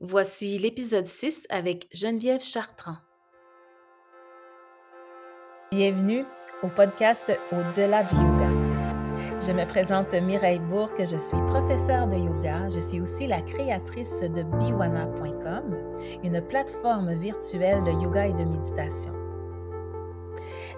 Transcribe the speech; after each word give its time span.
Voici 0.00 0.56
l'épisode 0.58 1.06
6 1.06 1.48
avec 1.50 1.88
Geneviève 1.92 2.40
Chartrand. 2.40 2.98
Bienvenue 5.72 6.24
au 6.62 6.68
podcast 6.68 7.36
Au-delà 7.50 8.04
du 8.04 8.14
yoga. 8.14 8.48
Je 9.40 9.50
me 9.50 9.66
présente 9.66 10.14
Mireille 10.14 10.60
Bourque, 10.60 11.00
je 11.00 11.16
suis 11.16 11.36
professeure 11.48 12.06
de 12.06 12.14
yoga. 12.14 12.68
Je 12.68 12.78
suis 12.78 13.00
aussi 13.00 13.26
la 13.26 13.40
créatrice 13.40 14.20
de 14.20 14.44
biwana.com, 14.60 15.76
une 16.22 16.42
plateforme 16.42 17.14
virtuelle 17.14 17.82
de 17.82 17.90
yoga 17.90 18.28
et 18.28 18.34
de 18.34 18.44
méditation. 18.44 19.12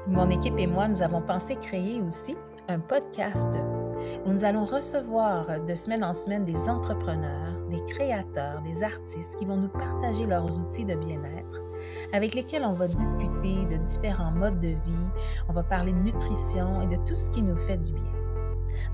Mon 0.07 0.31
équipe 0.31 0.57
et 0.57 0.67
moi, 0.67 0.89
nous 0.89 1.03
avons 1.03 1.21
pensé 1.21 1.57
créer 1.57 2.01
aussi 2.01 2.39
un 2.69 2.81
podcast 2.81 3.59
où 4.25 4.33
nous 4.33 4.45
allons 4.45 4.65
recevoir 4.65 5.63
de 5.63 5.75
semaine 5.75 6.05
en 6.05 6.15
semaine 6.15 6.47
des 6.47 6.71
entrepreneurs 6.71 7.60
des 7.71 7.83
créateurs, 7.87 8.61
des 8.63 8.83
artistes 8.83 9.39
qui 9.39 9.47
vont 9.47 9.57
nous 9.57 9.69
partager 9.69 10.27
leurs 10.27 10.61
outils 10.61 10.85
de 10.85 10.95
bien-être, 10.95 11.63
avec 12.13 12.35
lesquels 12.35 12.65
on 12.65 12.75
va 12.75 12.89
discuter 12.89 13.65
de 13.71 13.77
différents 13.77 14.33
modes 14.33 14.59
de 14.59 14.69
vie, 14.69 15.07
on 15.49 15.53
va 15.53 15.63
parler 15.63 15.93
de 15.93 15.99
nutrition 15.99 16.83
et 16.83 16.87
de 16.87 16.97
tout 17.07 17.15
ce 17.15 17.31
qui 17.31 17.43
nous 17.43 17.57
fait 17.57 17.79
du 17.79 17.93
bien. 17.93 18.13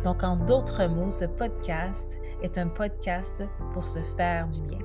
Donc, 0.05 0.23
en 0.23 0.37
d'autres 0.37 0.87
mots, 0.87 1.11
ce 1.11 1.25
podcast 1.25 2.19
est 2.43 2.59
un 2.59 2.69
podcast 2.69 3.45
pour 3.73 3.87
se 3.87 3.99
faire 4.17 4.49
du 4.49 4.61
bien. 4.63 4.79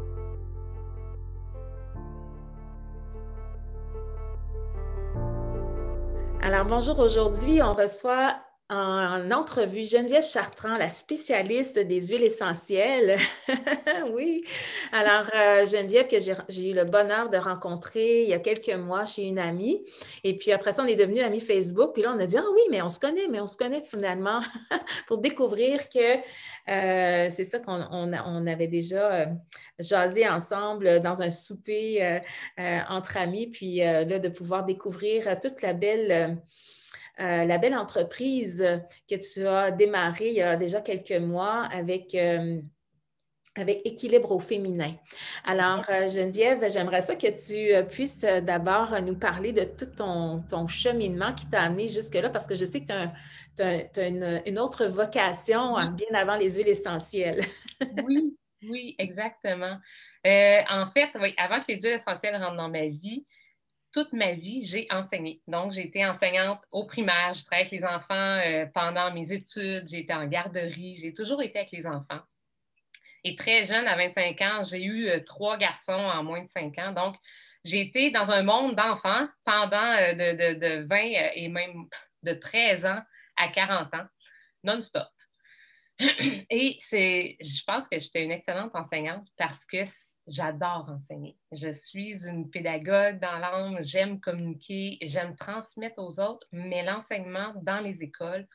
Alors, 6.42 6.66
bonjour, 6.66 7.00
aujourd'hui, 7.00 7.62
on 7.62 7.74
reçoit 7.74 8.36
en 8.72 9.30
entrevue 9.32 9.84
Geneviève 9.84 10.24
Chartrand, 10.24 10.78
la 10.78 10.88
spécialiste 10.88 11.78
des 11.78 12.08
huiles 12.08 12.24
essentielles. 12.24 13.18
oui. 14.14 14.46
Alors, 14.94 15.30
euh, 15.36 15.66
Geneviève, 15.66 16.08
que 16.08 16.20
j'ai 16.20 16.70
eu 16.70 16.74
le 16.74 16.86
bonheur 16.86 17.30
de 17.30 17.36
rencontrer 17.36 18.24
il 18.24 18.30
y 18.30 18.34
a 18.34 18.40
quelques 18.40 18.74
mois 18.74 19.06
chez 19.06 19.24
une 19.24 19.40
amie. 19.40 19.84
Et 20.24 20.38
puis 20.38 20.54
après 20.54 20.72
ça, 20.72 20.84
on 20.84 20.88
est 20.88 20.96
devenus 20.96 21.22
amis 21.22 21.42
Facebook. 21.42 21.92
Puis 21.94 22.04
là, 22.04 22.14
on 22.16 22.20
a 22.20 22.26
dit 22.26 22.38
Ah 22.38 22.46
oui, 22.54 22.62
mais 22.72 22.82
on 22.82 22.88
se 22.88 23.02
connaît, 23.02 23.28
mais 23.28 23.42
on 23.42 23.46
se 23.46 23.58
connaît 23.58 23.84
finalement 23.84 24.40
pour 25.08 25.18
découvrir 25.18 25.90
que 25.90 26.16
euh, 26.70 27.30
c'est 27.30 27.44
ça 27.44 27.60
qu'on 27.60 27.86
on, 27.92 28.48
avait 28.48 28.68
déjà 28.68 29.14
euh, 29.14 29.26
jasé 29.80 30.30
ensemble 30.30 31.02
dans 31.02 31.22
un 31.22 31.30
souper 31.30 32.22
entre 32.88 33.18
amis. 33.18 33.48
Puis 33.48 33.78
là, 33.80 34.20
de 34.20 34.30
pouvoir 34.30 34.64
découvrir 34.64 35.38
toute 35.42 35.62
la 35.62 35.74
belle 35.74 36.40
euh, 37.20 37.46
la 37.46 37.58
belle 37.58 37.76
entreprise 37.76 38.66
que 39.10 39.16
tu 39.16 39.46
as 39.46 39.72
démarrée 39.72 40.30
il 40.30 40.36
y 40.36 40.42
a 40.42 40.56
déjà 40.56 40.82
quelques 40.82 41.12
mois 41.12 41.66
avec 41.66 42.16
euh, 42.16 42.62
avec 43.58 43.82
équilibre 43.84 44.32
au 44.32 44.40
féminin. 44.40 44.92
Alors, 45.44 45.84
euh, 45.90 46.08
Geneviève, 46.08 46.72
j'aimerais 46.72 47.02
ça 47.02 47.18
que 47.18 47.28
tu 47.28 47.86
puisses 47.90 48.22
d'abord 48.22 48.96
nous 49.02 49.18
parler 49.18 49.52
de 49.52 49.66
tout 49.66 49.88
ton, 49.88 50.42
ton 50.50 50.68
cheminement 50.68 51.34
qui 51.34 51.50
t'a 51.50 51.64
amené 51.64 51.90
jusque-là, 51.90 52.30
parce 52.30 52.48
que 52.48 52.56
je 52.56 52.64
sais 52.64 52.80
que 52.80 52.86
tu 53.58 53.62
as, 53.62 54.08
une, 54.08 54.58
autre 54.58 54.86
vocation 54.86 55.74
bien 55.90 56.08
avant 56.14 56.38
les 56.38 56.56
huiles 56.56 56.70
essentielles. 56.70 57.42
oui, 58.08 58.38
oui, 58.64 58.96
exactement. 58.98 59.78
en 60.24 60.88
fait, 60.94 61.10
avant 61.38 61.60
que 61.60 61.66
les 61.68 61.82
huiles 61.82 61.96
essentielles 61.96 62.38
rentrent 62.38 62.56
dans 62.56 62.70
ma 62.70 62.88
vie, 62.88 63.26
toute 63.92 64.14
ma 64.14 64.34
vie, 64.34 64.66
j'ai 64.66 64.88
enseigné. 64.90 65.42
Donc, 65.48 65.72
j'ai 65.72 65.86
été 65.88 66.06
enseignante 66.06 66.62
au 66.72 66.86
primaire, 66.86 67.34
je 67.34 67.44
travaillais 67.46 67.68
avec 67.68 67.72
les 67.72 67.86
enfants 67.86 68.40
euh, 68.46 68.66
pendant 68.74 69.14
mes 69.14 69.32
études, 69.32 69.88
j'ai 69.88 70.00
été 70.00 70.14
en 70.14 70.26
garderie, 70.28 70.96
j'ai 70.98 71.14
toujours 71.14 71.42
été 71.42 71.60
avec 71.60 71.72
les 71.72 71.86
enfants. 71.86 72.22
Et 73.24 73.36
très 73.36 73.66
jeune, 73.66 73.88
à 73.88 73.96
25 73.96 74.42
ans, 74.42 74.64
j'ai 74.64 74.84
eu 74.84 75.08
euh, 75.08 75.20
trois 75.20 75.58
garçons 75.58 75.94
en 75.94 76.24
moins 76.24 76.44
de 76.44 76.50
5 76.50 76.78
ans. 76.80 76.92
Donc, 76.92 77.16
j'ai 77.64 77.82
été 77.82 78.10
dans 78.10 78.32
un 78.32 78.44
monde 78.44 78.76
d'enfants 78.76 79.28
pendant 79.44 79.94
euh, 79.94 80.14
de, 80.14 80.60
de, 80.60 80.88
20 80.88 80.98
et 81.36 81.48
même 81.48 81.86
de 82.24 82.34
13 82.34 82.86
ans 82.86 83.02
à 83.38 83.50
40 83.50 83.94
ans, 83.94 84.08
non-stop. 84.64 85.08
Et 86.50 86.78
c'est, 86.80 87.38
je 87.40 87.64
pense 87.66 87.88
que 87.88 88.00
j'étais 88.00 88.24
une 88.24 88.32
excellente 88.32 88.76
enseignante 88.76 89.28
parce 89.38 89.66
que 89.66 89.84
j'adore 90.28 90.90
enseigner. 90.90 91.38
Je 91.52 91.72
suis 91.72 92.28
une 92.28 92.50
pédagogue 92.50 93.20
dans 93.20 93.38
l'âme, 93.38 93.78
j'aime 93.82 94.20
communiquer, 94.20 94.98
j'aime 95.02 95.36
transmettre 95.36 96.00
aux 96.00 96.20
autres, 96.20 96.48
mais 96.52 96.84
l'enseignement 96.84 97.54
dans 97.62 97.80
les 97.80 98.02
écoles 98.02 98.48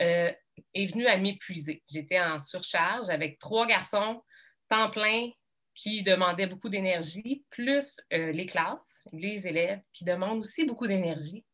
euh, 0.00 0.32
est 0.74 0.86
venu 0.86 1.06
à 1.06 1.16
m'épuiser. 1.16 1.82
J'étais 1.88 2.20
en 2.20 2.38
surcharge 2.38 3.10
avec 3.10 3.38
trois 3.38 3.66
garçons, 3.66 4.22
temps 4.68 4.90
plein, 4.90 5.30
qui 5.74 6.02
demandaient 6.02 6.46
beaucoup 6.46 6.68
d'énergie, 6.68 7.44
plus 7.50 8.00
euh, 8.12 8.32
les 8.32 8.46
classes, 8.46 9.02
les 9.12 9.46
élèves, 9.46 9.80
qui 9.92 10.04
demandent 10.04 10.40
aussi 10.40 10.64
beaucoup 10.64 10.86
d'énergie. 10.86 11.44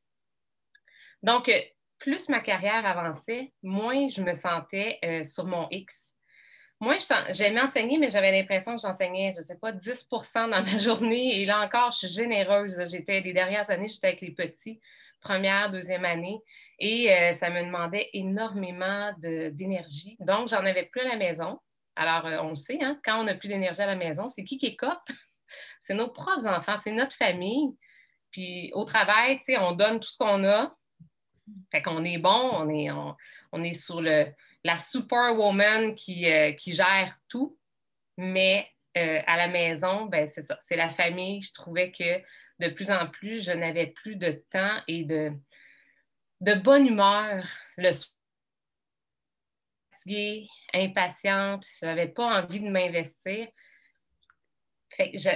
Donc, 1.23 1.49
euh, 1.49 1.61
plus 1.99 2.29
ma 2.29 2.41
carrière 2.41 2.87
avançait, 2.87 3.53
moins 3.63 4.09
je 4.09 4.23
me 4.23 4.33
sentais 4.33 5.01
sur 5.25 5.47
mon 5.47 5.69
X 5.71 6.15
moi, 6.81 6.97
j'aimais 7.31 7.61
enseigner, 7.61 7.99
mais 7.99 8.09
j'avais 8.09 8.31
l'impression 8.31 8.77
que 8.77 8.83
j'enseignais, 8.83 9.33
je 9.33 9.39
ne 9.39 9.43
sais 9.43 9.57
pas, 9.57 9.73
10% 9.73 10.51
dans 10.51 10.63
ma 10.63 10.79
journée. 10.79 11.41
Et 11.41 11.45
là 11.45 11.61
encore, 11.61 11.91
je 11.91 11.99
suis 11.99 12.09
généreuse. 12.09 12.81
J'étais, 12.89 13.21
les 13.21 13.33
dernières 13.33 13.69
années, 13.69 13.89
j'étais 13.89 14.09
avec 14.09 14.21
les 14.21 14.31
petits, 14.31 14.81
première, 15.21 15.73
deuxième 15.73 16.05
année. 16.05 16.41
Et 16.79 17.13
euh, 17.13 17.33
ça 17.33 17.51
me 17.51 17.65
demandait 17.65 18.09
énormément 18.13 19.13
d'énergie. 19.19 20.17
Donc, 20.21 20.49
j'en 20.49 20.65
avais 20.65 20.85
plus 20.85 21.01
à 21.01 21.09
la 21.09 21.17
maison. 21.17 21.59
Alors, 21.97 22.27
euh, 22.27 22.39
on 22.43 22.51
le 22.51 22.57
sait, 22.57 22.79
hein, 22.81 23.01
quand 23.05 23.21
on 23.21 23.25
n'a 23.25 23.35
plus 23.35 23.49
d'énergie 23.49 23.81
à 23.81 23.87
la 23.87 23.97
maison, 23.97 24.29
c'est 24.29 24.45
qui 24.45 24.57
qui 24.57 24.77
cop? 24.77 25.01
c'est 25.83 25.95
nos 25.95 26.13
propres 26.13 26.47
enfants, 26.47 26.77
c'est 26.77 26.93
notre 26.93 27.17
famille. 27.17 27.75
Puis 28.31 28.71
au 28.75 28.85
travail, 28.85 29.41
on 29.59 29.73
donne 29.73 29.99
tout 29.99 30.09
ce 30.09 30.19
qu'on 30.19 30.45
a. 30.45 30.73
Fait 31.73 31.83
qu'on 31.83 32.05
est 32.05 32.19
bon, 32.19 32.51
on 32.53 32.69
est, 32.69 32.91
on 32.91 33.65
est 33.65 33.73
sur 33.73 34.03
le, 34.03 34.27
la 34.65 34.79
superwoman 34.79 35.95
qui, 35.95 36.31
euh, 36.31 36.53
qui 36.53 36.75
gère 36.75 37.17
tout, 37.29 37.59
mais 38.17 38.69
euh, 38.97 39.21
à 39.27 39.37
la 39.37 39.49
maison, 39.49 40.07
ben, 40.07 40.29
c'est 40.29 40.43
ça, 40.43 40.59
c'est 40.61 40.77
la 40.77 40.89
famille. 40.89 41.41
Je 41.43 41.53
trouvais 41.53 41.93
que 41.93 42.21
de 42.59 42.73
plus 42.73 42.91
en 42.91 43.07
plus, 43.09 43.45
je 43.45 43.53
n'avais 43.53 43.89
plus 43.89 44.17
de 44.17 44.43
temps 44.51 44.81
et 44.89 45.05
de, 45.05 45.33
de 46.41 46.55
bonne 46.55 46.87
humeur 46.87 47.47
le 47.77 47.93
soir. 47.93 48.15
impatiente, 50.75 51.65
je 51.81 51.87
n'avais 51.87 52.09
pas 52.09 52.43
envie 52.43 52.61
de 52.61 52.71
m'investir. 52.71 53.49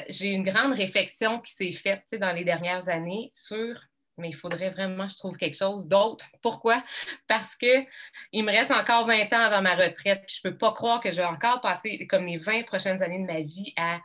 J'ai 0.08 0.30
une 0.30 0.44
grande 0.44 0.72
réflexion 0.72 1.40
qui 1.40 1.52
s'est 1.52 1.72
faite 1.72 2.06
dans 2.12 2.32
les 2.32 2.42
dernières 2.42 2.88
années 2.88 3.28
sur 3.34 3.78
mais 4.18 4.28
il 4.28 4.34
faudrait 4.34 4.70
vraiment 4.70 5.06
que 5.06 5.12
je 5.12 5.18
trouve 5.18 5.36
quelque 5.36 5.56
chose 5.56 5.88
d'autre. 5.88 6.26
Pourquoi? 6.42 6.82
Parce 7.28 7.56
qu'il 7.56 7.86
me 8.34 8.50
reste 8.50 8.70
encore 8.70 9.06
20 9.06 9.32
ans 9.32 9.40
avant 9.40 9.62
ma 9.62 9.74
retraite, 9.74 10.24
puis 10.26 10.40
je 10.42 10.48
ne 10.48 10.52
peux 10.52 10.58
pas 10.58 10.72
croire 10.72 11.00
que 11.00 11.10
je 11.10 11.16
vais 11.16 11.24
encore 11.24 11.60
passer 11.60 12.06
comme 12.06 12.26
les 12.26 12.38
20 12.38 12.64
prochaines 12.64 13.02
années 13.02 13.20
de 13.20 13.26
ma 13.26 13.40
vie 13.40 13.72
à, 13.76 14.00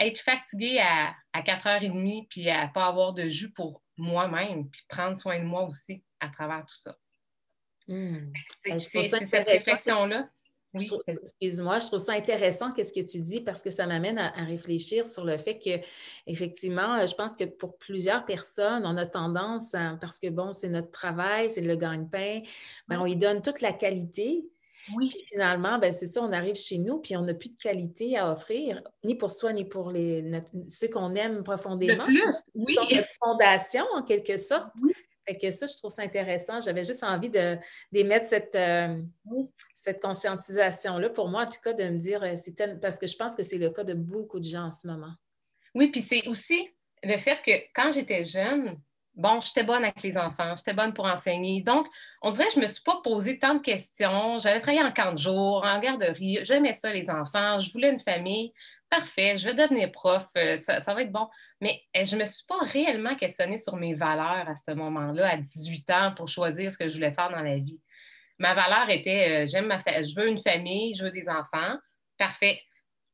être 0.00 0.20
fatiguée 0.20 0.80
à, 0.80 1.14
4h30, 1.34 2.28
puis 2.28 2.48
à 2.48 2.66
ne 2.66 2.72
pas 2.72 2.86
avoir 2.86 3.12
de 3.12 3.28
jus 3.28 3.52
pour 3.52 3.82
moi-même, 3.96 4.68
puis 4.70 4.82
prendre 4.88 5.16
soin 5.16 5.38
de 5.38 5.44
moi 5.44 5.64
aussi 5.64 6.04
à 6.20 6.28
travers 6.28 6.64
tout 6.64 6.76
ça. 6.76 6.96
Hmm. 7.88 8.32
C'est 8.62 8.78
cette 9.02 9.48
réflexion-là 9.48 10.28
Excuse-moi, 10.74 11.78
je 11.78 11.86
trouve 11.86 11.98
ça 11.98 12.12
intéressant 12.12 12.72
qu'est-ce 12.72 12.92
que 12.92 13.04
tu 13.04 13.20
dis 13.20 13.40
parce 13.40 13.62
que 13.62 13.70
ça 13.70 13.86
m'amène 13.86 14.18
à, 14.18 14.30
réfléchir 14.44 15.06
sur 15.06 15.24
le 15.24 15.38
fait 15.38 15.58
que, 15.58 15.80
effectivement, 16.26 17.06
je 17.06 17.14
pense 17.14 17.36
que 17.36 17.44
pour 17.44 17.76
plusieurs 17.78 18.24
personnes, 18.26 18.82
on 18.84 18.96
a 18.96 19.06
tendance, 19.06 19.72
parce 20.00 20.18
que 20.20 20.28
bon, 20.28 20.52
c'est 20.52 20.68
notre 20.68 20.90
travail, 20.90 21.50
c'est 21.50 21.62
le 21.62 21.76
gagne-pain, 21.76 22.40
ben, 22.86 23.00
on 23.00 23.06
y 23.06 23.16
donne 23.16 23.42
toute 23.42 23.60
la 23.60 23.72
qualité. 23.72 24.46
Oui. 24.96 25.14
finalement, 25.26 25.78
ben, 25.78 25.92
c'est 25.92 26.06
ça, 26.06 26.22
on 26.22 26.32
arrive 26.32 26.54
chez 26.54 26.78
nous, 26.78 26.98
puis 26.98 27.14
on 27.14 27.22
n'a 27.22 27.34
plus 27.34 27.50
de 27.50 27.60
qualité 27.60 28.16
à 28.16 28.32
offrir, 28.32 28.80
ni 29.04 29.14
pour 29.14 29.30
soi, 29.30 29.52
ni 29.52 29.66
pour 29.66 29.90
les, 29.90 30.40
ceux 30.68 30.88
qu'on 30.88 31.14
aime 31.14 31.42
profondément. 31.42 32.06
Le 32.06 32.24
plus, 32.24 32.42
oui. 32.54 32.74
Notre 32.74 33.08
fondation, 33.22 33.84
en 33.94 34.02
quelque 34.02 34.38
sorte. 34.38 34.70
Oui. 34.82 34.92
Fait 35.28 35.36
que 35.36 35.50
ça, 35.50 35.66
je 35.66 35.76
trouve 35.76 35.92
ça 35.92 36.02
intéressant. 36.02 36.58
J'avais 36.58 36.84
juste 36.84 37.04
envie 37.04 37.28
d'émettre 37.92 38.26
cette, 38.26 38.54
euh, 38.54 38.98
cette 39.74 40.00
conscientisation-là 40.00 41.10
pour 41.10 41.28
moi, 41.28 41.42
en 41.42 41.46
tout 41.50 41.60
cas, 41.62 41.74
de 41.74 41.84
me 41.84 41.98
dire, 41.98 42.22
euh, 42.22 42.32
c'est 42.34 42.80
parce 42.80 42.98
que 42.98 43.06
je 43.06 43.14
pense 43.14 43.36
que 43.36 43.42
c'est 43.42 43.58
le 43.58 43.68
cas 43.68 43.84
de 43.84 43.92
beaucoup 43.92 44.40
de 44.40 44.44
gens 44.44 44.64
en 44.64 44.70
ce 44.70 44.86
moment. 44.86 45.12
Oui, 45.74 45.88
puis 45.88 46.00
c'est 46.00 46.26
aussi 46.28 46.70
le 47.02 47.18
fait 47.18 47.42
que 47.44 47.50
quand 47.74 47.92
j'étais 47.92 48.24
jeune, 48.24 48.80
bon, 49.18 49.40
j'étais 49.40 49.64
bonne 49.64 49.84
avec 49.84 50.02
les 50.02 50.16
enfants, 50.16 50.54
j'étais 50.56 50.72
bonne 50.72 50.94
pour 50.94 51.04
enseigner. 51.04 51.60
Donc, 51.60 51.86
on 52.22 52.30
dirait 52.30 52.46
que 52.46 52.54
je 52.54 52.58
ne 52.58 52.62
me 52.62 52.68
suis 52.68 52.82
pas 52.82 53.00
posé 53.02 53.38
tant 53.38 53.54
de 53.54 53.60
questions. 53.60 54.38
J'avais 54.38 54.60
travaillé 54.60 54.82
en 54.82 54.92
camp 54.92 55.12
de 55.12 55.18
jour, 55.18 55.62
en 55.64 55.78
garderie, 55.80 56.38
j'aimais 56.42 56.74
ça, 56.74 56.92
les 56.92 57.10
enfants, 57.10 57.58
je 57.58 57.70
voulais 57.72 57.92
une 57.92 58.00
famille. 58.00 58.52
Parfait, 58.88 59.36
je 59.36 59.46
vais 59.46 59.54
devenir 59.54 59.92
prof, 59.92 60.24
euh, 60.38 60.56
ça, 60.56 60.78
va 60.80 61.02
être 61.02 61.12
bon. 61.12 61.28
Mais 61.60 61.82
eh, 61.92 62.04
je 62.04 62.14
ne 62.16 62.20
me 62.20 62.26
suis 62.26 62.46
pas 62.46 62.58
réellement 62.60 63.16
questionnée 63.16 63.58
sur 63.58 63.76
mes 63.76 63.92
valeurs 63.92 64.48
à 64.48 64.54
ce 64.54 64.72
moment-là, 64.72 65.32
à 65.32 65.36
18 65.36 65.90
ans, 65.90 66.14
pour 66.16 66.28
choisir 66.28 66.72
ce 66.72 66.78
que 66.78 66.88
je 66.88 66.94
voulais 66.94 67.12
faire 67.12 67.28
dans 67.28 67.42
la 67.42 67.58
vie. 67.58 67.80
Ma 68.38 68.54
valeur 68.54 68.88
était 68.88 69.44
euh, 69.44 69.46
j'aime 69.46 69.66
ma 69.66 69.78
je 69.78 70.18
veux 70.18 70.28
une 70.28 70.40
famille, 70.40 70.94
je 70.94 71.04
veux 71.04 71.10
des 71.10 71.28
enfants. 71.28 71.76
Parfait. 72.16 72.62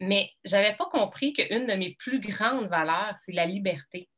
Mais 0.01 0.31
je 0.45 0.53
n'avais 0.53 0.77
pas 0.77 0.87
compris 0.87 1.33
qu'une 1.33 1.67
de 1.67 1.75
mes 1.75 1.97
plus 1.99 2.21
grandes 2.21 2.69
valeurs, 2.69 3.15
c'est 3.17 3.33
la 3.33 3.47
liberté. 3.47 4.09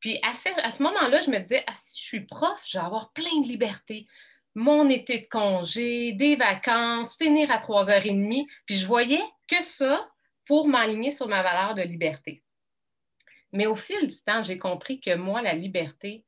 Puis 0.00 0.18
à 0.22 0.34
ce, 0.34 0.82
moment-là, 0.82 1.20
je 1.20 1.30
me 1.30 1.38
disais, 1.38 1.64
ah, 1.66 1.74
si 1.74 2.00
je 2.00 2.04
suis 2.04 2.26
prof, 2.26 2.58
je 2.64 2.78
vais 2.78 2.84
avoir 2.84 3.12
plein 3.12 3.40
de 3.42 3.48
liberté. 3.48 4.06
Mon 4.54 4.88
été 4.88 5.18
de 5.18 5.28
congé, 5.28 6.12
des 6.12 6.36
vacances, 6.36 7.16
finir 7.16 7.50
à 7.50 7.58
3h30. 7.58 8.46
Puis 8.66 8.76
je 8.76 8.86
voyais 8.86 9.22
que 9.48 9.62
ça 9.62 10.08
pour 10.46 10.68
m'aligner 10.68 11.10
sur 11.10 11.28
ma 11.28 11.42
valeur 11.42 11.74
de 11.74 11.82
liberté. 11.82 12.42
Mais 13.52 13.66
au 13.66 13.76
fil 13.76 14.06
du 14.06 14.16
temps, 14.24 14.42
j'ai 14.42 14.58
compris 14.58 15.00
que 15.00 15.14
moi, 15.14 15.42
la 15.42 15.54
liberté, 15.54 16.24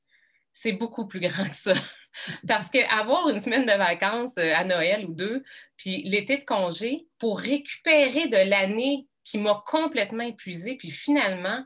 c'est 0.52 0.72
beaucoup 0.72 1.06
plus 1.06 1.20
grand 1.20 1.48
que 1.48 1.56
ça. 1.56 1.74
Parce 2.48 2.70
qu'avoir 2.70 3.28
une 3.28 3.40
semaine 3.40 3.66
de 3.66 3.72
vacances 3.72 4.32
euh, 4.38 4.52
à 4.54 4.64
Noël 4.64 5.06
ou 5.06 5.14
deux, 5.14 5.42
puis 5.76 6.02
l'été 6.02 6.38
de 6.38 6.44
congé, 6.44 7.06
pour 7.18 7.38
récupérer 7.38 8.28
de 8.28 8.48
l'année 8.48 9.06
qui 9.24 9.38
m'a 9.38 9.62
complètement 9.66 10.24
épuisée, 10.24 10.76
puis 10.76 10.90
finalement, 10.90 11.64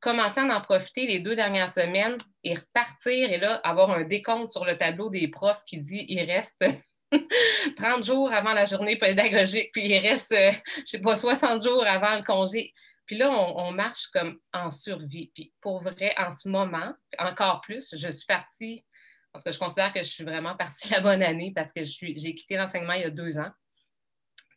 commencer 0.00 0.40
à 0.40 0.56
en 0.56 0.60
profiter 0.60 1.06
les 1.06 1.20
deux 1.20 1.36
dernières 1.36 1.70
semaines 1.70 2.18
et 2.42 2.54
repartir 2.54 3.30
et 3.30 3.38
là, 3.38 3.56
avoir 3.56 3.90
un 3.90 4.04
décompte 4.04 4.50
sur 4.50 4.64
le 4.64 4.76
tableau 4.76 5.10
des 5.10 5.28
profs 5.28 5.62
qui 5.66 5.78
dit 5.78 6.06
il 6.08 6.20
reste 6.22 6.64
30 7.76 8.04
jours 8.04 8.32
avant 8.32 8.52
la 8.52 8.64
journée 8.64 8.96
pédagogique, 8.96 9.70
puis 9.72 9.86
il 9.86 9.98
reste, 9.98 10.32
euh, 10.32 10.52
je 10.78 10.86
sais 10.86 11.00
pas, 11.00 11.16
60 11.16 11.62
jours 11.62 11.84
avant 11.86 12.16
le 12.16 12.22
congé. 12.22 12.72
Puis 13.04 13.16
là, 13.16 13.30
on, 13.30 13.72
marche 13.72 14.06
comme 14.12 14.38
en 14.52 14.70
survie. 14.70 15.32
Puis 15.34 15.52
pour 15.60 15.82
vrai, 15.82 16.14
en 16.16 16.30
ce 16.30 16.48
moment, 16.48 16.94
encore 17.18 17.60
plus, 17.60 17.92
je 17.96 18.08
suis 18.08 18.26
partie, 18.26 18.86
parce 19.32 19.44
que 19.44 19.50
je 19.50 19.58
considère 19.58 19.92
que 19.92 20.00
je 20.00 20.08
suis 20.08 20.22
vraiment 20.22 20.56
partie 20.56 20.88
la 20.90 21.00
bonne 21.00 21.22
année 21.22 21.52
parce 21.52 21.72
que 21.72 21.82
j'ai 21.82 22.34
quitté 22.36 22.56
l'enseignement 22.56 22.92
il 22.92 23.02
y 23.02 23.04
a 23.04 23.10
deux 23.10 23.38
ans, 23.38 23.50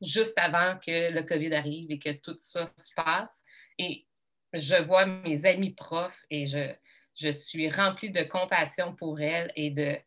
juste 0.04 0.38
avant 0.38 0.78
que 0.78 1.12
le 1.12 1.24
COVID 1.24 1.56
arrive 1.56 1.90
et 1.90 1.98
que 1.98 2.12
tout 2.12 2.36
ça 2.38 2.68
se 2.68 2.94
passe. 2.96 3.42
Et 3.80 4.06
je 4.54 4.76
vois 4.76 5.06
mes 5.06 5.46
amis 5.46 5.74
profs 5.74 6.26
et 6.30 6.46
je, 6.46 6.74
je 7.16 7.30
suis 7.30 7.70
remplie 7.70 8.12
de 8.12 8.24
compassion 8.24 8.96
pour 8.96 9.20
elles 9.20 9.52
et 9.56 9.72
de, 9.72 9.98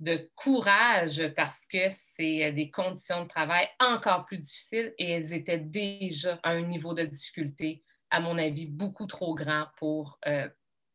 de 0.00 0.30
courage 0.34 1.22
parce 1.36 1.66
que 1.66 1.88
c'est 1.90 2.52
des 2.52 2.70
conditions 2.70 3.22
de 3.22 3.28
travail 3.28 3.68
encore 3.78 4.24
plus 4.24 4.38
difficiles 4.38 4.94
et 4.98 5.10
elles 5.10 5.32
étaient 5.32 5.58
déjà 5.58 6.38
à 6.42 6.50
un 6.50 6.62
niveau 6.62 6.94
de 6.94 7.04
difficulté, 7.04 7.82
à 8.10 8.20
mon 8.20 8.38
avis, 8.38 8.66
beaucoup 8.66 9.06
trop 9.06 9.34
grand 9.34 9.66
pour 9.76 10.18
euh, 10.26 10.48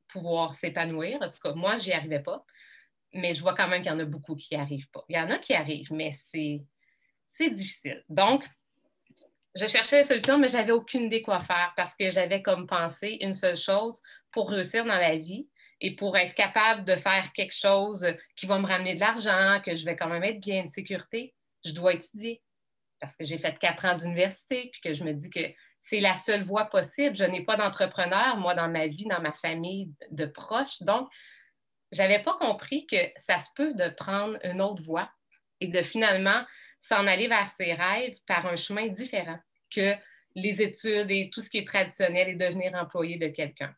pouvoir 0.07 0.55
s'épanouir. 0.55 1.21
En 1.21 1.29
tout 1.29 1.39
cas, 1.41 1.53
moi, 1.53 1.77
je 1.77 1.87
n'y 1.87 1.93
arrivais 1.93 2.19
pas, 2.19 2.45
mais 3.13 3.33
je 3.33 3.41
vois 3.41 3.55
quand 3.55 3.67
même 3.67 3.81
qu'il 3.81 3.91
y 3.91 3.95
en 3.95 3.99
a 3.99 4.05
beaucoup 4.05 4.35
qui 4.35 4.55
n'y 4.55 4.61
arrivent 4.61 4.89
pas. 4.89 5.05
Il 5.09 5.15
y 5.15 5.19
en 5.19 5.29
a 5.29 5.37
qui 5.37 5.53
arrivent, 5.53 5.91
mais 5.93 6.13
c'est 6.29 7.49
difficile. 7.51 8.03
Donc, 8.09 8.43
je 9.55 9.67
cherchais 9.67 9.97
des 9.97 10.03
solutions, 10.03 10.37
mais 10.37 10.49
je 10.49 10.57
n'avais 10.57 10.71
aucune 10.71 11.03
idée 11.03 11.21
quoi 11.21 11.39
faire 11.39 11.73
parce 11.75 11.95
que 11.95 12.09
j'avais 12.09 12.41
comme 12.41 12.67
pensé 12.67 13.17
une 13.21 13.33
seule 13.33 13.57
chose 13.57 14.01
pour 14.31 14.49
réussir 14.49 14.83
dans 14.85 14.95
la 14.95 15.15
vie, 15.15 15.47
et 15.81 15.95
pour 15.95 16.17
être 16.17 16.33
capable 16.35 16.85
de 16.85 16.95
faire 16.95 17.31
quelque 17.33 17.53
chose 17.53 18.07
qui 18.35 18.45
va 18.45 18.59
me 18.59 18.65
ramener 18.65 18.95
de 18.95 18.99
l'argent, 18.99 19.61
que 19.63 19.75
je 19.75 19.85
vais 19.85 19.95
quand 19.95 20.07
même 20.07 20.23
être 20.23 20.39
bien 20.39 20.63
en 20.63 20.67
sécurité, 20.67 21.33
je 21.65 21.73
dois 21.73 21.93
étudier. 21.93 22.41
Parce 22.99 23.15
que 23.17 23.25
j'ai 23.25 23.37
fait 23.37 23.57
quatre 23.59 23.85
ans 23.85 23.95
d'université, 23.95 24.69
puis 24.71 24.81
que 24.81 24.93
je 24.93 25.03
me 25.03 25.13
dis 25.13 25.29
que 25.29 25.41
c'est 25.83 25.99
la 25.99 26.15
seule 26.15 26.43
voie 26.43 26.65
possible. 26.65 27.15
Je 27.15 27.25
n'ai 27.25 27.43
pas 27.43 27.57
d'entrepreneur, 27.57 28.37
moi, 28.37 28.55
dans 28.55 28.69
ma 28.69 28.87
vie, 28.87 29.05
dans 29.05 29.21
ma 29.21 29.33
famille 29.33 29.91
de 30.11 30.25
proches. 30.25 30.81
Donc, 30.81 31.09
je 31.91 32.01
n'avais 32.01 32.23
pas 32.23 32.33
compris 32.39 32.87
que 32.87 32.97
ça 33.17 33.39
se 33.39 33.49
peut 33.55 33.73
de 33.73 33.89
prendre 33.89 34.39
une 34.43 34.61
autre 34.61 34.81
voie 34.81 35.11
et 35.59 35.67
de 35.67 35.81
finalement 35.81 36.43
s'en 36.87 37.07
aller 37.07 37.27
vers 37.27 37.49
ses 37.49 37.73
rêves 37.73 38.17
par 38.27 38.45
un 38.45 38.55
chemin 38.55 38.87
différent 38.87 39.39
que 39.73 39.95
les 40.35 40.61
études 40.61 41.09
et 41.09 41.31
tout 41.33 41.41
ce 41.41 41.49
qui 41.49 41.57
est 41.59 41.67
traditionnel 41.67 42.29
et 42.29 42.35
devenir 42.35 42.75
employé 42.75 43.17
de 43.17 43.27
quelqu'un. 43.29 43.73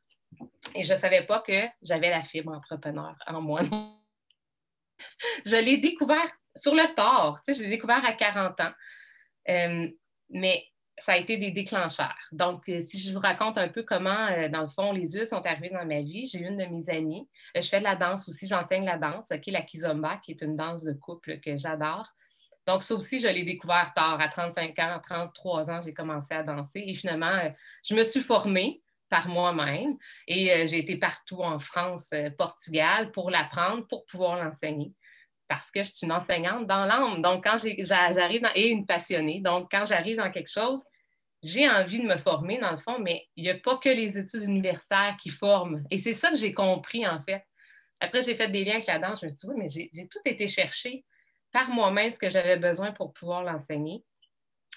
Et 0.75 0.83
je 0.83 0.91
ne 0.91 0.97
savais 0.97 1.25
pas 1.25 1.39
que 1.41 1.67
j'avais 1.81 2.09
la 2.09 2.21
fibre 2.21 2.51
entrepreneur 2.51 3.15
en 3.27 3.41
moi. 3.41 3.61
je 5.45 5.55
l'ai 5.55 5.77
découvert 5.77 6.27
sur 6.55 6.75
le 6.75 6.93
tort. 6.95 7.39
Je 7.47 7.63
l'ai 7.63 7.69
découvert 7.69 8.03
à 8.05 8.13
40 8.13 8.59
ans. 8.59 8.73
Euh, 9.49 9.87
mais 10.29 10.65
ça 10.97 11.13
a 11.13 11.17
été 11.17 11.37
des 11.37 11.51
déclencheurs. 11.51 12.17
Donc, 12.33 12.67
euh, 12.67 12.81
si 12.85 12.99
je 12.99 13.13
vous 13.13 13.19
raconte 13.19 13.57
un 13.57 13.69
peu 13.69 13.83
comment, 13.83 14.27
euh, 14.27 14.49
dans 14.49 14.63
le 14.63 14.67
fond, 14.67 14.91
les 14.91 15.15
yeux 15.15 15.25
sont 15.25 15.45
arrivés 15.45 15.69
dans 15.69 15.85
ma 15.85 16.01
vie, 16.01 16.27
j'ai 16.27 16.39
une 16.39 16.57
de 16.57 16.65
mes 16.65 16.89
amies. 16.89 17.29
je 17.55 17.61
fais 17.61 17.79
de 17.79 17.83
la 17.83 17.95
danse 17.95 18.27
aussi, 18.27 18.47
j'enseigne 18.47 18.83
la 18.83 18.97
danse, 18.97 19.27
la 19.29 19.61
kizomba, 19.61 20.17
qui 20.17 20.31
est 20.31 20.41
une 20.41 20.57
danse 20.57 20.83
de 20.83 20.93
couple 20.93 21.39
que 21.39 21.55
j'adore. 21.55 22.11
Donc, 22.67 22.83
ça 22.83 22.95
aussi, 22.95 23.19
je 23.19 23.29
l'ai 23.29 23.43
découvert 23.43 23.93
tard. 23.95 24.19
À 24.19 24.27
35 24.27 24.77
ans, 24.79 24.95
à 24.95 24.99
33 24.99 25.71
ans, 25.71 25.81
j'ai 25.81 25.93
commencé 25.93 26.33
à 26.33 26.43
danser. 26.43 26.83
Et 26.85 26.95
finalement, 26.95 27.41
je 27.83 27.95
me 27.95 28.03
suis 28.03 28.19
formée 28.19 28.81
par 29.09 29.29
moi-même. 29.29 29.95
Et 30.27 30.51
euh, 30.51 30.67
j'ai 30.67 30.79
été 30.79 30.97
partout 30.97 31.41
en 31.41 31.59
France, 31.59 32.09
euh, 32.13 32.29
Portugal 32.29 33.11
pour 33.13 33.31
l'apprendre, 33.31 33.87
pour 33.87 34.05
pouvoir 34.05 34.43
l'enseigner. 34.43 34.93
Parce 35.47 35.71
que 35.71 35.81
je 35.81 35.93
suis 35.93 36.05
une 36.05 36.11
enseignante 36.11 36.67
dans 36.67 36.83
l'âme. 36.83 37.21
Donc, 37.21 37.45
quand 37.45 37.55
j'arrive 37.57 38.41
dans, 38.41 38.51
et 38.53 38.67
une 38.67 38.85
passionnée. 38.85 39.39
Donc, 39.39 39.69
quand 39.71 39.85
j'arrive 39.85 40.17
dans 40.17 40.29
quelque 40.29 40.51
chose, 40.51 40.83
j'ai 41.41 41.69
envie 41.69 41.99
de 41.99 42.05
me 42.05 42.17
former 42.17 42.57
dans 42.57 42.71
le 42.71 42.77
fond, 42.77 42.99
mais 42.99 43.27
il 43.37 43.43
n'y 43.43 43.49
a 43.49 43.55
pas 43.55 43.77
que 43.77 43.87
les 43.87 44.17
études 44.17 44.43
universitaires 44.43 45.15
qui 45.17 45.29
forment. 45.29 45.85
Et 45.89 45.99
c'est 45.99 46.15
ça 46.15 46.31
que 46.31 46.35
j'ai 46.35 46.51
compris, 46.51 47.07
en 47.07 47.21
fait. 47.21 47.45
Après, 48.01 48.21
j'ai 48.23 48.35
fait 48.35 48.49
des 48.49 48.65
liens 48.65 48.73
avec 48.73 48.87
la 48.87 48.99
danse. 48.99 49.21
Je 49.21 49.25
me 49.25 49.29
suis 49.29 49.37
dit, 49.37 49.47
oui, 49.47 49.55
mais 49.57 49.69
j'ai 49.69 50.07
tout 50.09 50.19
été 50.25 50.47
chercher 50.47 51.05
par 51.51 51.69
moi-même 51.69 52.09
ce 52.09 52.19
que 52.19 52.29
j'avais 52.29 52.57
besoin 52.57 52.91
pour 52.91 53.13
pouvoir 53.13 53.43
l'enseigner. 53.43 54.03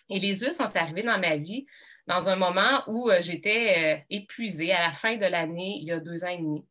Et 0.09 0.19
les 0.19 0.43
yeux 0.43 0.53
sont 0.53 0.75
arrivés 0.77 1.03
dans 1.03 1.19
ma 1.19 1.37
vie 1.37 1.67
dans 2.11 2.29
un 2.29 2.35
moment 2.35 2.83
où 2.89 3.09
euh, 3.09 3.21
j'étais 3.21 3.75
euh, 3.79 4.05
épuisée 4.11 4.73
à 4.73 4.89
la 4.89 4.93
fin 4.93 5.17
de 5.17 5.27
l'année, 5.27 5.79
il 5.81 5.85
y 5.85 5.93
a 5.93 6.01
deux 6.01 6.25
ans 6.25 6.29
et 6.29 6.39
demi, 6.39 6.67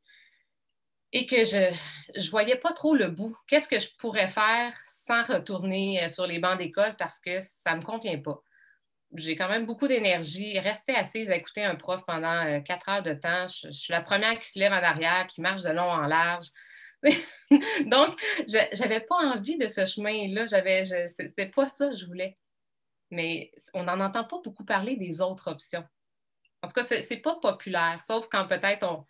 et 1.13 1.25
que 1.25 1.45
je 1.45 1.57
ne 1.57 2.29
voyais 2.29 2.57
pas 2.57 2.73
trop 2.73 2.93
le 2.93 3.07
bout. 3.07 3.35
Qu'est-ce 3.47 3.69
que 3.69 3.79
je 3.79 3.87
pourrais 3.97 4.27
faire 4.27 4.77
sans 4.87 5.23
retourner 5.23 6.03
euh, 6.03 6.07
sur 6.09 6.27
les 6.27 6.39
bancs 6.39 6.57
d'école 6.57 6.95
parce 6.97 7.21
que 7.21 7.39
ça 7.39 7.71
ne 7.71 7.77
me 7.77 7.81
convient 7.81 8.19
pas? 8.19 8.41
J'ai 9.15 9.37
quand 9.37 9.47
même 9.47 9.65
beaucoup 9.65 9.87
d'énergie. 9.87 10.59
Rester 10.59 10.93
assise 10.93 11.31
à 11.31 11.37
écouter 11.37 11.63
un 11.63 11.75
prof 11.75 12.03
pendant 12.05 12.61
quatre 12.61 12.89
heures 12.89 13.01
de 13.01 13.13
temps, 13.13 13.47
je, 13.47 13.71
suis 13.71 13.91
la 13.93 14.01
première 14.01 14.37
qui 14.39 14.47
se 14.47 14.59
lève 14.59 14.73
en 14.73 14.83
arrière, 14.83 15.25
qui 15.25 15.41
marche 15.41 15.63
de 15.63 15.69
long 15.69 15.89
en 15.89 16.05
large. 16.05 16.47
Donc, 17.85 18.19
je 18.47 18.79
n'avais 18.81 18.99
pas 19.01 19.15
envie 19.15 19.57
de 19.57 19.67
ce 19.67 19.85
chemin-là. 19.85 20.47
Ce 20.47 21.23
n'était 21.23 21.47
pas 21.47 21.67
ça 21.67 21.89
que 21.89 21.95
je 21.95 22.05
voulais 22.05 22.37
mais 23.11 23.51
on 23.73 23.83
n'en 23.83 23.99
entend 23.99 24.23
pas 24.23 24.39
beaucoup 24.43 24.65
parler 24.65 24.95
des 24.95 25.21
autres 25.21 25.51
options. 25.51 25.83
En 26.61 26.67
tout 26.67 26.73
cas, 26.73 26.83
ce 26.83 26.95
n'est 26.95 27.21
pas 27.21 27.35
populaire, 27.41 27.99
sauf 28.01 28.27
quand 28.29 28.47
peut-être 28.47 29.05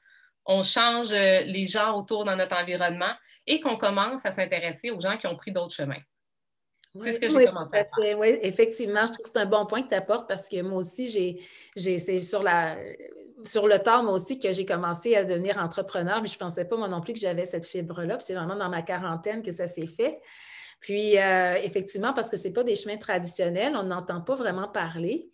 on, 0.45 0.63
change 0.63 1.11
euh, 1.11 1.41
les 1.41 1.67
gens 1.67 1.95
autour 1.95 2.23
dans 2.23 2.35
notre 2.35 2.55
environnement 2.55 3.13
et 3.45 3.59
qu'on 3.59 3.77
commence 3.77 4.25
à 4.25 4.31
s'intéresser 4.31 4.91
aux 4.91 5.01
gens 5.01 5.17
qui 5.17 5.27
ont 5.27 5.35
pris 5.35 5.51
d'autres 5.51 5.75
chemins. 5.75 6.01
C'est 6.97 7.13
ce 7.13 7.19
que 7.19 7.29
j'ai 7.29 7.45
commencé 7.45 7.77
à 7.77 7.85
faire. 7.85 8.17
Oui, 8.19 8.39
effectivement, 8.41 9.01
je 9.05 9.13
trouve 9.13 9.23
que 9.23 9.29
c'est 9.31 9.39
un 9.39 9.45
bon 9.45 9.65
point 9.65 9.83
que 9.83 9.89
tu 9.89 9.95
apportes 9.95 10.27
parce 10.27 10.49
que 10.49 10.61
moi 10.61 10.79
aussi, 10.79 11.07
j'ai, 11.75 11.97
c'est 11.97 12.21
sur, 12.21 12.41
la, 12.41 12.77
sur 13.43 13.67
le 13.67 13.79
temps, 13.79 14.03
moi 14.03 14.13
aussi, 14.13 14.39
que 14.39 14.51
j'ai 14.51 14.65
commencé 14.65 15.15
à 15.15 15.23
devenir 15.23 15.59
entrepreneur, 15.59 16.21
mais 16.21 16.27
je 16.27 16.35
ne 16.35 16.39
pensais 16.39 16.65
pas, 16.65 16.77
moi 16.77 16.87
non 16.87 17.01
plus, 17.01 17.13
que 17.13 17.19
j'avais 17.19 17.45
cette 17.45 17.65
fibre-là. 17.65 18.17
c'est 18.19 18.33
vraiment 18.33 18.55
dans 18.55 18.69
ma 18.69 18.81
quarantaine 18.81 19.41
que 19.41 19.51
ça 19.51 19.67
s'est 19.67 19.87
fait. 19.87 20.15
Puis, 20.79 21.17
euh, 21.17 21.55
effectivement, 21.61 22.13
parce 22.13 22.29
que 22.29 22.37
ce 22.37 22.47
n'est 22.47 22.53
pas 22.53 22.63
des 22.63 22.75
chemins 22.75 22.97
traditionnels, 22.97 23.75
on 23.75 23.83
n'entend 23.83 24.21
pas 24.21 24.35
vraiment 24.35 24.67
parler. 24.67 25.29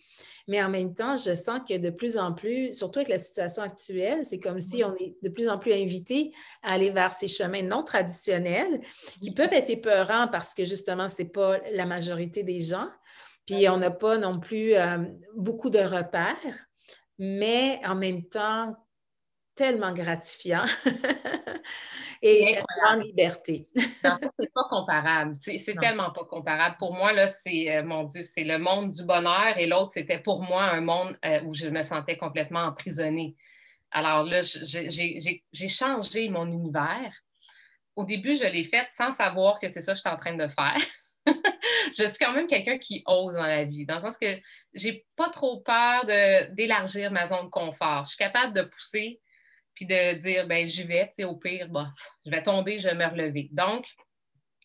Mais 0.48 0.62
en 0.62 0.70
même 0.70 0.94
temps, 0.94 1.16
je 1.16 1.34
sens 1.34 1.60
que 1.68 1.78
de 1.78 1.90
plus 1.90 2.18
en 2.18 2.34
plus, 2.34 2.72
surtout 2.72 3.00
avec 3.00 3.10
la 3.10 3.18
situation 3.18 3.64
actuelle, 3.64 4.24
c'est 4.24 4.40
comme 4.40 4.60
si 4.60 4.84
on 4.84 4.96
est 4.96 5.16
de 5.24 5.30
plus 5.30 5.50
en 5.50 5.58
plus 5.58 5.74
invité 5.74 6.32
à 6.62 6.74
aller 6.74 6.92
vers 6.92 7.14
ces 7.14 7.28
chemins 7.28 7.64
non 7.64 7.84
traditionnels 7.84 8.80
qui 9.22 9.34
peuvent 9.34 9.54
être 9.54 9.72
épeurants 9.72 10.28
parce 10.28 10.54
que 10.54 10.64
justement, 10.64 11.10
ce 11.10 11.24
n'est 11.24 11.30
pas 11.30 11.58
la 11.72 11.86
majorité 11.86 12.44
des 12.44 12.60
gens. 12.60 12.90
Puis 13.48 13.68
on 13.70 13.78
n'a 13.78 13.92
pas 13.92 14.18
non 14.18 14.40
plus 14.40 14.74
euh, 14.74 14.98
beaucoup 15.36 15.70
de 15.70 15.80
repères, 15.80 16.36
mais 17.18 17.80
en 17.86 17.96
même 17.96 18.24
temps, 18.24 18.76
tellement 19.56 19.94
gratifiant. 19.94 20.66
et 22.28 22.60
en 22.88 22.96
liberté. 22.96 23.68
c'est 23.76 24.54
pas 24.54 24.68
comparable. 24.70 25.36
C'est 25.42 25.80
tellement 25.80 26.12
pas 26.12 26.26
comparable. 26.26 26.76
Pour 26.80 26.94
moi, 26.94 27.14
là, 27.14 27.28
c'est, 27.28 27.70
euh, 27.70 27.84
mon 27.84 28.04
Dieu, 28.04 28.22
c'est 28.24 28.44
le 28.44 28.58
monde 28.58 28.90
du 28.92 29.04
bonheur 29.06 29.58
et 29.58 29.68
l'autre, 29.68 29.92
c'était 29.94 30.18
pour 30.18 30.42
moi 30.42 30.64
un 30.64 30.82
monde 30.82 31.18
euh, 31.24 31.42
où 31.44 31.54
je 31.54 31.68
me 31.68 31.84
sentais 31.84 32.18
complètement 32.18 32.64
emprisonnée. 32.64 33.36
Alors 33.92 34.24
là, 34.24 34.42
j'ai 34.42 35.68
changé 35.68 36.30
mon 36.30 36.48
univers. 36.52 37.14
Au 37.96 38.04
début, 38.04 38.36
je 38.36 38.46
l'ai 38.46 38.64
fait 38.64 38.88
sans 38.98 39.12
savoir 39.12 39.60
que 39.60 39.68
c'est 39.68 39.80
ça 39.80 39.94
que 39.94 39.98
j'étais 39.98 40.10
en 40.10 40.18
train 40.18 40.36
de 40.36 40.48
faire. 40.48 40.78
je 41.98 42.08
suis 42.08 42.18
quand 42.20 42.34
même 42.34 42.48
quelqu'un 42.48 42.78
qui 42.78 43.04
ose 43.06 43.36
dans 43.36 43.46
la 43.46 43.64
vie, 43.64 43.86
dans 43.86 43.96
le 43.96 44.02
sens 44.02 44.18
que 44.18 44.36
j'ai 44.74 45.06
pas 45.16 45.30
trop 45.30 45.62
peur 45.62 46.06
d'élargir 46.06 47.12
ma 47.12 47.28
zone 47.28 47.46
de 47.46 47.50
confort. 47.50 48.04
Je 48.04 48.10
suis 48.10 48.18
capable 48.18 48.54
de 48.54 48.64
pousser 48.64 49.22
puis 49.76 49.86
de 49.86 50.14
dire, 50.14 50.48
ben 50.48 50.66
j'y 50.66 50.84
vais, 50.84 51.08
tu 51.08 51.16
sais, 51.16 51.24
au 51.26 51.36
pire, 51.36 51.70
bah, 51.70 51.94
je 52.26 52.32
vais 52.32 52.42
tomber, 52.42 52.80
je 52.80 52.88
vais 52.88 52.96
me 52.96 53.06
relever. 53.06 53.50
Donc, 53.52 53.86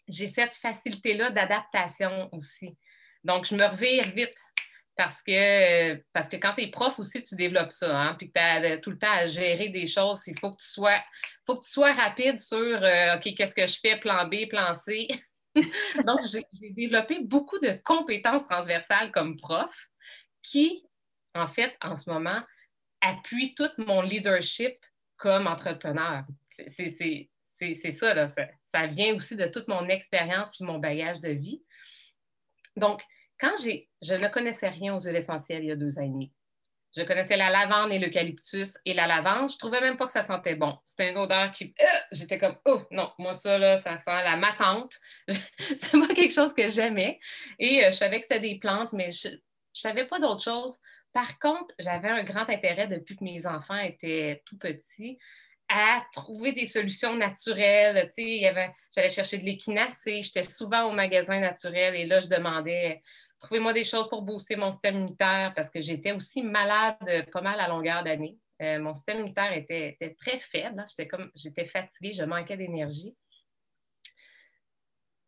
j'ai 0.08 0.26
cette 0.26 0.54
facilité-là 0.54 1.30
d'adaptation 1.30 2.28
aussi. 2.32 2.76
Donc, 3.24 3.46
je 3.46 3.54
me 3.54 3.64
revire 3.64 4.08
vite 4.10 4.34
parce 4.96 5.22
que, 5.22 5.94
parce 6.12 6.28
que 6.28 6.36
quand 6.36 6.54
tu 6.54 6.64
es 6.64 6.70
prof 6.70 6.98
aussi, 6.98 7.22
tu 7.22 7.34
développes 7.34 7.72
ça, 7.72 7.98
hein, 7.98 8.14
puis 8.18 8.28
que 8.28 8.34
tu 8.34 8.40
as 8.40 8.78
tout 8.78 8.90
le 8.90 8.98
temps 8.98 9.12
à 9.12 9.26
gérer 9.26 9.70
des 9.70 9.86
choses. 9.86 10.26
Il 10.26 10.38
faut 10.38 10.50
que 10.50 10.60
tu 10.60 10.68
sois, 10.68 11.02
faut 11.46 11.56
que 11.56 11.64
tu 11.64 11.70
sois 11.70 11.92
rapide 11.92 12.38
sur 12.38 12.58
euh, 12.58 13.16
OK, 13.16 13.34
qu'est-ce 13.34 13.54
que 13.54 13.66
je 13.66 13.78
fais, 13.80 13.98
plan 13.98 14.26
B, 14.26 14.48
plan 14.48 14.74
C. 14.74 15.08
Donc, 16.06 16.20
j'ai 16.30 16.44
développé 16.72 17.20
beaucoup 17.20 17.58
de 17.58 17.80
compétences 17.84 18.46
transversales 18.48 19.10
comme 19.10 19.36
prof 19.36 19.74
qui, 20.42 20.84
en 21.34 21.46
fait, 21.46 21.76
en 21.80 21.96
ce 21.96 22.10
moment, 22.10 22.42
appuient 23.00 23.54
tout 23.54 23.70
mon 23.78 24.02
leadership 24.02 24.76
comme 25.20 25.46
entrepreneur. 25.46 26.24
C'est 26.66 27.92
ça, 27.92 28.14
là. 28.14 28.26
Ça, 28.66 28.86
vient 28.86 29.14
aussi 29.14 29.36
de 29.36 29.46
toute 29.46 29.68
mon 29.68 29.86
expérience 29.88 30.50
puis 30.50 30.64
mon 30.64 30.78
bagage 30.78 31.20
de 31.20 31.28
vie. 31.28 31.62
Donc, 32.76 33.02
quand 33.38 33.52
j'ai, 33.62 33.88
je 34.02 34.14
ne 34.14 34.28
connaissais 34.28 34.68
rien 34.68 34.94
aux 34.94 35.00
huiles 35.00 35.16
essentielles 35.16 35.62
il 35.62 35.68
y 35.68 35.72
a 35.72 35.76
deux 35.76 35.98
ans. 35.98 36.20
Je 36.96 37.02
connaissais 37.02 37.36
la 37.36 37.50
lavande 37.50 37.92
et 37.92 37.98
l'eucalyptus 37.98 38.76
et 38.84 38.94
la 38.94 39.06
lavande. 39.06 39.50
Je 39.50 39.54
ne 39.54 39.58
trouvais 39.58 39.80
même 39.80 39.96
pas 39.96 40.06
que 40.06 40.12
ça 40.12 40.24
sentait 40.24 40.56
bon. 40.56 40.76
C'était 40.84 41.10
une 41.10 41.18
odeur 41.18 41.52
qui. 41.52 41.74
Euh, 41.80 41.84
j'étais 42.12 42.38
comme, 42.38 42.56
oh 42.64 42.82
non, 42.90 43.12
moi, 43.18 43.32
ça, 43.32 43.58
là, 43.58 43.76
ça 43.76 43.96
sent 43.96 44.10
la 44.10 44.36
matante. 44.36 44.94
c'est 45.28 45.92
pas 45.92 46.14
quelque 46.14 46.32
chose 46.32 46.52
que 46.52 46.68
j'aimais. 46.68 47.20
Et 47.58 47.84
euh, 47.84 47.90
je 47.90 47.96
savais 47.96 48.18
que 48.18 48.26
c'était 48.26 48.40
des 48.40 48.58
plantes, 48.58 48.92
mais 48.92 49.12
je 49.12 49.28
ne 49.28 49.36
savais 49.72 50.06
pas 50.06 50.18
d'autre 50.18 50.42
chose. 50.42 50.80
Par 51.12 51.38
contre, 51.38 51.74
j'avais 51.78 52.08
un 52.08 52.22
grand 52.22 52.48
intérêt 52.48 52.86
depuis 52.86 53.16
que 53.16 53.24
mes 53.24 53.46
enfants 53.46 53.78
étaient 53.78 54.42
tout 54.46 54.58
petits 54.58 55.18
à 55.68 56.04
trouver 56.12 56.52
des 56.52 56.66
solutions 56.66 57.14
naturelles. 57.14 58.10
J'allais 58.94 59.08
chercher 59.08 59.38
de 59.38 59.44
l'équinacée, 59.44 60.22
j'étais 60.22 60.42
souvent 60.42 60.84
au 60.84 60.92
magasin 60.92 61.38
naturel 61.38 61.94
et 61.94 62.06
là, 62.06 62.20
je 62.20 62.26
demandais 62.26 63.02
trouvez-moi 63.38 63.72
des 63.72 63.84
choses 63.84 64.08
pour 64.08 64.22
booster 64.22 64.56
mon 64.56 64.70
système 64.70 64.96
immunitaire 64.96 65.52
parce 65.54 65.70
que 65.70 65.80
j'étais 65.80 66.12
aussi 66.12 66.42
malade 66.42 66.98
pas 67.32 67.40
mal 67.40 67.58
à 67.58 67.68
longueur 67.68 68.04
d'année. 68.04 68.36
Euh, 68.62 68.78
mon 68.78 68.92
système 68.92 69.20
immunitaire 69.20 69.52
était, 69.52 69.96
très 70.20 70.38
faible. 70.40 70.80
Hein. 70.80 70.84
J'étais 70.96 71.16
j'étais 71.34 71.64
fatiguée, 71.64 72.12
je 72.12 72.24
manquais 72.24 72.56
d'énergie. 72.56 73.16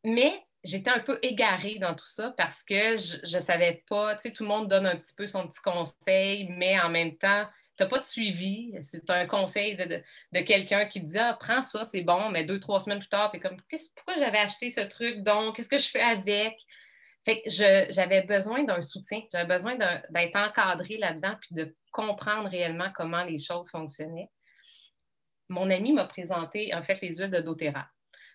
Mais 0.05 0.45
j'étais 0.64 0.90
un 0.90 1.00
peu 1.00 1.19
égarée 1.23 1.78
dans 1.78 1.95
tout 1.95 2.07
ça 2.07 2.33
parce 2.37 2.62
que 2.62 2.97
je 2.97 3.37
ne 3.37 3.40
savais 3.40 3.83
pas, 3.88 4.14
tu 4.16 4.23
sais, 4.23 4.33
tout 4.33 4.45
le 4.45 4.49
monde 4.49 4.69
donne 4.69 4.87
un 4.87 4.97
petit 4.97 5.14
peu 5.14 5.26
son 5.26 5.49
petit 5.49 5.61
conseil, 5.61 6.49
mais 6.50 6.78
en 6.81 6.88
même 6.88 7.16
temps, 7.16 7.47
tu 7.76 7.83
n'as 7.83 7.88
pas 7.88 7.99
de 7.99 8.04
suivi. 8.04 8.75
C'est 8.83 9.09
un 9.11 9.26
conseil 9.26 9.76
de, 9.76 10.40
quelqu'un 10.40 10.87
qui 10.87 11.00
te 11.00 11.07
dit 11.07 11.19
Ah, 11.19 11.37
prends 11.38 11.62
ça, 11.62 11.85
c'est 11.85 12.02
bon, 12.02 12.28
mais 12.31 12.45
deux, 12.45 12.61
trois 12.61 12.81
semaines 12.81 13.00
plus 13.00 13.09
tard, 13.09 13.31
tu 13.31 13.38
es 13.38 13.40
comme 13.40 13.57
Pourquoi 13.97 14.16
j'avais 14.16 14.38
acheté 14.38 14.71
ce 14.71 14.83
truc 14.83 15.23
donc? 15.23 15.57
Qu'est-ce 15.57 15.69
que 15.69 15.78
je 15.78 15.88
fais 15.88 16.02
avec? 16.02 16.57
Fait 17.25 17.40
que 17.40 17.50
j'avais 17.50 18.23
besoin 18.23 18.64
d'un 18.64 18.83
soutien, 18.83 19.21
j'avais 19.33 19.47
besoin 19.47 19.76
d'être 19.76 20.37
encadré 20.37 20.97
là-dedans 20.97 21.37
puis 21.40 21.54
de 21.54 21.76
comprendre 21.92 22.49
réellement 22.49 22.90
comment 22.97 23.23
les 23.23 23.38
choses 23.38 23.71
fonctionnaient. 23.71 24.28
Mon 25.49 25.71
amie 25.71 25.92
m'a 25.92 26.07
présenté 26.07 26.75
en 26.75 26.83
fait 26.83 27.00
les 27.00 27.16
huiles 27.16 27.31
de 27.31 27.40
doTERRA. 27.40 27.87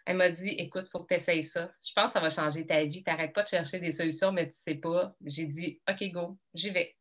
Elle 0.08 0.16
m'a 0.16 0.30
dit 0.30 0.52
Écoute, 0.52 0.86
il 0.88 0.90
faut 0.90 1.04
que 1.04 1.14
tu 1.14 1.16
essayes 1.16 1.44
ça. 1.44 1.70
Je 1.86 1.92
pense 1.94 2.08
que 2.08 2.14
ça 2.14 2.20
va 2.22 2.30
changer 2.30 2.66
ta 2.66 2.82
vie. 2.86 3.04
Tu 3.04 3.10
n'arrêtes 3.10 3.34
pas 3.34 3.44
de 3.44 3.50
chercher 3.50 3.80
des 3.80 3.92
solutions, 3.92 4.32
mais 4.32 4.48
tu 4.48 4.56
sais 4.56 4.76
pas. 4.76 5.14
J'ai 5.26 5.46
dit 5.46 5.82
OK, 5.90 6.02
go, 6.12 6.38
j'y 6.54 6.70
vais. 6.70 6.96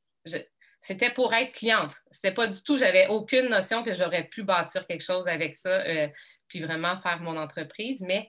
C'était 0.81 1.11
pour 1.11 1.33
être 1.33 1.53
cliente. 1.53 1.93
C'était 2.11 2.35
pas 2.35 2.49
du 2.49 2.61
tout, 2.65 2.77
j'avais 2.77 3.07
aucune 3.07 3.49
notion 3.49 3.85
que 3.85 3.95
j'aurais 3.95 4.25
pu 4.25 4.43
bâtir 4.43 4.89
quelque 4.89 5.05
chose 5.05 5.29
avec 5.29 5.57
ça, 5.57 5.83
euh, 5.83 6.09
puis 6.49 6.61
vraiment 6.61 7.01
faire 7.01 7.21
mon 7.21 7.37
entreprise. 7.37 8.03
Mais 8.03 8.29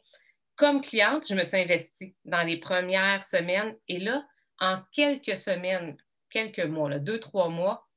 comme 0.56 0.82
cliente, 0.82 1.28
je 1.28 1.34
me 1.34 1.44
suis 1.44 1.58
investie 1.58 2.16
dans 2.24 2.44
les 2.44 2.58
premières 2.58 3.24
semaines. 3.24 3.76
Et 3.88 3.98
là, 3.98 4.24
en 4.60 4.80
quelques 4.92 5.38
semaines, 5.38 5.98
quelques 6.30 6.66
mois, 6.66 7.00
deux, 7.00 7.20
trois 7.20 7.50
mois, 7.50 7.88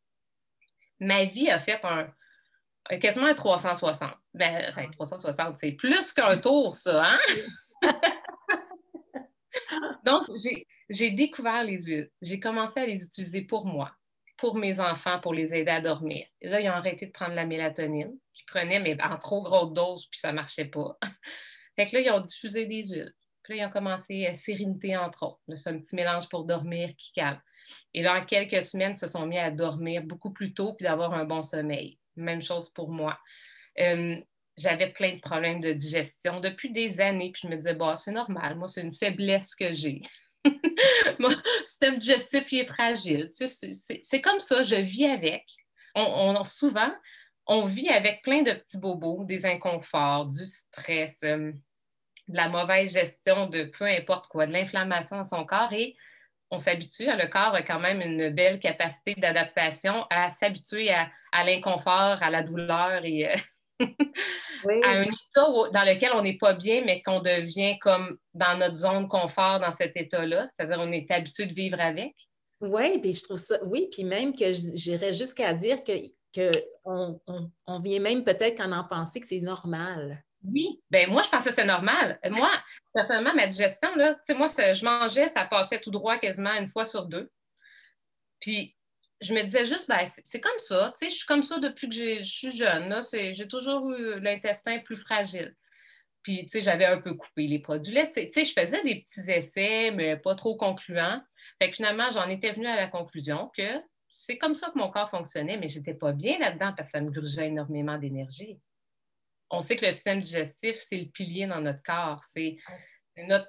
ma 0.98 1.26
vie 1.26 1.50
a 1.50 1.60
fait 1.60 1.80
un, 1.84 2.10
quasiment 2.98 3.26
un 3.26 3.34
360. 3.34 4.14
Ben, 4.34 4.72
360, 4.92 5.56
c'est 5.60 5.72
plus 5.72 6.12
qu'un 6.12 6.38
tour, 6.38 6.74
ça, 6.74 7.04
hein? 7.04 7.18
Donc, 10.04 10.24
j'ai 10.88 11.10
découvert 11.10 11.64
les 11.64 11.82
huiles. 11.82 12.10
J'ai 12.22 12.38
commencé 12.38 12.80
à 12.80 12.86
les 12.86 13.04
utiliser 13.04 13.42
pour 13.42 13.66
moi, 13.66 13.92
pour 14.38 14.56
mes 14.56 14.78
enfants, 14.78 15.20
pour 15.20 15.34
les 15.34 15.54
aider 15.54 15.70
à 15.70 15.80
dormir. 15.80 16.26
Et 16.40 16.48
là, 16.48 16.60
ils 16.60 16.68
ont 16.68 16.72
arrêté 16.72 17.06
de 17.06 17.12
prendre 17.12 17.34
la 17.34 17.44
mélatonine, 17.44 18.16
qu'ils 18.32 18.46
prenaient, 18.46 18.80
mais 18.80 18.96
en 19.02 19.18
trop 19.18 19.42
grosse 19.42 19.72
dose, 19.72 20.06
puis 20.06 20.20
ça 20.20 20.30
ne 20.30 20.36
marchait 20.36 20.66
pas. 20.66 20.96
Fait 21.76 21.86
que 21.86 21.96
là, 21.96 22.02
ils 22.02 22.10
ont 22.10 22.20
diffusé 22.20 22.66
des 22.66 22.84
huiles. 22.84 23.12
Puis 23.42 23.56
là, 23.56 23.64
ils 23.64 23.66
ont 23.66 23.72
commencé 23.72 24.26
à 24.26 24.34
Sérénité, 24.34 24.96
entre 24.96 25.24
autres. 25.24 25.40
C'est 25.56 25.70
un 25.70 25.78
petit 25.78 25.96
mélange 25.96 26.28
pour 26.28 26.44
dormir 26.44 26.90
qui 26.96 27.12
calme. 27.12 27.40
Et 27.94 28.02
là, 28.02 28.20
en 28.20 28.24
quelques 28.24 28.62
semaines, 28.62 28.92
ils 28.92 28.98
se 28.98 29.06
sont 29.06 29.26
mis 29.26 29.38
à 29.38 29.50
dormir 29.50 30.02
beaucoup 30.02 30.32
plus 30.32 30.52
tôt 30.52 30.74
puis 30.74 30.84
d'avoir 30.84 31.14
un 31.14 31.24
bon 31.24 31.42
sommeil. 31.42 31.98
Même 32.16 32.42
chose 32.42 32.68
pour 32.68 32.90
moi. 32.90 33.18
Euh, 33.78 34.16
j'avais 34.56 34.92
plein 34.92 35.14
de 35.14 35.20
problèmes 35.20 35.60
de 35.60 35.72
digestion 35.72 36.40
depuis 36.40 36.70
des 36.70 37.00
années, 37.00 37.30
puis 37.32 37.42
je 37.44 37.48
me 37.48 37.56
disais, 37.56 37.74
bon, 37.74 37.96
c'est 37.96 38.12
normal, 38.12 38.56
moi, 38.56 38.68
c'est 38.68 38.82
une 38.82 38.94
faiblesse 38.94 39.54
que 39.54 39.72
j'ai. 39.72 40.02
Mon 41.18 41.30
système 41.64 41.98
digestif, 41.98 42.50
il 42.52 42.60
est 42.60 42.66
fragile. 42.66 43.30
c'est 43.32 44.20
comme 44.20 44.40
ça, 44.40 44.62
je 44.62 44.76
vis 44.76 45.06
avec. 45.06 45.44
On, 45.94 46.44
souvent, 46.44 46.92
on 47.46 47.64
vit 47.64 47.88
avec 47.88 48.22
plein 48.22 48.42
de 48.42 48.52
petits 48.52 48.78
bobos, 48.78 49.24
des 49.24 49.46
inconforts, 49.46 50.26
du 50.26 50.46
stress, 50.46 51.20
euh, 51.24 51.52
de 52.28 52.36
la 52.36 52.48
mauvaise 52.48 52.92
gestion 52.92 53.46
de 53.48 53.64
peu 53.64 53.86
importe 53.86 54.28
quoi, 54.28 54.46
de 54.46 54.52
l'inflammation 54.52 55.16
dans 55.16 55.24
son 55.24 55.44
corps 55.44 55.72
et 55.72 55.96
on 56.50 56.58
s'habitue, 56.58 57.06
le 57.06 57.28
corps 57.28 57.54
a 57.54 57.62
quand 57.62 57.78
même 57.78 58.00
une 58.00 58.30
belle 58.30 58.58
capacité 58.58 59.14
d'adaptation 59.16 60.04
à 60.10 60.30
s'habituer 60.30 60.90
à, 60.90 61.44
l'inconfort, 61.44 62.22
à 62.22 62.30
la 62.30 62.42
douleur 62.42 63.04
et 63.04 63.30
euh, 63.30 63.36
à 63.80 64.90
un 64.90 65.04
état 65.04 65.46
dans 65.72 65.84
lequel 65.86 66.12
on 66.14 66.22
n'est 66.22 66.38
pas 66.38 66.54
bien, 66.54 66.82
mais 66.84 67.02
qu'on 67.02 67.20
devient 67.20 67.78
comme 67.78 68.18
dans 68.34 68.58
notre 68.58 68.76
zone 68.76 69.08
confort 69.08 69.60
dans 69.60 69.72
cet 69.74 69.96
état-là, 69.96 70.48
c'est-à-dire 70.54 70.78
on 70.80 70.92
est 70.92 71.10
habitué 71.10 71.46
de 71.46 71.54
vivre 71.54 71.80
avec. 71.80 72.14
Oui, 72.60 72.98
puis 72.98 73.14
je 73.14 73.24
trouve 73.24 73.38
ça, 73.38 73.58
oui, 73.64 73.88
puis 73.90 74.04
même 74.04 74.34
que 74.34 74.52
j'irais 74.52 75.14
jusqu'à 75.14 75.54
dire 75.54 75.82
que, 75.82 75.92
que 76.34 76.50
on, 76.84 77.20
on 77.66 77.80
vient 77.80 78.00
même 78.00 78.22
peut-être 78.24 78.58
qu'en 78.58 78.72
en 78.72 78.84
penser 78.84 79.20
que 79.20 79.26
c'est 79.26 79.40
normal. 79.40 80.22
Oui, 80.42 80.80
ben 80.90 81.10
moi, 81.10 81.22
je 81.22 81.28
pensais 81.28 81.50
que 81.50 81.56
c'était 81.56 81.66
normal. 81.66 82.18
Moi, 82.30 82.48
personnellement, 82.94 83.34
ma 83.34 83.46
digestion, 83.46 83.94
là, 83.96 84.16
moi, 84.30 84.46
je 84.46 84.84
mangeais, 84.84 85.28
ça 85.28 85.44
passait 85.44 85.80
tout 85.80 85.90
droit 85.90 86.16
quasiment 86.18 86.54
une 86.54 86.68
fois 86.68 86.84
sur 86.84 87.06
deux. 87.06 87.30
Puis, 88.40 88.74
je 89.20 89.34
me 89.34 89.42
disais 89.42 89.66
juste, 89.66 89.88
ben, 89.88 90.06
c'est 90.08 90.40
comme 90.40 90.58
ça. 90.58 90.92
Je 91.00 91.08
suis 91.08 91.26
comme 91.26 91.42
ça 91.42 91.58
depuis 91.58 91.88
que 91.88 91.94
je 91.94 92.22
suis 92.22 92.56
jeune. 92.56 93.00
J'ai 93.12 93.48
toujours 93.48 93.90
eu 93.90 94.20
l'intestin 94.20 94.78
plus 94.80 94.96
fragile. 94.96 95.54
Puis, 96.22 96.44
tu 96.44 96.50
sais, 96.50 96.60
j'avais 96.62 96.84
un 96.84 97.00
peu 97.00 97.14
coupé 97.14 97.46
les 97.46 97.58
produits 97.58 97.94
laitiers. 97.94 98.28
Tu 98.28 98.32
sais, 98.32 98.44
je 98.44 98.52
faisais 98.52 98.82
des 98.82 99.02
petits 99.02 99.30
essais, 99.30 99.90
mais 99.90 100.16
pas 100.16 100.34
trop 100.34 100.56
concluants. 100.56 101.22
Fait 101.58 101.70
que 101.70 101.76
finalement, 101.76 102.10
j'en 102.10 102.28
étais 102.28 102.52
venue 102.52 102.66
à 102.66 102.76
la 102.76 102.88
conclusion 102.88 103.50
que 103.56 103.80
c'est 104.08 104.38
comme 104.38 104.54
ça 104.54 104.70
que 104.70 104.78
mon 104.78 104.90
corps 104.90 105.10
fonctionnait, 105.10 105.56
mais 105.56 105.68
je 105.68 105.78
n'étais 105.78 105.94
pas 105.94 106.12
bien 106.12 106.38
là-dedans 106.38 106.74
parce 106.76 106.88
que 106.88 106.98
ça 106.98 107.00
me 107.00 107.10
grugeait 107.10 107.46
énormément 107.46 107.96
d'énergie 107.96 108.60
on 109.50 109.60
sait 109.60 109.76
que 109.76 109.84
le 109.84 109.92
système 109.92 110.20
digestif, 110.20 110.80
c'est 110.88 110.96
le 110.96 111.06
pilier 111.06 111.46
dans 111.46 111.60
notre 111.60 111.82
corps. 111.82 112.22
C'est 112.32 112.56
notre, 113.16 113.48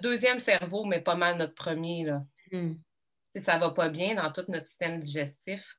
deuxième 0.00 0.40
cerveau, 0.40 0.84
mais 0.84 1.00
pas 1.00 1.14
mal 1.14 1.36
notre 1.36 1.54
premier. 1.54 2.04
Là. 2.04 2.24
Hmm. 2.50 2.74
Si 3.34 3.42
ça 3.42 3.56
ne 3.56 3.60
va 3.60 3.70
pas 3.70 3.88
bien 3.88 4.14
dans 4.14 4.30
tout 4.30 4.44
notre 4.48 4.66
système 4.66 4.96
digestif, 4.98 5.78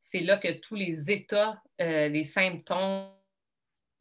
c'est 0.00 0.20
là 0.20 0.38
que 0.38 0.52
tous 0.60 0.74
les 0.74 1.10
états, 1.10 1.62
euh, 1.80 2.08
les 2.08 2.24
symptômes, 2.24 3.10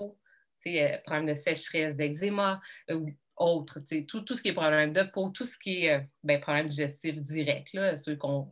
euh, 0.01 0.97
problème 1.03 1.25
de 1.25 1.33
sécheresse, 1.33 1.95
d'eczéma 1.95 2.61
euh, 2.89 2.95
ou 2.95 3.09
autres, 3.35 3.79
tout, 4.07 4.21
tout, 4.21 4.35
ce 4.35 4.41
qui 4.41 4.49
est 4.49 4.53
problème 4.53 4.93
de 4.93 5.03
peau, 5.03 5.29
tout 5.29 5.43
ce 5.43 5.57
qui 5.57 5.85
est 5.85 6.07
ben, 6.23 6.39
problème 6.39 6.67
digestif 6.67 7.15
direct, 7.19 7.73
là, 7.73 7.95
ceux 7.95 8.15
qu'on 8.15 8.49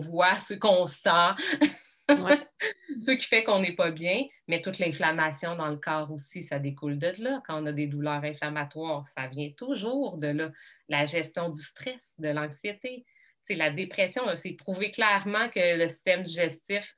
voit, 0.00 0.34
ceux 0.40 0.58
qu'on 0.58 0.86
sent. 0.86 1.34
Ce 2.98 3.10
qui 3.12 3.26
fait 3.26 3.44
qu'on 3.44 3.60
n'est 3.60 3.74
pas 3.74 3.90
bien, 3.90 4.24
mais 4.48 4.62
toute 4.62 4.78
l'inflammation 4.78 5.56
dans 5.56 5.68
le 5.68 5.76
corps 5.76 6.10
aussi, 6.10 6.42
ça 6.42 6.58
découle 6.58 6.98
de 6.98 7.12
là. 7.18 7.42
Quand 7.46 7.62
on 7.62 7.66
a 7.66 7.72
des 7.72 7.86
douleurs 7.86 8.24
inflammatoires, 8.24 9.06
ça 9.06 9.26
vient 9.26 9.50
toujours 9.56 10.16
de 10.16 10.28
là. 10.28 10.50
La 10.88 11.04
gestion 11.04 11.50
du 11.50 11.60
stress, 11.60 12.14
de 12.18 12.28
l'anxiété. 12.28 13.04
C'est 13.48 13.54
la 13.54 13.70
dépression, 13.70 14.22
c'est 14.34 14.52
prouvé 14.52 14.90
clairement 14.90 15.48
que 15.48 15.78
le 15.78 15.88
système 15.88 16.22
digestif, 16.22 16.94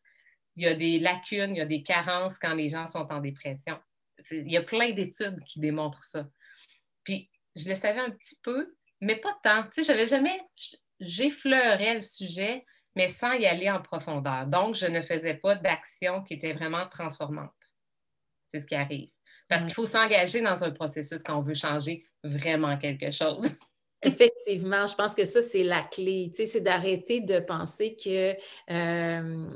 il 0.56 0.64
y 0.64 0.66
a 0.66 0.74
des 0.74 0.98
lacunes, 0.98 1.54
il 1.54 1.58
y 1.58 1.60
a 1.60 1.66
des 1.66 1.84
carences 1.84 2.40
quand 2.40 2.54
les 2.54 2.68
gens 2.68 2.88
sont 2.88 3.06
en 3.12 3.20
dépression. 3.20 3.78
Il 4.32 4.50
y 4.50 4.56
a 4.56 4.62
plein 4.62 4.90
d'études 4.90 5.38
qui 5.44 5.60
démontrent 5.60 6.02
ça. 6.02 6.26
Puis, 7.04 7.30
je 7.54 7.68
le 7.68 7.76
savais 7.76 8.00
un 8.00 8.10
petit 8.10 8.36
peu, 8.42 8.74
mais 9.00 9.14
pas 9.14 9.38
tant. 9.44 9.62
Tu 9.68 9.82
sais, 9.82 9.92
j'avais 9.92 10.06
jamais, 10.06 10.40
j'effleurais 10.98 11.94
le 11.94 12.00
sujet, 12.00 12.66
mais 12.96 13.10
sans 13.10 13.32
y 13.34 13.46
aller 13.46 13.70
en 13.70 13.80
profondeur. 13.80 14.48
Donc, 14.48 14.74
je 14.74 14.86
ne 14.86 15.02
faisais 15.02 15.34
pas 15.34 15.54
d'action 15.54 16.24
qui 16.24 16.34
était 16.34 16.52
vraiment 16.52 16.88
transformante. 16.88 17.54
C'est 18.52 18.60
ce 18.60 18.66
qui 18.66 18.74
arrive. 18.74 19.10
Parce 19.48 19.64
qu'il 19.64 19.74
faut 19.74 19.86
s'engager 19.86 20.40
dans 20.40 20.64
un 20.64 20.72
processus 20.72 21.22
quand 21.22 21.38
on 21.38 21.42
veut 21.42 21.54
changer 21.54 22.04
vraiment 22.24 22.76
quelque 22.76 23.12
chose. 23.12 23.48
Effectivement, 24.02 24.86
je 24.86 24.94
pense 24.94 25.14
que 25.14 25.26
ça, 25.26 25.42
c'est 25.42 25.62
la 25.62 25.82
clé. 25.82 26.32
c'est 26.34 26.60
d'arrêter 26.60 27.20
de 27.20 27.38
penser 27.38 27.96
que, 27.96 28.32
euh, 28.70 29.46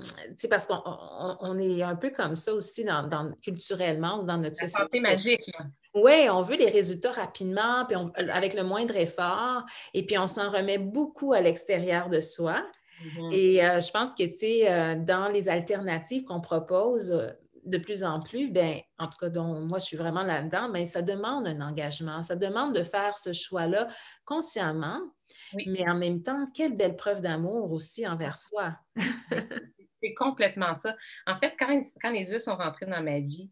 parce 0.50 0.66
qu'on 0.66 1.58
est 1.58 1.82
un 1.82 1.96
peu 1.96 2.10
comme 2.10 2.36
ça 2.36 2.52
aussi 2.52 2.84
dans, 2.84 3.32
culturellement 3.42 4.20
ou 4.20 4.24
dans 4.24 4.36
notre 4.36 4.58
la 4.60 4.68
société. 4.68 5.00
magique. 5.00 5.50
Oui, 5.94 6.28
on 6.30 6.42
veut 6.42 6.56
des 6.56 6.68
résultats 6.68 7.12
rapidement, 7.12 7.86
puis 7.86 7.96
avec 8.30 8.54
le 8.54 8.64
moindre 8.64 8.96
effort, 8.96 9.64
et 9.94 10.04
puis 10.04 10.18
on 10.18 10.26
s'en 10.26 10.50
remet 10.50 10.78
beaucoup 10.78 11.32
à 11.32 11.40
l'extérieur 11.40 12.10
de 12.10 12.20
soi. 12.20 12.62
Mm-hmm. 13.02 13.32
Et 13.32 13.64
euh, 13.64 13.80
je 13.80 13.90
pense 13.90 14.10
que, 14.14 14.24
tu 14.24 14.36
sais, 14.36 14.70
euh, 14.70 14.94
dans 14.96 15.28
les 15.28 15.48
alternatives 15.48 16.24
qu'on 16.24 16.40
propose, 16.40 17.34
de 17.64 17.78
plus 17.78 18.04
en 18.04 18.20
plus, 18.20 18.50
ben, 18.50 18.80
en 18.98 19.08
tout 19.08 19.18
cas, 19.18 19.30
dont 19.30 19.60
moi, 19.60 19.78
je 19.78 19.84
suis 19.84 19.96
vraiment 19.96 20.22
là-dedans, 20.22 20.68
mais 20.68 20.84
ça 20.84 21.02
demande 21.02 21.46
un 21.46 21.60
engagement. 21.60 22.22
Ça 22.22 22.36
demande 22.36 22.74
de 22.74 22.82
faire 22.82 23.16
ce 23.16 23.32
choix-là 23.32 23.88
consciemment, 24.24 25.00
mais 25.66 25.88
en 25.88 25.96
même 25.96 26.22
temps, 26.22 26.46
quelle 26.54 26.76
belle 26.76 26.96
preuve 26.96 27.20
d'amour 27.20 27.72
aussi 27.72 28.06
envers 28.06 28.38
soi. 28.38 28.76
c'est 30.02 30.14
complètement 30.14 30.74
ça. 30.74 30.96
En 31.26 31.36
fait, 31.36 31.54
quand, 31.58 31.80
quand 32.00 32.10
les 32.10 32.30
yeux 32.30 32.38
sont 32.38 32.56
rentrés 32.56 32.86
dans 32.86 33.02
ma 33.02 33.20
vie, 33.20 33.50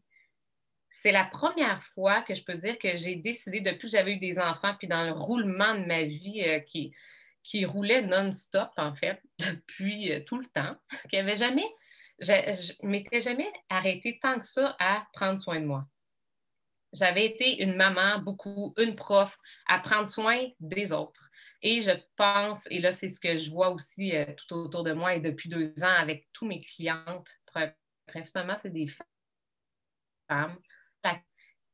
c'est 0.90 1.12
la 1.12 1.24
première 1.24 1.82
fois 1.82 2.22
que 2.22 2.34
je 2.34 2.44
peux 2.44 2.56
dire 2.56 2.78
que 2.78 2.96
j'ai 2.96 3.16
décidé, 3.16 3.60
depuis 3.60 3.88
que 3.88 3.96
j'avais 3.96 4.12
eu 4.12 4.18
des 4.18 4.38
enfants, 4.38 4.74
puis 4.78 4.88
dans 4.88 5.04
le 5.04 5.12
roulement 5.12 5.74
de 5.74 5.86
ma 5.86 6.02
vie 6.02 6.44
euh, 6.46 6.60
qui, 6.60 6.94
qui 7.42 7.64
roulait 7.64 8.02
non-stop, 8.02 8.70
en 8.76 8.94
fait, 8.94 9.20
depuis 9.38 10.12
euh, 10.12 10.20
tout 10.24 10.38
le 10.38 10.46
temps, 10.46 10.76
qu'il 11.08 11.18
n'y 11.18 11.30
avait 11.30 11.36
jamais 11.36 11.66
je 12.22 12.72
ne 12.82 12.88
m'étais 12.88 13.20
jamais 13.20 13.50
arrêtée 13.68 14.18
tant 14.22 14.38
que 14.38 14.46
ça 14.46 14.76
à 14.78 15.06
prendre 15.12 15.38
soin 15.38 15.60
de 15.60 15.66
moi. 15.66 15.86
J'avais 16.92 17.26
été 17.26 17.62
une 17.62 17.74
maman, 17.74 18.18
beaucoup, 18.18 18.74
une 18.76 18.94
prof, 18.94 19.36
à 19.66 19.78
prendre 19.78 20.06
soin 20.06 20.38
des 20.60 20.92
autres. 20.92 21.30
Et 21.62 21.80
je 21.80 21.92
pense, 22.16 22.66
et 22.70 22.80
là, 22.80 22.92
c'est 22.92 23.08
ce 23.08 23.18
que 23.18 23.38
je 23.38 23.50
vois 23.50 23.70
aussi 23.70 24.14
euh, 24.14 24.26
tout 24.36 24.54
autour 24.54 24.84
de 24.84 24.92
moi 24.92 25.14
et 25.14 25.20
depuis 25.20 25.48
deux 25.48 25.72
ans 25.82 25.96
avec 25.98 26.28
tous 26.32 26.46
mes 26.46 26.60
clientes, 26.60 27.28
principalement, 28.06 28.56
c'est 28.56 28.72
des 28.72 28.88
femmes 30.28 30.58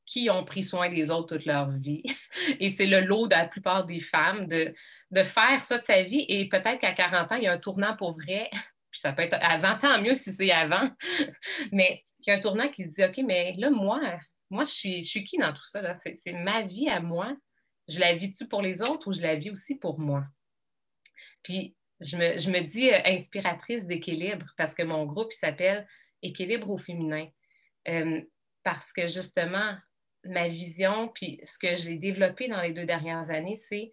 qui 0.09 0.31
ont 0.31 0.45
pris 0.45 0.64
soin 0.64 0.88
des 0.88 1.11
autres 1.11 1.37
toute 1.37 1.45
leur 1.45 1.71
vie. 1.71 2.02
Et 2.61 2.71
c'est 2.71 2.87
le 2.87 3.00
lot 3.00 3.26
de 3.26 3.35
la 3.35 3.47
plupart 3.47 3.85
des 3.85 4.00
femmes 4.00 4.47
de, 4.47 4.73
de 5.11 5.23
faire 5.23 5.62
ça 5.64 5.78
de 5.78 5.85
sa 5.85 6.02
vie. 6.02 6.25
Et 6.28 6.49
peut-être 6.49 6.78
qu'à 6.78 6.95
40 6.95 7.33
ans, 7.33 7.35
il 7.37 7.43
y 7.43 7.47
a 7.47 7.52
un 7.52 7.59
tournant 7.59 7.95
pour 7.95 8.12
vrai 8.12 8.49
ça 9.00 9.12
peut 9.12 9.23
être 9.23 9.38
avant, 9.40 9.78
tant 9.78 10.00
mieux 10.00 10.14
si 10.14 10.33
c'est 10.33 10.50
avant. 10.50 10.90
mais 11.73 12.05
il 12.21 12.28
y 12.28 12.31
a 12.31 12.37
un 12.37 12.40
tournant 12.40 12.69
qui 12.69 12.85
se 12.85 12.88
dit 12.88 13.05
OK, 13.05 13.19
mais 13.26 13.52
là, 13.55 13.71
moi, 13.71 14.00
moi, 14.50 14.64
je 14.64 14.71
suis, 14.71 15.02
je 15.02 15.09
suis 15.09 15.25
qui 15.25 15.37
dans 15.38 15.52
tout 15.52 15.64
ça? 15.64 15.95
C'est 15.97 16.33
ma 16.33 16.62
vie 16.62 16.88
à 16.88 17.00
moi. 17.00 17.37
Je 17.88 18.00
la 18.00 18.14
vis-tu 18.14 18.47
pour 18.49 18.62
les 18.62 18.83
autres 18.83 19.09
ou 19.09 19.12
je 19.12 19.23
la 19.23 19.37
vis 19.37 19.50
aussi 19.50 19.76
pour 19.76 19.99
moi? 19.99 20.25
Puis 21.43 21.76
je 22.00 22.17
me, 22.17 22.61
dis 22.62 22.90
euh, 22.90 23.00
inspiratrice 23.05 23.87
d'équilibre 23.87 24.47
parce 24.57 24.75
que 24.75 24.83
mon 24.83 25.05
groupe 25.05 25.33
s'appelle 25.33 25.87
Équilibre 26.23 26.71
au 26.71 26.78
féminin. 26.78 27.28
Euh, 27.88 28.23
parce 28.62 28.93
que 28.93 29.07
justement, 29.07 29.76
ma 30.25 30.49
vision, 30.49 31.09
puis 31.09 31.40
ce 31.45 31.59
que 31.59 31.75
j'ai 31.75 31.97
développé 31.97 32.49
dans 32.49 32.61
les 32.61 32.73
deux 32.73 32.85
dernières 32.85 33.31
années, 33.31 33.57
c'est 33.57 33.93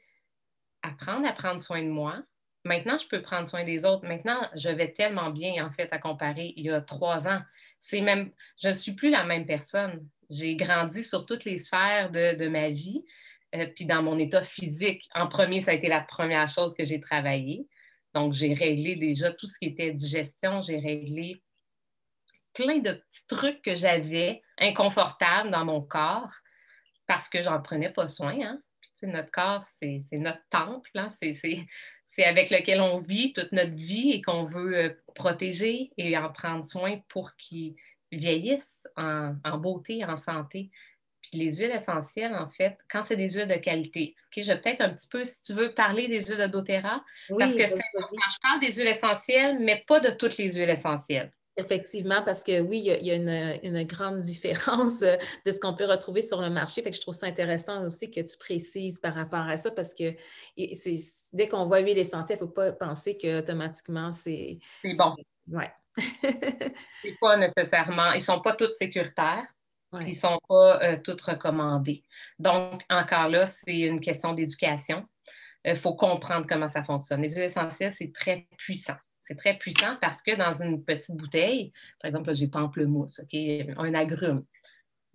apprendre 0.82 1.28
à 1.28 1.34
prendre 1.34 1.62
soin 1.62 1.82
de 1.84 1.90
moi, 1.90 2.24
Maintenant, 2.66 2.98
je 2.98 3.08
peux 3.08 3.22
prendre 3.22 3.48
soin 3.48 3.64
des 3.64 3.86
autres. 3.86 4.06
Maintenant, 4.08 4.42
je 4.56 4.70
vais 4.70 4.92
tellement 4.92 5.30
bien, 5.30 5.64
en 5.64 5.70
fait, 5.70 5.88
à 5.92 6.00
comparer 6.00 6.54
il 6.58 6.66
y 6.66 6.72
a 6.72 6.82
trois 6.82 7.28
ans. 7.28 7.42
C'est 7.80 8.02
même, 8.02 8.32
je 8.62 8.70
ne 8.70 8.74
suis 8.74 8.94
plus 8.94 9.12
la 9.12 9.24
même 9.24 9.46
personne. 9.46 10.06
J'ai 10.32 10.56
grandi 10.56 11.04
sur 11.04 11.28
toutes 11.28 11.46
les 11.46 11.60
sphères 11.60 12.10
de, 12.10 12.48
ma 12.48 12.70
vie, 12.70 13.06
euh, 13.54 13.68
puis 13.68 13.86
dans 13.86 14.02
mon 14.02 14.18
état 14.18 14.44
physique. 14.44 15.08
En 15.14 15.28
premier, 15.28 15.62
ça 15.62 15.72
a 15.72 15.74
été 15.76 15.88
la 15.88 16.02
première 16.02 16.48
chose 16.48 16.74
que 16.74 16.84
j'ai 16.84 17.00
travaillé. 17.00 17.68
Donc, 18.16 18.34
j'ai 18.34 18.56
réglé 18.56 18.96
déjà 18.96 19.32
tout 19.32 19.46
ce 19.46 19.60
qui 19.60 19.66
était 19.66 19.94
digestion. 19.94 20.62
J'ai 20.62 20.80
réglé 20.80 21.44
plein 22.54 22.80
de 22.80 22.94
petits 22.94 23.28
trucs 23.28 23.62
que 23.62 23.76
j'avais 23.76 24.42
inconfortables 24.58 25.52
dans 25.52 25.66
mon 25.66 25.82
corps 25.82 26.34
parce 27.06 27.30
que 27.30 27.44
j'en 27.44 27.62
prenais 27.62 27.92
pas 27.92 28.08
soin. 28.08 28.40
Hein? 28.42 28.60
notre 29.04 29.32
corps, 29.32 29.64
c'est 29.64 30.04
notre 30.14 30.42
temple. 30.50 30.90
Hein? 30.96 31.10
C'est 31.20 31.34
c'est 32.16 32.24
avec 32.24 32.50
lequel 32.50 32.80
on 32.80 33.00
vit 33.00 33.34
toute 33.34 33.52
notre 33.52 33.74
vie 33.74 34.12
et 34.12 34.22
qu'on 34.22 34.46
veut 34.46 34.78
euh, 34.78 34.90
protéger 35.16 35.92
et 35.98 36.18
en 36.18 36.32
prendre 36.32 36.64
soin 36.64 37.00
pour 37.10 37.36
qu'ils 37.36 37.76
vieillissent 38.12 38.82
en, 38.96 39.36
beauté, 39.58 40.06
en 40.06 40.16
santé. 40.16 40.70
Puis 41.22 41.40
les 41.40 41.58
huiles 41.58 41.72
essentielles, 41.72 42.34
en 42.36 42.48
fait, 42.48 42.78
quand 42.90 43.04
c'est 43.04 43.18
des 43.18 43.34
huiles 43.34 43.48
de 43.48 43.56
qualité, 43.56 44.16
OK, 44.28 44.44
je 44.44 44.48
vais 44.48 44.62
peut-être 44.62 44.82
un 44.82 44.90
petit 44.90 45.08
peu, 45.08 45.26
si 45.26 45.42
tu 45.42 45.54
veux, 45.54 45.74
parler 45.74 46.08
des 46.08 46.22
huiles 46.22 46.38
de 46.38 46.48
doTERRA, 46.48 47.04
parce 47.38 47.56
que 47.56 47.66
c'est 47.66 47.76
Je 47.76 48.40
parle 48.42 48.60
des 48.62 48.72
huiles 48.72 48.88
essentielles, 48.88 49.58
mais 49.60 49.84
pas 49.86 50.00
de 50.00 50.12
toutes 50.12 50.38
les 50.38 50.52
huiles 50.52 50.70
essentielles. 50.70 51.34
Effectivement, 51.58 52.22
parce 52.22 52.44
que 52.44 52.60
oui, 52.60 52.80
il 52.80 53.06
y 53.06 53.12
a, 53.12 53.16
une, 53.16 53.84
grande 53.84 54.20
différence 54.20 55.02
euh, 55.04 55.16
de 55.46 55.52
ce 55.52 55.60
qu'on 55.60 55.74
peut 55.74 55.86
retrouver 55.86 56.22
sur 56.22 56.42
le 56.42 56.50
marché. 56.50 56.82
Fait 56.82 56.90
que 56.90 56.98
je 56.98 57.02
trouve 57.02 57.14
ça 57.14 57.28
intéressant 57.28 57.86
aussi 57.86 58.12
que 58.12 58.20
tu 58.20 58.38
précises 58.38 59.00
par 59.00 59.16
rapport 59.16 59.48
à 59.48 59.56
ça, 59.56 59.72
parce 59.72 59.94
que 59.94 60.14
dès 61.32 61.48
qu'on 61.48 61.66
voit 61.66 61.80
huile 61.80 61.98
essentielle, 61.98 62.38
il 62.40 62.44
ne 62.44 62.48
faut 62.48 62.54
pas 62.54 62.74
penser 62.74 63.16
qu'automatiquement 63.16 64.12
c'est. 64.12 64.60
C'est 64.82 64.96
bon. 64.96 65.16
Oui. 65.48 65.64
c'est 65.98 67.18
pas 67.22 67.38
nécessairement. 67.38 68.12
Ils 68.12 68.18
ne 68.18 68.22
sont 68.22 68.42
pas 68.42 68.54
tous 68.54 68.76
sécuritaires. 68.78 69.48
Ils 70.02 70.10
ne 70.10 70.14
sont 70.14 70.40
pas 70.50 70.84
euh, 70.84 70.98
tous 71.02 71.22
recommandés. 71.22 72.04
Donc, 72.38 72.82
encore 72.90 73.30
là, 73.30 73.46
c'est 73.46 73.80
une 73.80 74.02
question 74.02 74.34
d'éducation. 74.34 75.06
Il 75.64 75.72
euh, 75.72 75.76
faut 75.76 75.96
comprendre 75.96 76.46
comment 76.50 76.68
ça 76.68 76.84
fonctionne. 76.84 77.22
Les 77.22 77.30
huiles 77.30 77.44
essentielles, 77.44 77.94
c'est 77.94 78.12
très 78.12 78.46
puissant. 78.58 78.96
C'est 79.26 79.36
très 79.36 79.58
puissant 79.58 79.98
parce 80.02 80.22
que 80.22 80.36
dans 80.36 80.62
une 80.62 80.84
petite 80.84 81.16
bouteille, 81.16 81.74
par 82.00 82.10
exemple, 82.10 82.36
j'ai 82.36 82.48
pamplemousse, 82.48 83.20
un 83.78 83.94
agrume, 83.96 84.46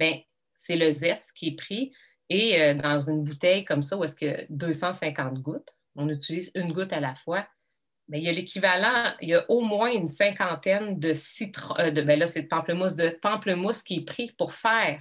ben, 0.00 0.18
c'est 0.64 0.74
le 0.74 0.90
zeste 0.90 1.30
qui 1.32 1.48
est 1.48 1.56
pris 1.56 1.92
et 2.28 2.60
euh, 2.60 2.74
dans 2.74 2.98
une 2.98 3.22
bouteille 3.22 3.64
comme 3.64 3.84
ça, 3.84 3.96
où 3.96 4.02
est-ce 4.02 4.16
que 4.16 4.46
250 4.50 5.40
gouttes, 5.40 5.70
on 5.94 6.08
utilise 6.08 6.50
une 6.56 6.72
goutte 6.72 6.92
à 6.92 6.98
la 6.98 7.14
fois, 7.14 7.46
ben, 8.08 8.18
il 8.18 8.24
y 8.24 8.28
a 8.28 8.32
l'équivalent, 8.32 9.14
il 9.20 9.28
y 9.28 9.34
a 9.34 9.48
au 9.48 9.60
moins 9.60 9.92
une 9.92 10.08
cinquantaine 10.08 10.98
de 10.98 11.14
citron, 11.14 11.76
euh, 11.78 11.92
de, 11.92 12.02
ben 12.02 12.18
là, 12.18 12.26
c'est 12.26 12.42
de 12.42 12.48
pamplemousse, 12.48 12.96
de 12.96 13.10
pamplemousse 13.22 13.82
qui 13.82 13.98
est 13.98 14.04
pris 14.04 14.32
pour 14.36 14.54
faire 14.54 15.00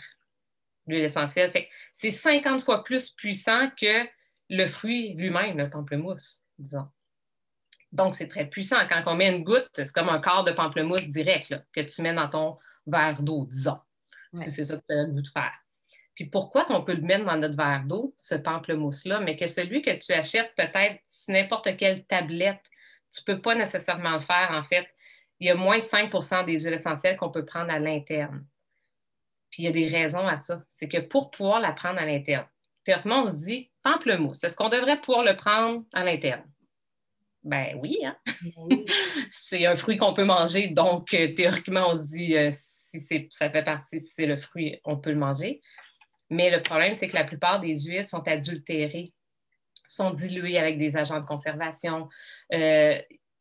l'huile 0.86 1.04
essentielle. 1.04 1.52
c'est 1.96 2.12
50 2.12 2.64
fois 2.64 2.84
plus 2.84 3.10
puissant 3.10 3.72
que 3.72 4.08
le 4.50 4.68
fruit 4.68 5.16
lui-même, 5.16 5.58
le 5.58 5.68
pamplemousse, 5.68 6.44
disons. 6.60 6.88
Donc, 7.92 8.16
c'est 8.16 8.28
très 8.28 8.46
puissant. 8.46 8.78
Quand 8.88 9.02
on 9.08 9.16
met 9.16 9.36
une 9.36 9.44
goutte, 9.44 9.70
c'est 9.74 9.92
comme 9.92 10.10
un 10.10 10.20
quart 10.20 10.44
de 10.44 10.52
pamplemousse 10.52 11.08
direct 11.10 11.56
que 11.74 11.82
tu 11.82 12.02
mets 12.02 12.14
dans 12.14 12.30
ton 12.30 12.56
verre 12.86 13.22
d'eau, 13.22 13.48
disons, 13.50 13.80
si 14.34 14.52
c'est 14.52 14.66
ça 14.66 14.78
que 14.78 14.86
tu 14.86 14.94
as 14.94 15.04
le 15.04 15.12
goût 15.12 15.22
de 15.22 15.28
faire. 15.28 15.54
Puis 16.14 16.26
pourquoi 16.26 16.66
on 16.70 16.84
peut 16.84 16.94
le 16.94 17.02
mettre 17.02 17.26
dans 17.26 17.38
notre 17.38 17.56
verre 17.56 17.84
d'eau, 17.86 18.14
ce 18.18 18.36
pamplemousse-là, 18.36 19.22
mais 19.22 19.38
que 19.38 19.48
celui 19.48 19.82
que 19.82 19.92
tu 19.92 20.12
achètes 20.12 20.54
peut-être 20.56 21.00
sur 21.08 21.34
n'importe 21.34 21.78
quelle 21.78 22.04
tablette, 22.06 22.62
tu 23.12 23.22
ne 23.22 23.34
peux 23.34 23.42
pas 23.42 23.56
nécessairement 23.56 24.12
le 24.12 24.20
faire, 24.20 24.50
en 24.52 24.64
fait. 24.64 24.88
Il 25.40 25.48
y 25.48 25.50
a 25.50 25.56
moins 25.56 25.80
de 25.80 25.86
5% 25.86 26.46
des 26.46 26.60
huiles 26.60 26.74
essentielles 26.74 27.16
qu'on 27.16 27.32
peut 27.32 27.46
prendre 27.46 27.72
à 27.72 27.80
l'interne. 27.80 28.46
Puis 29.50 29.64
il 29.64 29.66
y 29.66 29.70
a 29.70 29.72
des 29.72 29.88
raisons 29.88 30.28
à 30.28 30.38
ça. 30.38 30.64
C'est 30.68 30.90
que 30.90 30.98
pour 30.98 31.32
pouvoir 31.32 31.60
la 31.60 31.72
prendre 31.72 32.00
à 32.00 32.06
l'interne, 32.06 32.46
théoriquement, 32.84 33.22
on 33.22 33.26
se 33.26 33.36
dit 33.36 33.72
pamplemousse, 33.82 34.44
est-ce 34.44 34.56
qu'on 34.56 34.70
devrait 34.70 35.00
pouvoir 35.00 35.24
le 35.24 35.36
prendre 35.36 35.86
à 35.94 36.04
l'interne? 36.04 36.44
Ben 37.44 37.78
oui, 37.82 38.00
hein? 38.04 38.18
Ben 38.26 38.86
c'est 39.32 39.66
un 39.66 39.76
fruit 39.76 39.98
qu'on 39.98 40.14
peut 40.14 40.26
manger, 40.26 40.68
donc 40.68 41.14
euh, 41.14 41.34
théoriquement, 41.34 41.90
on 41.90 41.94
se 41.96 42.08
dit 42.08 42.36
euh, 42.36 42.52
si 42.52 43.00
ça 43.32 43.50
fait 43.50 43.64
partie, 43.64 44.00
si 44.00 44.12
c'est 44.16 44.26
le 44.26 44.38
fruit, 44.38 44.80
on 44.84 44.98
peut 44.98 45.12
le 45.12 45.18
manger. 45.18 45.62
Mais 46.30 46.52
le 46.52 46.62
problème, 46.62 46.96
c'est 46.96 47.08
que 47.08 47.16
la 47.16 47.24
plupart 47.24 47.60
des 47.60 47.76
huiles 47.76 48.06
sont 48.06 48.28
adultérées, 48.28 49.14
sont 49.88 50.12
diluées 50.12 50.60
avec 50.60 50.78
des 50.78 50.98
agents 50.98 51.20
de 51.20 51.26
conservation. 51.26 52.10
Euh, 52.54 53.00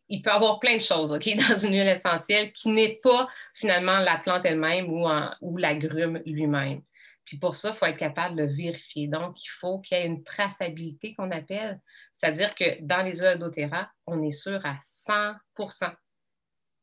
il 0.08 0.22
peut 0.22 0.30
y 0.30 0.32
avoir 0.32 0.58
plein 0.58 0.76
de 0.76 0.82
choses 0.82 1.12
OK, 1.12 1.28
dans 1.48 1.58
une 1.58 1.72
huile 1.72 1.88
essentielle 1.88 2.52
qui 2.52 2.68
n'est 2.68 3.00
pas 3.02 3.28
finalement 3.54 3.98
la 3.98 4.16
plante 4.16 4.42
elle-même 4.44 4.90
ou, 4.90 5.06
ou 5.42 5.56
l'agrume 5.56 6.22
lui-même. 6.24 6.82
Puis 7.28 7.36
pour 7.36 7.54
ça, 7.54 7.72
il 7.74 7.76
faut 7.76 7.84
être 7.84 7.98
capable 7.98 8.36
de 8.36 8.44
le 8.44 8.48
vérifier. 8.48 9.06
Donc, 9.06 9.44
il 9.44 9.50
faut 9.60 9.80
qu'il 9.80 9.98
y 9.98 10.00
ait 10.00 10.06
une 10.06 10.24
traçabilité 10.24 11.14
qu'on 11.14 11.30
appelle. 11.30 11.78
C'est-à-dire 12.12 12.54
que 12.54 12.80
dans 12.80 13.02
les 13.02 13.20
huiles 13.20 13.38
d'Otera, 13.38 13.90
on 14.06 14.22
est 14.22 14.30
sûr 14.30 14.64
à 14.64 14.78
100% 15.06 15.94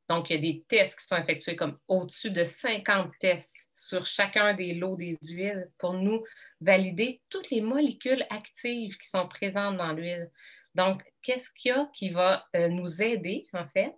Donc, 0.07 0.29
il 0.29 0.35
y 0.35 0.37
a 0.37 0.41
des 0.41 0.63
tests 0.67 0.99
qui 0.99 1.05
sont 1.07 1.17
effectués 1.17 1.55
comme 1.55 1.79
au-dessus 1.87 2.29
de 2.29 2.43
50 2.43 3.11
tests 3.19 3.55
sur 3.73 4.05
chacun 4.05 4.53
des 4.53 4.75
lots 4.75 4.95
des 4.95 5.17
huiles 5.23 5.71
pour 5.79 5.93
nous 5.93 6.23
valider 6.61 7.23
toutes 7.29 7.49
les 7.49 7.61
molécules 7.61 8.23
actives 8.29 8.99
qui 8.99 9.09
sont 9.09 9.27
présentes 9.27 9.77
dans 9.77 9.93
l'huile. 9.93 10.29
Donc, 10.75 11.01
qu'est-ce 11.23 11.49
qu'il 11.55 11.69
y 11.69 11.73
a 11.73 11.89
qui 11.91 12.11
va 12.11 12.45
euh, 12.55 12.67
nous 12.67 13.01
aider, 13.01 13.47
en 13.53 13.67
fait, 13.69 13.95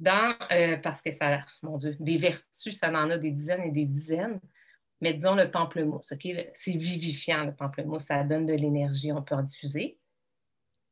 dans, 0.00 0.34
euh, 0.50 0.78
parce 0.78 1.00
que 1.00 1.12
ça, 1.12 1.44
mon 1.62 1.76
Dieu, 1.76 1.94
des 2.00 2.18
vertus, 2.18 2.76
ça 2.76 2.88
en 2.88 3.10
a 3.10 3.18
des 3.18 3.30
dizaines 3.30 3.62
et 3.62 3.70
des 3.70 3.84
dizaines, 3.84 4.40
mais 5.00 5.14
disons 5.14 5.34
le 5.34 5.50
pamplemousse? 5.50 6.12
C'est 6.54 6.72
vivifiant, 6.72 7.44
le 7.44 7.54
pamplemousse, 7.54 8.02
ça 8.02 8.22
donne 8.24 8.46
de 8.46 8.54
l'énergie, 8.54 9.12
on 9.12 9.22
peut 9.22 9.34
en 9.34 9.42
diffuser. 9.42 9.98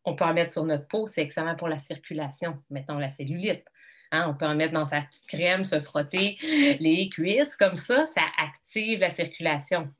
on 0.04 0.14
peut 0.14 0.24
en 0.24 0.32
mettre 0.32 0.52
sur 0.52 0.64
notre 0.64 0.86
peau, 0.88 1.06
c'est 1.06 1.22
excellent 1.22 1.56
pour 1.56 1.68
la 1.68 1.78
circulation. 1.78 2.62
Mettons 2.70 2.98
la 2.98 3.10
cellulite. 3.10 3.64
Hein, 4.10 4.26
on 4.30 4.34
peut 4.34 4.46
en 4.46 4.54
mettre 4.54 4.72
dans 4.72 4.86
sa 4.86 5.02
petite 5.02 5.26
crème, 5.26 5.64
se 5.64 5.80
frotter 5.80 6.38
les 6.80 7.10
cuisses. 7.10 7.56
Comme 7.56 7.76
ça, 7.76 8.06
ça 8.06 8.22
active 8.38 9.00
la 9.00 9.10
circulation. 9.10 9.92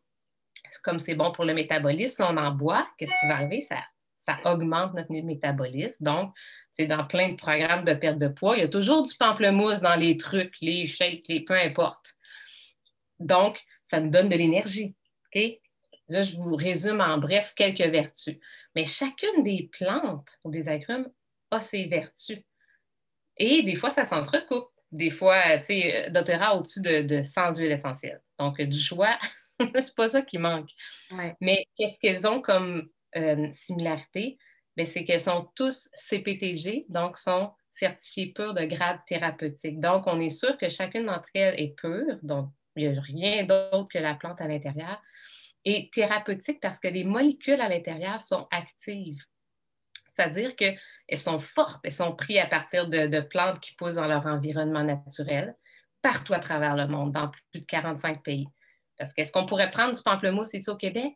Comme 0.83 0.99
c'est 0.99 1.15
bon 1.15 1.33
pour 1.33 1.45
le 1.45 1.53
métabolisme, 1.53 2.25
on 2.29 2.37
en 2.39 2.53
boit, 2.53 2.89
qu'est-ce 2.97 3.13
qui 3.21 3.27
va 3.27 3.35
arriver? 3.35 3.61
Ça, 3.61 3.77
ça 4.17 4.39
augmente 4.45 4.95
notre 4.95 5.13
métabolisme. 5.13 6.03
Donc, 6.03 6.35
c'est 6.75 6.87
dans 6.87 7.05
plein 7.05 7.31
de 7.31 7.37
programmes 7.37 7.85
de 7.85 7.93
perte 7.95 8.19
de 8.19 8.29
poids. 8.29 8.57
Il 8.57 8.61
y 8.61 8.65
a 8.65 8.69
toujours 8.69 9.07
du 9.07 9.15
pamplemousse 9.15 9.81
dans 9.81 9.97
les 9.97 10.17
trucs, 10.17 10.55
les 10.61 10.87
shakes, 10.87 11.27
les 11.29 11.41
peu 11.41 11.55
importe. 11.55 12.15
Donc, 13.19 13.61
ça 13.91 14.01
nous 14.01 14.11
donne 14.11 14.29
de 14.29 14.37
l'énergie. 14.37 14.95
Là, 16.09 16.23
je 16.23 16.37
vous 16.37 16.57
résume 16.57 17.01
en 17.01 17.19
bref 17.19 17.53
quelques 17.55 17.81
vertus. 17.81 18.37
Mais 18.75 18.87
chacune 18.87 19.43
des 19.43 19.69
plantes 19.71 20.39
ou 20.45 20.51
des 20.51 20.69
agrumes 20.69 21.09
a 21.51 21.61
ses 21.61 21.85
vertus. 21.85 22.39
Et 23.37 23.63
des 23.63 23.77
fois, 23.77 23.91
ça 23.91 24.05
s'entrecoupe. 24.05 24.69
Des 24.91 25.11
fois, 25.11 25.59
tu 25.59 25.65
sais, 25.65 26.11
doTERRA 26.11 26.57
au-dessus 26.57 26.81
de, 26.81 27.03
de 27.03 27.23
100 27.23 27.59
huiles 27.59 27.73
essentielles. 27.73 28.23
Donc, 28.39 28.61
du 28.61 28.79
choix, 28.79 29.19
c'est 29.75 29.95
pas 29.95 30.09
ça 30.09 30.23
qui 30.23 30.39
manque. 30.39 30.71
Mais 31.41 31.67
qu'est-ce 31.77 31.99
qu'elles 32.01 32.27
ont 32.27 32.41
comme 32.41 32.89
euh, 33.17 33.49
similarité? 33.53 34.39
Ben, 34.77 34.87
c'est 34.87 35.05
qu'elles 35.05 35.21
sont 35.21 35.49
tous 35.55 35.91
CPTG, 35.95 36.87
donc 36.89 37.19
sont 37.19 37.53
certifiées 37.73 38.33
pures 38.33 38.55
de 38.55 38.65
grade 38.65 39.01
thérapeutique. 39.07 39.81
Donc, 39.81 40.05
on 40.07 40.21
est 40.21 40.31
sûr 40.31 40.57
que 40.57 40.69
chacune 40.69 41.07
d'entre 41.07 41.29
elles 41.35 41.59
est 41.61 41.75
pure, 41.77 42.19
donc 42.23 42.51
il 42.79 42.91
n'y 42.91 42.99
a 42.99 43.01
rien 43.01 43.45
d'autre 43.45 43.89
que 43.93 43.99
la 43.99 44.15
plante 44.15 44.41
à 44.41 44.49
l'intérieur, 44.49 45.01
et 45.65 45.91
thérapeutique 45.93 46.61
parce 46.61 46.81
que 46.81 46.89
les 46.89 47.05
molécules 47.05 47.61
à 47.61 47.69
l'intérieur 47.69 48.21
sont 48.21 48.47
actives. 48.51 49.23
C'est-à-dire 50.19 50.57
qu'elles 50.57 50.79
sont 51.17 51.39
fortes, 51.39 51.81
elles 51.85 51.93
sont 51.93 52.15
prises 52.15 52.39
à 52.39 52.47
partir 52.47 52.89
de, 52.89 53.21
plantes 53.21 53.61
qui 53.61 53.75
poussent 53.75 53.97
dans 53.97 54.09
leur 54.09 54.27
environnement 54.27 54.83
naturel, 54.83 55.55
partout 56.03 56.35
à 56.35 56.41
travers 56.41 56.75
le 56.75 56.89
monde, 56.89 57.13
dans 57.13 57.31
plus 57.53 57.61
de 57.61 57.67
45 57.67 58.23
pays. 58.23 58.49
Parce 58.97 59.13
qu'est-ce 59.13 59.31
qu'on 59.31 59.47
pourrait 59.47 59.71
prendre 59.71 59.95
du 59.95 60.03
pamplemousse 60.03 60.55
ici 60.55 60.69
au 60.71 60.77
Québec? 60.77 61.15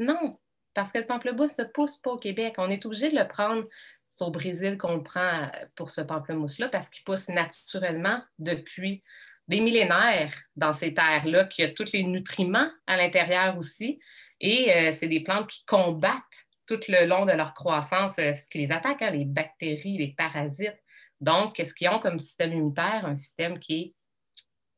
Non, 0.00 0.38
parce 0.74 0.90
que 0.90 0.98
le 0.98 1.06
pamplemousse 1.06 1.56
ne 1.58 1.64
pousse 1.64 1.96
pas 1.96 2.12
au 2.12 2.18
Québec. 2.18 2.54
On 2.58 2.70
est 2.70 2.84
obligé 2.86 3.10
de 3.10 3.16
le 3.16 3.28
prendre. 3.28 3.64
C'est 4.08 4.24
au 4.24 4.30
Brésil 4.30 4.78
qu'on 4.78 4.96
le 4.96 5.02
prend 5.02 5.50
pour 5.76 5.90
ce 5.90 6.00
pamplemousse-là 6.00 6.68
parce 6.70 6.88
qu'il 6.88 7.04
pousse 7.04 7.28
naturellement 7.28 8.22
depuis 8.38 9.04
des 9.48 9.60
millénaires 9.60 10.34
dans 10.56 10.72
ces 10.72 10.94
terres-là, 10.94 11.44
qui 11.46 11.62
a 11.62 11.70
tous 11.70 11.92
les 11.92 12.04
nutriments 12.04 12.70
à 12.86 12.96
l'intérieur 12.96 13.56
aussi. 13.56 13.98
Et 14.40 14.72
euh, 14.72 14.92
c'est 14.92 15.08
des 15.08 15.22
plantes 15.22 15.48
qui 15.48 15.64
combattent 15.64 16.46
tout 16.66 16.80
le 16.88 17.06
long 17.06 17.24
de 17.24 17.32
leur 17.32 17.54
croissance 17.54 18.18
euh, 18.18 18.34
ce 18.34 18.48
qui 18.48 18.58
les 18.58 18.70
attaque, 18.70 19.02
hein, 19.02 19.10
les 19.10 19.24
bactéries, 19.24 19.96
les 19.96 20.14
parasites. 20.16 20.78
Donc, 21.20 21.56
qu'est-ce 21.56 21.74
qu'ils 21.74 21.88
ont 21.88 21.98
comme 21.98 22.18
système 22.18 22.52
immunitaire? 22.52 23.06
Un 23.06 23.14
système 23.14 23.58
qui 23.58 23.74
est 23.74 23.94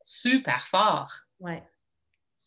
super 0.03 0.65
fort. 0.67 1.11
Ouais. 1.39 1.61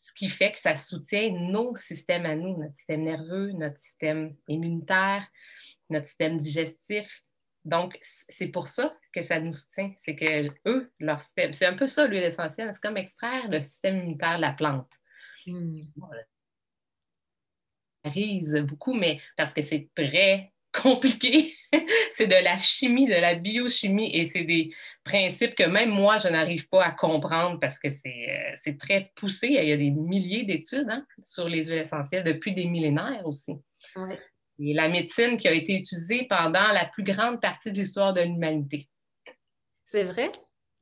Ce 0.02 0.12
qui 0.14 0.28
fait 0.28 0.52
que 0.52 0.58
ça 0.58 0.76
soutient 0.76 1.30
nos 1.30 1.76
systèmes 1.76 2.26
à 2.26 2.34
nous, 2.34 2.56
notre 2.56 2.74
système 2.74 3.04
nerveux, 3.04 3.52
notre 3.52 3.80
système 3.80 4.34
immunitaire, 4.48 5.26
notre 5.90 6.06
système 6.06 6.38
digestif, 6.38 7.22
donc, 7.64 7.98
c'est 8.28 8.48
pour 8.48 8.68
ça 8.68 8.94
que 9.12 9.22
ça 9.22 9.40
nous 9.40 9.52
soutient. 9.52 9.92
C'est 9.96 10.14
que 10.14 10.48
eux, 10.68 10.92
leur 11.00 11.22
système, 11.22 11.52
c'est 11.52 11.66
un 11.66 11.74
peu 11.74 11.86
ça 11.86 12.06
l'huile 12.06 12.24
essentielle, 12.24 12.70
c'est 12.74 12.82
comme 12.82 12.98
extraire 12.98 13.48
le 13.48 13.60
système 13.60 13.96
immunitaire 13.96 14.36
de 14.36 14.42
la 14.42 14.52
plante. 14.52 14.90
Ça 18.04 18.10
risque 18.10 18.60
beaucoup, 18.60 18.92
mais 18.92 19.18
parce 19.36 19.54
que 19.54 19.62
c'est 19.62 19.88
très 19.94 20.52
compliqué. 20.82 21.54
c'est 22.12 22.26
de 22.26 22.44
la 22.44 22.58
chimie, 22.58 23.06
de 23.06 23.12
la 23.12 23.34
biochimie, 23.34 24.14
et 24.14 24.26
c'est 24.26 24.44
des 24.44 24.70
principes 25.02 25.54
que 25.54 25.64
même 25.64 25.90
moi, 25.90 26.18
je 26.18 26.28
n'arrive 26.28 26.68
pas 26.68 26.84
à 26.84 26.90
comprendre 26.90 27.58
parce 27.58 27.78
que 27.78 27.88
c'est 27.88 28.52
euh, 28.68 28.72
très 28.78 29.10
poussé. 29.14 29.46
Il 29.48 29.68
y 29.68 29.72
a 29.72 29.76
des 29.76 29.90
milliers 29.90 30.44
d'études 30.44 30.90
hein, 30.90 31.06
sur 31.24 31.48
les 31.48 31.64
huiles 31.64 31.78
essentielles 31.78 32.24
depuis 32.24 32.52
des 32.52 32.66
millénaires 32.66 33.26
aussi. 33.26 33.54
Et 34.58 34.72
la 34.72 34.88
médecine 34.88 35.36
qui 35.36 35.48
a 35.48 35.52
été 35.52 35.76
utilisée 35.76 36.26
pendant 36.28 36.68
la 36.68 36.86
plus 36.86 37.02
grande 37.02 37.40
partie 37.40 37.72
de 37.72 37.78
l'histoire 37.78 38.12
de 38.12 38.20
l'humanité. 38.20 38.88
C'est 39.84 40.04
vrai? 40.04 40.30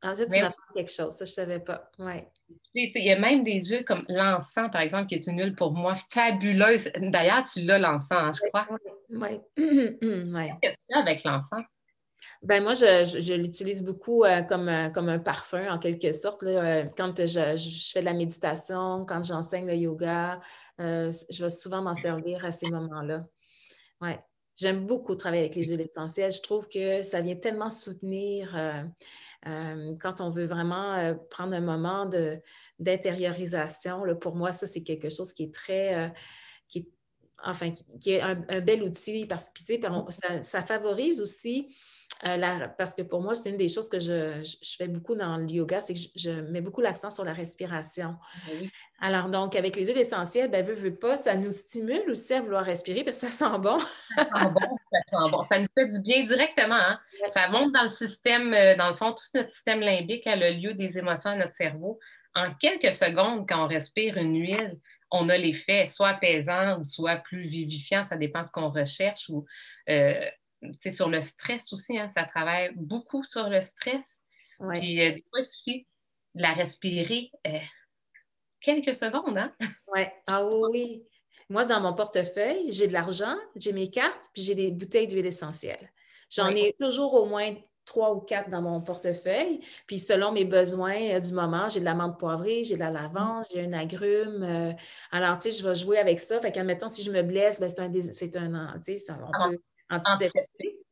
En 0.05 0.15
fait, 0.15 0.27
tu 0.27 0.41
m'apprends 0.41 0.73
quelque 0.75 0.91
chose, 0.91 1.15
ça, 1.15 1.25
je 1.25 1.31
ne 1.31 1.35
savais 1.35 1.61
pas. 1.61 1.91
Ouais. 1.99 2.29
Il 2.75 2.91
y 3.05 3.13
a 3.13 3.19
même 3.19 3.43
des 3.43 3.61
huiles 3.63 3.85
comme 3.85 4.05
l'encens, 4.09 4.71
par 4.73 4.81
exemple, 4.81 5.07
qui 5.07 5.15
est 5.15 5.27
une 5.27 5.39
huile 5.39 5.55
pour 5.55 5.73
moi 5.73 5.95
fabuleuse. 6.11 6.91
D'ailleurs, 6.97 7.45
tu 7.45 7.63
l'as, 7.63 7.79
l'encens, 7.79 8.11
hein, 8.11 8.33
je 8.33 8.49
crois. 8.49 8.67
Oui. 9.11 9.41
Qu'est-ce 9.57 10.61
que 10.61 10.73
tu 10.73 10.87
fais 10.91 10.99
avec 10.99 11.23
l'encens? 11.23 11.65
Ben 12.43 12.63
moi, 12.63 12.75
je, 12.75 13.35
l'utilise 13.35 13.85
beaucoup 13.85 14.25
euh, 14.25 14.43
comme, 14.43 14.69
euh, 14.69 14.89
comme 14.91 15.09
un 15.09 15.19
parfum, 15.19 15.69
en 15.71 15.79
quelque 15.79 16.13
sorte. 16.13 16.43
Euh, 16.43 16.85
quand 16.97 17.15
je, 17.19 17.91
fais 17.93 18.01
de 18.01 18.05
la 18.05 18.15
méditation, 18.15 19.05
quand 19.07 19.23
j'enseigne 19.23 19.67
le 19.67 19.75
yoga, 19.75 20.41
je 20.79 21.43
vais 21.45 21.51
souvent 21.51 21.83
m'en 21.83 21.95
servir 21.95 22.45
à 22.45 22.51
ces 22.51 22.69
moments-là. 22.71 23.25
Oui. 24.03 24.11
J'aime 24.57 24.87
beaucoup 24.87 25.15
travailler 25.15 25.45
avec 25.45 25.55
les 25.55 25.65
huiles 25.65 25.81
essentielles. 25.81 26.31
Je 26.31 26.43
trouve 26.43 26.69
que 26.69 27.03
ça 27.03 27.23
vient 27.23 27.37
tellement 27.37 27.71
soutenir 27.71 28.55
euh, 28.55 28.83
euh, 29.47 29.95
quand 30.01 30.21
on 30.21 30.29
veut 30.29 30.45
vraiment 30.45 30.95
euh, 30.95 31.15
prendre 31.31 31.55
un 31.55 31.61
moment 31.61 32.09
d'intériorisation. 32.79 34.03
Pour 34.21 34.37
moi, 34.37 34.53
ça, 34.53 34.67
c'est 34.67 34.83
quelque 34.83 35.09
chose 35.09 35.33
qui 35.33 35.45
est 35.45 35.55
très, 35.55 36.12
qui 36.69 36.87
enfin, 37.43 37.71
qui, 37.99 38.11
est 38.11 38.21
un, 38.21 38.61
bel 38.61 38.83
outil 38.83 39.25
parce 39.25 39.49
que 39.49 39.61
ça, 40.11 40.43
ça, 40.43 40.61
favorise 40.61 41.21
aussi 41.21 41.75
euh, 42.25 42.69
parce 42.79 42.95
que 42.95 43.03
pour 43.03 43.21
moi, 43.21 43.35
c'est 43.35 43.51
une 43.51 43.57
des 43.57 43.69
choses 43.69 43.89
que 43.89 43.99
je, 43.99 44.41
fais 44.79 44.89
beaucoup 44.89 45.15
dans 45.15 45.37
le 45.37 45.51
yoga, 45.51 45.81
c'est 45.81 45.95
que 45.95 46.01
je, 46.15 46.31
mets 46.31 46.61
beaucoup 46.61 46.81
l'accent 46.81 47.11
sur 47.11 47.25
la 47.25 47.33
respiration. 47.33 48.17
Ben 48.47 48.69
Alors, 49.01 49.29
donc, 49.29 49.57
avec 49.57 49.75
les 49.75 49.87
huiles 49.87 49.99
essentielles, 49.99 50.51
ben, 50.51 50.65
veut, 50.65 50.75
veut 50.75 50.95
pas, 50.95 51.17
ça 51.17 51.35
nous 51.35 51.51
stimule 51.51 52.09
aussi 52.09 52.33
à 52.35 52.41
vouloir 52.41 52.65
respirer 52.65 53.03
parce 53.03 53.19
que 53.19 53.27
ça 53.27 53.33
sent 53.33 53.59
bon. 53.59 53.79
ça 54.17 54.25
sent 54.25 54.51
bon, 54.53 54.79
ça 54.93 54.99
sent 55.07 55.31
bon. 55.31 55.43
Ça 55.43 55.59
nous 55.59 55.69
fait 55.77 55.89
du 55.89 56.01
bien 56.01 56.25
directement. 56.25 56.75
Hein. 56.75 57.01
Ça 57.29 57.49
monte 57.49 57.73
dans 57.73 57.83
le 57.83 57.89
système, 57.89 58.55
euh, 58.55 58.77
dans 58.77 58.89
le 58.89 58.95
fond, 58.95 59.13
tout 59.13 59.25
notre 59.35 59.51
système 59.51 59.81
limbique 59.81 60.27
a 60.27 60.37
le 60.37 60.51
lieu 60.51 60.75
des 60.75 60.99
émotions 60.99 61.31
à 61.31 61.37
notre 61.37 61.55
cerveau. 61.55 61.99
En 62.35 62.55
quelques 62.55 62.93
secondes, 62.93 63.49
quand 63.49 63.65
on 63.65 63.69
respire 63.69 64.17
une 64.17 64.39
huile, 64.39 64.79
on 65.11 65.29
a 65.29 65.37
l'effet 65.37 65.87
soit 65.89 66.09
apaisant 66.09 66.79
ou 66.79 66.85
soit 66.85 67.17
plus 67.17 67.47
vivifiant, 67.47 68.05
ça 68.05 68.17
dépend 68.17 68.41
de 68.41 68.47
ce 68.47 68.51
qu'on 68.53 68.71
recherche. 68.71 69.29
Ou, 69.29 69.45
euh, 69.91 70.25
sur 70.90 71.09
le 71.09 71.20
stress 71.20 71.72
aussi, 71.72 71.98
hein, 71.98 72.09
ça 72.09 72.25
travaille 72.25 72.72
beaucoup 72.75 73.25
sur 73.25 73.48
le 73.48 73.62
stress. 73.62 74.20
Puis 74.70 75.01
euh, 75.01 75.12
des 75.12 75.25
fois, 75.31 75.40
il 75.40 75.44
suffit 75.44 75.87
de 76.35 76.42
la 76.42 76.53
respirer 76.53 77.31
euh, 77.46 77.59
quelques 78.61 78.94
secondes. 78.94 79.38
Hein? 79.38 79.53
Ouais. 79.88 80.12
Ah 80.27 80.46
oui, 80.46 81.05
Moi, 81.48 81.64
dans 81.64 81.81
mon 81.81 81.94
portefeuille, 81.94 82.70
j'ai 82.72 82.87
de 82.87 82.92
l'argent, 82.92 83.37
j'ai 83.57 83.72
mes 83.72 83.90
cartes, 83.90 84.27
puis 84.33 84.42
j'ai 84.42 84.55
des 84.55 84.70
bouteilles 84.70 85.09
d'huile 85.09 85.27
essentielle. 85.27 85.92
J'en 86.31 86.48
ai 86.48 86.75
toujours 86.79 87.12
au 87.14 87.27
moins 87.27 87.55
trois 87.85 88.14
ou 88.14 88.20
quatre 88.20 88.48
dans 88.48 88.62
mon 88.62 88.81
portefeuille. 88.81 89.61
Puis 89.87 89.98
selon 89.98 90.33
mes 90.33 90.44
besoins 90.44 90.96
euh, 91.11 91.20
du 91.20 91.33
moment, 91.33 91.68
j'ai 91.68 91.81
de 91.81 91.85
la 91.85 91.94
menthe 91.94 92.18
poivrée, 92.18 92.64
j'ai 92.64 92.77
de 92.77 92.81
la 92.81 92.90
lavande, 92.90 93.44
j'ai 93.53 93.64
un 93.64 93.72
agrume. 93.72 94.75
alors, 95.11 95.38
tu 95.38 95.51
sais, 95.51 95.59
je 95.59 95.68
vais 95.68 95.75
jouer 95.75 95.98
avec 95.98 96.20
ça. 96.20 96.40
Fait 96.40 96.53
qu'admettons, 96.53 96.88
si 96.88 97.03
je 97.03 97.11
me 97.11 97.22
blesse, 97.22 97.61
ben, 97.61 97.68
c'est 97.68 97.81
un, 97.81 97.90
c'est 98.12 99.11
un, 99.11 99.20
on 99.20 99.31
ah. 99.35 99.48
peut 99.51 99.59
antiseptique. 99.93 100.83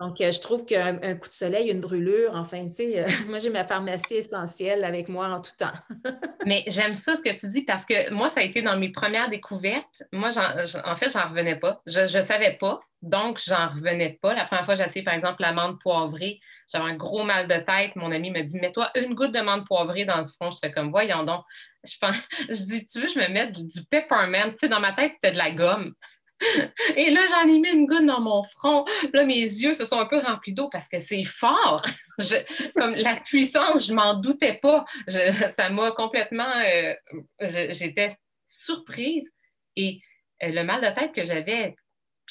Donc, 0.00 0.20
euh, 0.20 0.32
je 0.32 0.40
trouve 0.40 0.64
qu'un 0.64 0.96
coup 1.16 1.28
de 1.28 1.32
soleil, 1.32 1.70
une 1.70 1.80
brûlure, 1.80 2.32
enfin, 2.34 2.66
tu 2.66 2.72
sais, 2.72 3.00
euh, 3.00 3.06
moi, 3.28 3.38
j'ai 3.38 3.50
ma 3.50 3.64
pharmacie 3.64 4.16
essentielle 4.16 4.84
avec 4.84 5.08
moi 5.08 5.28
en 5.28 5.40
tout 5.40 5.52
temps. 5.56 5.72
Mais 6.46 6.64
j'aime 6.66 6.94
ça, 6.94 7.14
ce 7.14 7.22
que 7.22 7.34
tu 7.38 7.48
dis, 7.50 7.62
parce 7.62 7.86
que 7.86 8.12
moi, 8.12 8.28
ça 8.28 8.40
a 8.40 8.42
été 8.42 8.60
dans 8.60 8.76
mes 8.76 8.90
premières 8.90 9.30
découvertes. 9.30 10.02
Moi, 10.12 10.30
en, 10.36 10.96
fait, 10.96 11.10
j'en 11.10 11.24
revenais 11.24 11.56
pas. 11.56 11.80
Je 11.86 12.00
ne 12.00 12.22
savais 12.22 12.56
pas, 12.58 12.80
donc 13.02 13.40
j'en 13.46 13.68
revenais 13.68 14.18
pas. 14.20 14.34
La 14.34 14.44
première 14.44 14.64
fois, 14.64 14.74
j'ai 14.74 14.82
essayé, 14.82 15.04
par 15.04 15.14
exemple, 15.14 15.40
la 15.40 15.52
menthe 15.52 15.80
poivrée. 15.80 16.40
J'avais 16.70 16.84
un 16.84 16.96
gros 16.96 17.22
mal 17.22 17.46
de 17.46 17.54
tête. 17.54 17.94
Mon 17.94 18.10
ami 18.10 18.30
me 18.30 18.42
dit, 18.42 18.58
mets-toi 18.58 18.90
une 18.96 19.14
goutte 19.14 19.32
de 19.32 19.40
menthe 19.40 19.66
poivrée 19.66 20.04
dans 20.04 20.20
le 20.20 20.26
front. 20.26 20.50
J'étais 20.50 20.72
comme, 20.72 20.90
voyons 20.90 21.22
donc. 21.22 21.44
Je, 21.84 21.96
pense, 21.98 22.16
je 22.48 22.64
dis, 22.64 22.84
tu 22.84 23.00
veux, 23.00 23.08
je 23.08 23.18
me 23.18 23.28
mette 23.28 23.52
du 23.52 23.84
peppermint? 23.84 24.50
Tu 24.50 24.58
sais, 24.58 24.68
dans 24.68 24.80
ma 24.80 24.92
tête, 24.92 25.12
c'était 25.12 25.32
de 25.32 25.38
la 25.38 25.52
gomme. 25.52 25.94
Et 26.96 27.10
là, 27.10 27.26
j'en 27.28 27.48
ai 27.48 27.58
mis 27.58 27.68
une 27.68 27.86
goutte 27.86 28.06
dans 28.06 28.20
mon 28.20 28.42
front. 28.44 28.84
Là, 29.12 29.24
mes 29.24 29.40
yeux 29.40 29.74
se 29.74 29.84
sont 29.84 29.98
un 29.98 30.06
peu 30.06 30.18
remplis 30.18 30.52
d'eau 30.52 30.68
parce 30.68 30.88
que 30.88 30.98
c'est 30.98 31.24
fort. 31.24 31.84
comme 32.76 32.94
la 32.94 33.16
puissance, 33.16 33.86
je 33.86 33.94
m'en 33.94 34.14
doutais 34.14 34.58
pas. 34.60 34.84
ça 35.50 35.70
m'a 35.70 35.90
complètement. 35.92 36.52
Euh, 36.66 36.94
j'étais 37.40 38.16
surprise. 38.44 39.30
Et 39.76 40.00
euh, 40.42 40.48
le 40.48 40.62
mal 40.64 40.80
de 40.80 40.94
tête 40.94 41.12
que 41.12 41.24
j'avais, 41.24 41.74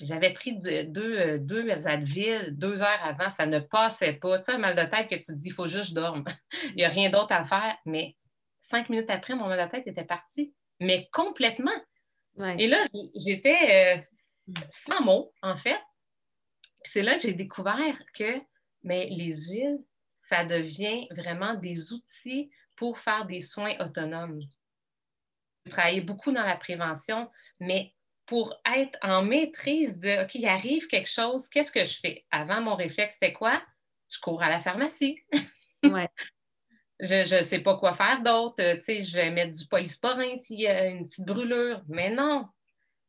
j'avais 0.02 0.32
pris 0.34 0.58
deux, 0.60 1.19
euh, 1.19 1.38
deux 1.39 1.69
Advil 1.69 2.49
deux 2.52 2.82
heures 2.82 3.04
avant, 3.04 3.30
ça 3.30 3.45
ne 3.45 3.60
passait 3.60 4.13
pas. 4.13 4.39
Tu 4.39 4.45
sais, 4.45 4.52
un 4.54 4.58
mal 4.58 4.76
de 4.76 4.84
tête 4.84 5.10
que 5.10 5.15
tu 5.15 5.21
te 5.21 5.32
dis, 5.34 5.49
il 5.49 5.54
faut 5.54 5.67
juste 5.67 5.84
que 5.84 5.89
je 5.89 5.93
dorme. 5.95 6.23
il 6.69 6.76
n'y 6.76 6.86
a 6.86 6.89
rien 6.89 7.10
d'autre 7.10 7.34
à 7.34 7.43
faire. 7.43 7.76
Mais 7.86 8.15
cinq 8.62 8.89
minutes 8.89 9.10
après, 9.10 9.36
mon 9.36 9.47
mal 9.47 9.65
de 9.65 9.71
tête 9.71 9.88
était 9.88 10.06
parti. 10.06 10.54
Mais 10.80 11.10
complètement. 11.12 11.71
Et 12.58 12.67
là, 12.67 12.86
j'étais. 13.15 14.08
mm. 14.48 14.54
sans 14.72 15.04
mots, 15.04 15.34
en 15.41 15.56
fait. 15.56 15.80
c'est 16.84 17.02
là 17.02 17.15
que 17.15 17.22
j'ai 17.22 17.34
découvert 17.34 18.04
que 18.13 18.41
mais 18.84 19.08
les 19.10 19.48
huiles, 19.48 19.80
ça 20.12 20.43
devient 20.43 21.08
vraiment 21.12 21.54
des 21.56 21.93
outils 21.93 22.52
pour 22.76 23.00
faire 23.00 23.26
des 23.26 23.41
soins 23.41 23.76
autonomes. 23.80 24.41
Je 25.65 25.72
travaille 25.72 26.02
beaucoup 26.02 26.32
dans 26.32 26.43
la 26.43 26.58
prévention, 26.58 27.30
mais 27.60 27.93
pour 28.26 28.60
être 28.76 28.98
en 29.02 29.24
maîtrise 29.24 29.98
de 29.98 30.24
OK, 30.24 30.36
il 30.36 30.46
arrive 30.46 30.88
quelque 30.88 31.10
chose, 31.10 31.48
qu'est-ce 31.50 31.72
que 31.72 31.86
je 31.86 32.00
fais? 32.00 32.26
Avant, 32.32 32.62
mon 32.62 32.76
réflexe, 32.76 33.15
c'était 33.15 33.34
quoi? 33.34 33.62
Je 34.10 34.19
cours 34.19 34.43
à 34.43 34.50
la 34.50 34.60
pharmacie. 34.60 35.19
Ouais. 35.84 36.10
je 37.03 37.35
ne 37.35 37.41
sais 37.41 37.59
pas 37.59 37.77
quoi 37.77 37.93
faire 37.93 38.21
d'autre. 38.23 38.63
Tu 38.75 38.81
sais, 38.81 39.01
je 39.01 39.13
vais 39.17 39.29
mettre 39.29 39.57
du 39.57 39.65
polysporin 39.67 40.37
s'il 40.37 40.61
y 40.61 40.67
a 40.67 40.87
une 40.87 41.07
petite 41.07 41.25
brûlure. 41.25 41.83
Mais 41.87 42.09
non! 42.09 42.47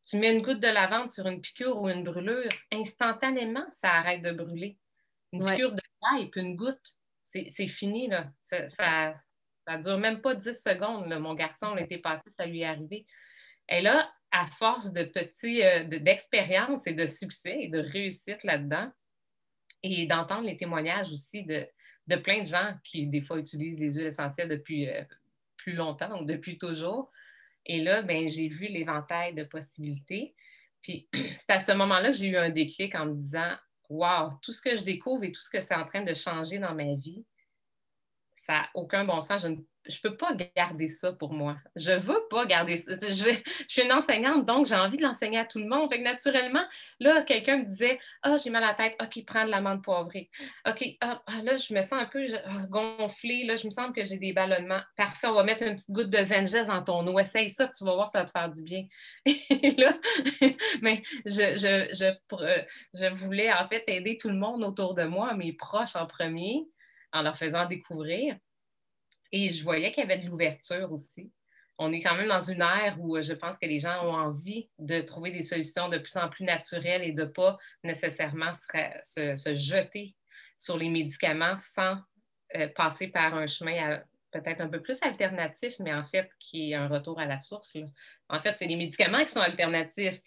Tu 0.09 0.17
mets 0.19 0.35
une 0.35 0.43
goutte 0.43 0.61
de 0.61 0.69
lavande 0.69 1.11
sur 1.11 1.27
une 1.27 1.41
piqûre 1.41 1.81
ou 1.81 1.89
une 1.89 2.03
brûlure, 2.03 2.51
instantanément, 2.71 3.65
ça 3.73 3.93
arrête 3.93 4.21
de 4.21 4.33
brûler. 4.33 4.77
Une 5.33 5.45
piqûre 5.47 5.73
de 5.73 5.81
et 6.21 6.29
puis 6.29 6.43
une 6.43 6.57
goutte, 6.57 6.95
c'est 7.23 7.67
fini. 7.67 8.09
Là. 8.09 8.31
Ça, 8.45 8.69
ça, 9.67 9.79
dure 9.79 9.97
même 9.97 10.21
pas 10.21 10.35
10 10.35 10.55
secondes. 10.55 11.09
Mon 11.19 11.33
garçon, 11.33 11.75
l'été 11.75 11.97
passé, 11.97 12.25
ça 12.37 12.45
lui 12.45 12.61
est 12.61 12.67
arrivé. 12.67 13.07
Et 13.71 13.81
là, 13.81 14.13
à 14.31 14.47
force 14.47 14.93
de 14.93 15.05
petits, 15.05 15.63
euh, 15.63 15.85
d'expérience 15.85 16.87
et 16.87 16.93
de 16.93 17.07
succès 17.07 17.57
et 17.61 17.69
de 17.69 17.79
réussite 17.79 18.43
là-dedans, 18.45 18.91
et 19.83 20.07
d'entendre 20.07 20.47
les 20.47 20.59
témoignages 20.59 21.11
aussi 21.11 21.45
de, 21.45 21.67
de, 22.07 22.17
plein 22.17 22.41
de 22.41 22.47
gens 22.47 22.75
qui, 22.85 23.07
des 23.07 23.21
fois, 23.21 23.39
utilisent 23.39 23.79
les 23.79 23.95
huiles 23.95 24.07
essentielles 24.07 24.49
depuis 24.49 24.89
euh, 24.89 25.03
plus 25.57 25.75
longtemps 25.75 26.21
ou 26.21 26.25
depuis 26.25 26.59
toujours. 26.59 27.11
Et 27.67 27.83
là, 27.83 28.03
ben, 28.03 28.31
j'ai 28.31 28.49
vu 28.49 28.67
l'éventail 28.67 29.35
de 29.35 29.45
possibilités. 29.45 30.35
Puis 30.83 31.09
c'est 31.13 31.51
à 31.51 31.59
ce 31.59 31.73
moment-là 31.73 32.11
que 32.11 32.17
j'ai 32.17 32.29
eu 32.29 32.37
un 32.37 32.51
déclic 32.51 32.95
en 32.95 33.07
me 33.07 33.15
disant 33.15 33.55
Wow, 33.91 34.31
tout 34.43 34.53
ce 34.53 34.63
que 34.63 34.77
je 34.77 34.83
découvre 34.83 35.25
et 35.25 35.33
tout 35.33 35.43
ce 35.43 35.51
que 35.51 35.61
c'est 35.61 35.75
en 35.75 35.85
train 35.85 36.03
de 36.03 36.15
changer 36.15 36.59
dans 36.59 36.75
ma 36.75 36.95
vie, 36.95 37.25
ça 38.47 38.53
n'a 38.55 38.71
aucun 38.75 39.05
bon 39.05 39.21
sens. 39.21 39.47
Je 39.87 39.99
ne 40.03 40.09
peux 40.09 40.17
pas 40.17 40.35
garder 40.57 40.89
ça 40.89 41.13
pour 41.13 41.33
moi. 41.33 41.57
Je 41.77 41.93
ne 41.93 41.99
veux 41.99 42.23
pas 42.31 42.47
garder 42.47 42.79
ça. 42.79 42.93
Je, 43.01 43.37
suis 43.69 43.83
une 43.83 43.93
enseignante, 43.93 44.47
donc 44.47 44.67
j'ai 44.67 44.75
envie 44.75 44.97
de 44.97 45.03
l'enseigner 45.03 45.39
à 45.39 45.45
tout 45.45 45.59
le 45.59 45.67
monde. 45.67 45.93
Naturellement, 46.01 46.65
là, 47.01 47.23
quelqu'un 47.23 47.59
me 47.59 47.65
disait 47.65 47.99
Ah, 48.23 48.37
j'ai 48.43 48.51
mal 48.51 48.65
à 48.65 48.69
la 48.69 48.75
tête. 48.75 48.97
OK, 49.01 49.25
prends 49.27 49.45
de 49.45 49.51
l'amande 49.51 49.83
poivrée. 49.83 50.31
OK, 50.67 50.85
ah, 51.01 51.23
ah, 51.27 51.43
là, 51.43 51.57
je 51.57 51.75
me 51.75 51.83
sens 51.83 51.95
un 51.95 52.07
peu 52.07 52.25
ah, 52.45 52.67
gonflée. 52.69 53.45
Là, 53.45 53.57
je 53.57 53.67
me 53.67 53.71
sens 53.71 53.91
que 53.95 54.05
j'ai 54.05 54.19
des 54.19 54.33
ballonnements. 54.33 54.81
Parfait, 54.97 55.27
on 55.27 55.35
va 55.35 55.45
mettre 55.45 55.63
une 55.63 55.77
petite 55.77 55.91
goutte 55.91 56.11
de 56.11 56.23
Zengez 56.23 56.65
dans 56.67 56.83
ton 56.83 57.07
eau. 57.07 57.19
Essaye 57.19 57.51
ça, 57.51 57.69
tu 57.69 57.85
vas 57.85 57.95
voir, 57.95 58.09
ça 58.09 58.21
va 58.21 58.25
te 58.27 58.31
faire 58.31 58.51
du 58.51 58.63
bien. 58.63 58.87
Et 59.27 59.71
là, 59.73 59.95
mais 60.83 61.03
euh, 61.27 62.63
je 62.95 63.15
voulais 63.15 63.53
en 63.53 63.69
fait 63.69 63.85
aider 63.89 64.17
tout 64.17 64.29
le 64.29 64.37
monde 64.37 64.65
autour 64.65 64.95
de 64.95 65.05
moi, 65.05 65.35
mes 65.35 65.53
proches 65.53 65.97
en 65.97 66.07
premier, 66.07 66.65
en 67.13 67.23
leur 67.23 67.37
faisant 67.37 67.67
découvrir. 67.67 68.37
Et 69.37 69.51
je 69.51 69.65
voyais 69.65 69.91
qu'il 69.91 70.05
y 70.05 70.07
avait 70.07 70.23
de 70.23 70.31
l'ouverture 70.31 70.93
aussi. 70.93 71.33
On 71.77 71.93
est 71.93 72.01
quand 72.01 72.15
même 72.15 72.29
dans 72.29 72.39
une 72.39 72.61
ère 72.61 72.95
où 73.01 73.17
euh, 73.17 73.23
je 73.23 73.33
pense 73.33 73.59
que 73.59 73.67
les 73.67 73.81
gens 73.81 74.07
ont 74.07 74.15
envie 74.15 74.71
de 74.79 75.01
trouver 75.01 75.33
des 75.33 75.43
solutions 75.43 75.89
de 75.89 75.99
plus 75.99 76.17
en 76.17 76.29
plus 76.29 76.45
naturelles 76.45 77.03
et 77.03 77.11
de 77.11 77.23
ne 77.23 77.27
pas 77.27 77.59
nécessairement 77.83 78.53
se, 78.55 79.55
jeter 79.57 80.15
sur 80.57 80.79
les 80.79 80.89
médicaments 80.89 81.57
sans 81.59 81.99
euh, 82.55 82.69
passer 82.77 83.09
par 83.09 83.35
un 83.35 83.49
chemin 83.49 84.01
peut-être 84.31 84.61
un 84.61 84.69
peu 84.69 84.81
plus 84.81 85.03
alternatif, 85.03 85.75
mais 85.81 85.93
en 85.93 86.05
fait 86.05 86.31
qui 86.39 86.71
est 86.71 86.77
un 86.77 86.87
retour 86.87 87.19
à 87.19 87.27
la 87.27 87.41
source. 87.41 87.77
En 88.29 88.41
fait, 88.41 88.55
c'est 88.57 88.67
les 88.67 88.77
médicaments 88.77 89.25
qui 89.25 89.31
sont 89.31 89.41
alternatifs. 89.41 90.21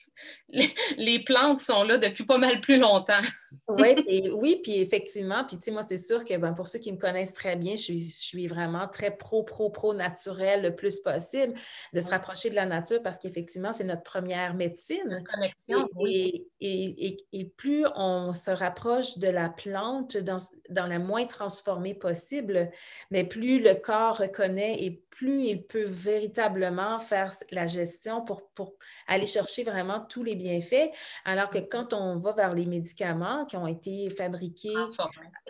Les, 0.97 1.23
plantes 1.23 1.61
sont 1.61 1.83
là 1.83 1.97
depuis 1.97 2.25
pas 2.25 2.37
mal 2.37 2.61
plus 2.61 2.77
longtemps. 2.77 3.21
oui, 3.67 3.95
oui, 4.33 4.59
puis 4.63 4.79
effectivement, 4.79 5.43
puis 5.45 5.57
tu 5.57 5.63
sais, 5.63 5.71
moi, 5.71 5.83
c'est 5.83 5.97
sûr 5.97 6.23
que 6.23 6.35
ben, 6.37 6.53
pour 6.53 6.67
ceux 6.67 6.79
qui 6.79 6.91
me 6.91 6.97
connaissent 6.97 7.33
très 7.33 7.55
bien, 7.55 7.75
je 7.75 7.93
suis, 7.93 8.47
vraiment 8.47 8.87
très 8.87 9.11
pro, 9.11 9.43
pro, 9.43 9.69
pro 9.69 9.93
naturel 9.93 10.61
le 10.61 10.75
plus 10.75 10.99
possible, 10.99 11.53
de 11.93 11.99
se 11.99 12.09
rapprocher 12.09 12.49
de 12.49 12.55
la 12.55 12.65
nature 12.65 13.01
parce 13.01 13.19
qu'effectivement, 13.19 13.71
c'est 13.71 13.83
notre 13.83 14.03
première 14.03 14.53
médecine. 14.53 15.23
Connexion, 15.33 15.89
et, 16.07 16.45
et, 16.61 17.17
et, 17.33 17.45
plus 17.45 17.85
on 17.95 18.33
se 18.33 18.51
rapproche 18.51 19.17
de 19.17 19.27
la 19.27 19.49
plante 19.49 20.17
dans, 20.17 20.37
dans 20.69 20.87
la 20.87 20.99
moins 20.99 21.25
transformée 21.25 21.93
possible, 21.93 22.69
mais 23.11 23.23
plus 23.23 23.59
le 23.59 23.75
corps 23.75 24.17
reconnaît 24.17 24.83
et 24.83 25.01
plus 25.17 25.45
il 25.45 25.63
peut 25.63 25.83
véritablement 25.83 26.99
faire 26.99 27.33
la 27.51 27.65
gestion 27.65 28.23
pour, 28.23 28.47
pour, 28.49 28.75
aller 29.07 29.25
chercher 29.25 29.63
vraiment 29.63 29.99
tous 30.07 30.23
les 30.23 30.35
bienfaits. 30.35 30.91
Alors 31.25 31.49
que 31.49 31.59
quand 31.59 31.93
on 31.93 32.17
va 32.17 32.33
vers 32.33 32.53
les 32.53 32.65
médicaments 32.65 33.45
qui 33.45 33.57
ont 33.57 33.67
été 33.67 34.09
fabriqués, 34.09 34.73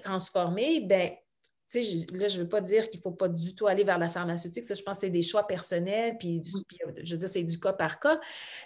transformés, 0.04 0.82
ben, 0.82 1.12
là, 1.74 2.28
je 2.28 2.38
ne 2.38 2.44
veux 2.44 2.50
pas 2.50 2.62
dire 2.62 2.90
qu'il 2.90 3.00
ne 3.00 3.04
faut 3.04 3.12
pas 3.12 3.28
du 3.28 3.56
tout 3.56 3.68
aller 3.68 3.84
vers 3.84 3.98
la 3.98 4.10
pharmaceutique. 4.10 4.64
Ça, 4.64 4.74
je 4.74 4.84
pense 4.84 4.98
que 4.98 5.02
c'est 5.02 5.10
des 5.10 5.22
choix 5.22 5.46
personnels, 5.46 6.16
puis, 6.18 6.42
je 7.04 7.14
veux 7.14 7.18
dire, 7.18 7.30
c'est 7.30 7.44
du 7.44 7.60
cas 7.60 7.74
par 7.74 8.00
cas. 8.00 8.20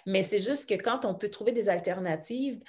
Mais 0.06 0.22
c'est 0.22 0.38
juste 0.38 0.68
que 0.68 0.74
quand 0.74 1.04
on 1.04 1.14
peut 1.14 1.28
trouver 1.28 1.52
des 1.52 1.68
alternatives, 1.68 2.60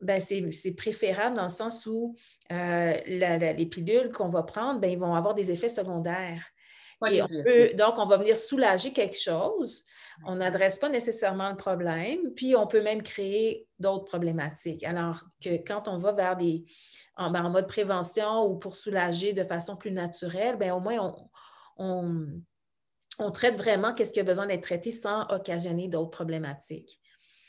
ben 0.00 0.20
c'est 0.20 0.72
préférable 0.74 1.34
dans 1.34 1.42
le 1.42 1.48
sens 1.48 1.84
où 1.86 2.14
euh, 2.52 2.92
les 3.06 3.66
pilules 3.66 4.12
qu'on 4.12 4.28
va 4.28 4.44
prendre, 4.44 4.80
ben, 4.80 4.90
ils 4.90 4.98
vont 4.98 5.14
avoir 5.14 5.34
des 5.34 5.50
effets 5.50 5.68
secondaires 5.68 6.44
donc, 7.00 7.98
on 7.98 8.06
va 8.06 8.16
venir 8.16 8.36
soulager 8.36 8.92
quelque 8.92 9.18
chose. 9.18 9.84
On 10.24 10.36
n'adresse 10.36 10.78
pas 10.78 10.88
nécessairement 10.88 11.50
le 11.50 11.56
problème, 11.56 12.32
puis 12.34 12.56
on 12.56 12.66
peut 12.66 12.82
même 12.82 13.02
créer 13.02 13.68
d'autres 13.78 14.04
problématiques. 14.04 14.82
Alors 14.82 15.22
que 15.42 15.56
quand 15.64 15.86
on 15.86 15.96
va 15.96 16.12
vers 16.12 16.36
des 16.36 16.64
en, 17.16 17.30
ben, 17.30 17.48
mode 17.48 17.68
prévention 17.68 18.44
ou 18.46 18.56
pour 18.56 18.74
soulager 18.74 19.32
de 19.32 19.44
façon 19.44 19.76
plus 19.76 19.92
naturelle, 19.92 20.56
bien, 20.56 20.74
au 20.74 20.80
moins 20.80 21.14
on, 21.76 22.40
on, 23.18 23.30
traite 23.30 23.56
vraiment 23.56 23.94
qu'est-ce 23.94 24.12
qui 24.12 24.20
a 24.20 24.24
besoin 24.24 24.46
d'être 24.46 24.62
traité 24.62 24.90
sans 24.90 25.22
occasionner 25.28 25.88
d'autres 25.88 26.10
problématiques. 26.10 27.00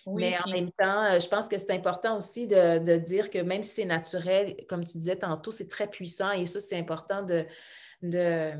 Mais 0.07 0.37
en 0.43 0.49
même 0.49 0.71
temps, 0.71 1.03
euh, 1.03 1.19
je 1.19 1.27
pense 1.27 1.47
que 1.47 1.57
c'est 1.57 1.71
important 1.71 2.17
aussi 2.17 2.47
de, 2.47 2.79
de, 2.79 2.97
dire 2.97 3.29
que 3.29 3.39
même 3.39 3.63
si 3.63 3.75
c'est 3.75 3.85
naturel, 3.85 4.55
comme 4.67 4.83
tu 4.83 4.97
disais 4.97 5.17
tantôt, 5.17 5.51
c'est 5.51 5.67
très 5.67 5.87
puissant 5.87 6.31
et 6.31 6.45
ça, 6.45 6.61
c'est 6.61 6.77
important 6.77 7.21
de, 7.21 7.45
de, 8.01 8.53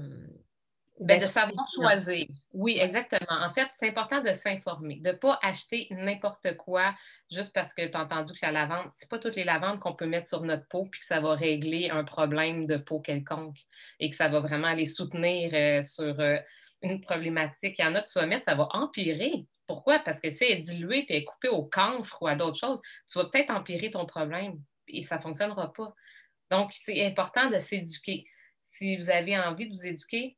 ben, 1.00 1.20
de 1.20 1.26
savoir 1.26 1.66
choisir. 1.74 2.28
Oui, 2.54 2.78
exactement. 2.80 3.42
En 3.42 3.54
fait, 3.54 3.68
c'est 3.80 3.90
important 3.90 4.22
de 4.22 4.34
s'informer, 4.34 4.98
de 4.98 5.10
ne 5.10 5.14
pas 5.14 5.40
acheter 5.42 5.88
n'importe 5.92 6.58
quoi 6.58 6.94
juste 7.32 7.54
parce 7.54 7.74
que 7.74 7.88
tu 7.88 7.96
as 7.96 8.02
entendu 8.02 8.34
que 8.34 8.40
la 8.42 8.52
lavande, 8.52 8.90
ce 8.94 9.06
n'est 9.06 9.10
pas 9.10 9.18
toutes 9.18 9.38
les 9.38 9.46
lavandes 9.46 9.80
qu'on 9.80 9.96
peut 9.96 10.08
mettre 10.08 10.28
sur 10.28 10.44
notre 10.44 10.68
peau 10.68 10.86
puis 10.86 11.00
que 11.00 11.06
ça 11.06 11.22
va 11.22 11.36
régler 11.36 11.90
un 11.90 12.04
problème 12.04 12.66
de 12.66 12.76
peau 12.76 13.00
quelconque 13.00 13.58
et 14.00 14.10
que 14.10 14.16
ça 14.16 14.28
va 14.28 14.42
vraiment 14.42 14.74
les 14.74 14.86
soutenir 14.86 15.52
euh, 15.54 15.82
sur 15.82 16.20
euh, 16.20 16.38
une 16.82 17.00
problématique. 17.00 17.76
Il 17.80 17.82
y 17.82 17.86
en 17.86 17.96
a 17.96 18.02
que 18.02 18.12
tu 18.12 18.20
vas 18.20 18.26
mettre, 18.26 18.46
ça 18.46 18.56
va 18.56 18.68
empirer. 18.72 19.46
Pourquoi? 19.68 20.00
Parce 20.00 20.20
que 20.20 20.30
si 20.30 20.44
elle 20.44 20.60
est 20.60 20.62
diluée 20.62 21.06
et 21.08 21.18
est 21.18 21.24
coupée 21.24 21.50
au 21.50 21.64
camphre 21.64 22.22
ou 22.22 22.28
à 22.28 22.36
d'autres 22.36 22.60
choses, 22.60 22.82
tu 23.10 23.20
vas 23.20 23.26
peut-être 23.26 23.52
empirer 23.52 23.90
ton 23.90 24.06
problème 24.06 24.60
et 24.88 25.04
ça 25.04 25.16
ne 25.16 25.22
fonctionnera 25.22 25.72
pas. 25.72 25.94
Donc, 26.52 26.72
c'est 26.74 27.06
important 27.06 27.50
de 27.50 27.60
s'éduquer. 27.60 28.26
Si 28.64 28.98
vous 28.98 29.10
avez 29.10 29.38
envie 29.38 29.70
de 29.70 29.76
vous 29.76 29.86
éduquer, 29.86 30.36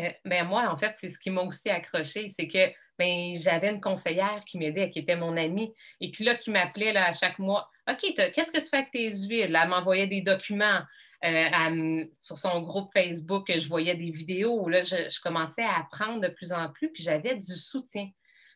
euh, 0.00 0.10
ben 0.24 0.46
moi, 0.46 0.68
en 0.70 0.76
fait, 0.76 0.96
c'est 1.00 1.10
ce 1.10 1.18
qui 1.18 1.30
m'a 1.30 1.42
aussi 1.42 1.70
accroché, 1.70 2.28
c'est 2.28 2.48
que 2.48 2.72
ben, 2.98 3.34
j'avais 3.40 3.70
une 3.70 3.80
conseillère 3.80 4.42
qui 4.46 4.58
m'aidait, 4.58 4.90
qui 4.90 4.98
était 4.98 5.16
mon 5.16 5.36
amie, 5.36 5.72
et 6.00 6.10
puis 6.10 6.24
là, 6.24 6.34
qui 6.34 6.50
m'appelait 6.50 6.96
à 6.96 7.12
chaque 7.12 7.38
mois. 7.38 7.70
OK, 7.88 8.00
qu'est-ce 8.14 8.52
que 8.52 8.58
tu 8.58 8.66
fais 8.66 8.78
avec 8.78 8.90
tes 8.90 9.10
huiles? 9.10 9.54
Elle 9.54 9.68
m'envoyait 9.68 10.06
des 10.06 10.20
documents 10.20 10.82
euh, 11.24 12.04
sur 12.20 12.38
son 12.38 12.60
groupe 12.62 12.92
Facebook, 12.92 13.50
je 13.50 13.68
voyais 13.68 13.96
des 13.96 14.10
vidéos. 14.10 14.68
Là, 14.68 14.82
je, 14.82 15.20
commençais 15.20 15.62
à 15.62 15.78
apprendre 15.78 16.20
de 16.20 16.28
plus 16.28 16.52
en 16.52 16.68
plus, 16.70 16.92
puis 16.92 17.02
j'avais 17.02 17.36
du 17.36 17.56
soutien. 17.56 18.08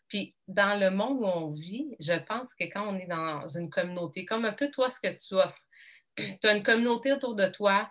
Puis 0.09 0.35
dans 0.47 0.79
le 0.79 0.91
monde 0.91 1.21
où 1.21 1.25
on 1.25 1.51
vit, 1.51 1.97
je 1.99 2.13
pense 2.13 2.55
que 2.55 2.65
quand 2.65 2.87
on 2.87 2.99
est 2.99 3.07
dans 3.07 3.49
une 3.49 3.71
communauté, 3.71 4.25
comme 4.25 4.45
un 4.45 4.53
peu 4.53 4.71
toi, 4.71 4.91
ce 4.91 5.01
que 5.01 5.17
tu 5.17 5.35
offres, 5.35 5.63
tu 6.17 6.47
as 6.47 6.55
une 6.55 6.63
communauté 6.63 7.13
autour 7.13 7.35
de 7.35 7.47
toi, 7.47 7.91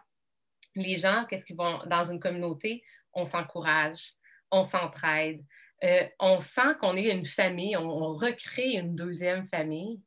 les 0.75 0.97
gens, 0.97 1.25
qu'est-ce 1.29 1.43
qu'ils 1.43 1.57
vont 1.57 1.81
dans 1.87 2.03
une 2.03 2.19
communauté, 2.19 2.83
on 3.13 3.25
s'encourage, 3.25 4.13
on 4.51 4.63
s'entraide, 4.63 5.43
euh, 5.83 6.07
on 6.19 6.39
sent 6.39 6.75
qu'on 6.79 6.95
est 6.95 7.09
une 7.11 7.25
famille, 7.25 7.75
on, 7.75 8.13
recrée 8.13 8.73
une 8.73 8.95
deuxième 8.95 9.47
famille 9.47 10.01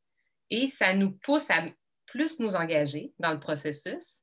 et 0.50 0.68
ça 0.68 0.94
nous 0.94 1.12
pousse 1.12 1.50
à 1.50 1.64
plus 2.06 2.38
nous 2.38 2.54
engager 2.54 3.12
dans 3.18 3.32
le 3.32 3.40
processus. 3.40 4.20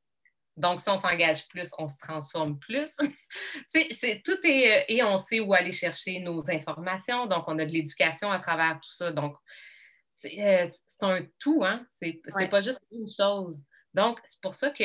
Donc, 0.58 0.80
si 0.80 0.90
on 0.90 0.98
s'engage 0.98 1.48
plus, 1.48 1.72
on 1.78 1.88
se 1.88 1.98
transforme 1.98 2.60
plus. 2.60 2.96
tout 4.24 4.40
est, 4.44 4.82
euh, 4.82 4.84
et 4.88 5.04
on 5.04 5.18
sait 5.18 5.40
où 5.40 5.54
aller 5.54 5.72
chercher 5.72 6.20
nos 6.20 6.50
informations. 6.52 7.26
Donc, 7.26 7.46
on 7.48 7.58
a 7.58 7.66
de 7.66 7.72
l'éducation 7.72 8.32
à 8.32 8.40
travers 8.40 8.80
tout 8.82 8.92
ça. 8.92 9.12
Donc, 9.12 9.36
c'est, 10.20 10.40
euh, 10.40 10.68
un 11.02 11.26
tout, 11.40 11.64
hein? 11.66 11.86
C'est, 12.02 12.22
pas 12.50 12.62
juste 12.62 12.82
une 12.92 13.08
chose. 13.08 13.64
Donc, 13.94 14.20
c'est 14.24 14.42
pour 14.42 14.54
ça 14.54 14.70
que 14.70 14.84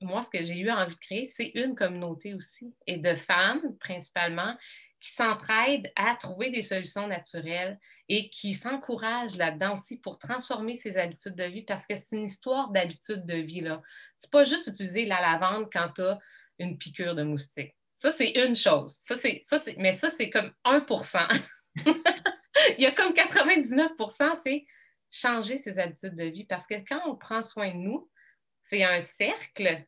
moi, 0.00 0.22
ce 0.22 0.30
que 0.30 0.42
j'ai 0.42 0.58
eu 0.58 0.70
envie 0.70 0.94
de 0.94 1.00
créer, 1.00 1.28
c'est 1.28 1.52
une 1.54 1.74
communauté 1.74 2.34
aussi, 2.34 2.74
et 2.86 2.98
de 2.98 3.14
femmes 3.14 3.76
principalement, 3.78 4.56
qui 5.00 5.12
s'entraident 5.12 5.90
à 5.96 6.16
trouver 6.16 6.50
des 6.50 6.62
solutions 6.62 7.06
naturelles 7.06 7.78
et 8.08 8.30
qui 8.30 8.54
s'encouragent 8.54 9.36
là-dedans 9.36 9.74
aussi 9.74 9.98
pour 9.98 10.18
transformer 10.18 10.76
ses 10.76 10.96
habitudes 10.96 11.36
de 11.36 11.44
vie 11.44 11.62
parce 11.62 11.86
que 11.86 11.94
c'est 11.94 12.16
une 12.16 12.24
histoire 12.24 12.70
d'habitude 12.70 13.24
de 13.24 13.36
vie. 13.36 13.60
Ce 13.60 13.66
n'est 13.66 14.30
pas 14.32 14.44
juste 14.44 14.66
utiliser 14.66 15.04
la 15.04 15.20
lavande 15.20 15.68
quand 15.72 15.90
tu 15.94 16.02
as 16.02 16.18
une 16.58 16.78
piqûre 16.78 17.14
de 17.14 17.22
moustique. 17.22 17.76
Ça, 17.94 18.12
c'est 18.12 18.30
une 18.44 18.56
chose. 18.56 18.96
Ça, 19.00 19.16
c'est, 19.16 19.40
ça, 19.44 19.58
c'est, 19.58 19.76
mais 19.76 19.94
ça, 19.94 20.10
c'est 20.10 20.30
comme 20.30 20.52
1% 20.64 21.42
Il 22.78 22.82
y 22.82 22.86
a 22.86 22.92
comme 22.92 23.12
99% 23.12 24.36
c'est 24.42 24.66
changer 25.10 25.58
ses 25.58 25.78
habitudes 25.78 26.16
de 26.16 26.24
vie 26.24 26.44
parce 26.44 26.66
que 26.66 26.74
quand 26.88 27.00
on 27.06 27.16
prend 27.16 27.42
soin 27.42 27.72
de 27.72 27.78
nous, 27.78 28.10
c'est 28.68 28.84
un 28.84 29.00
cercle 29.00 29.84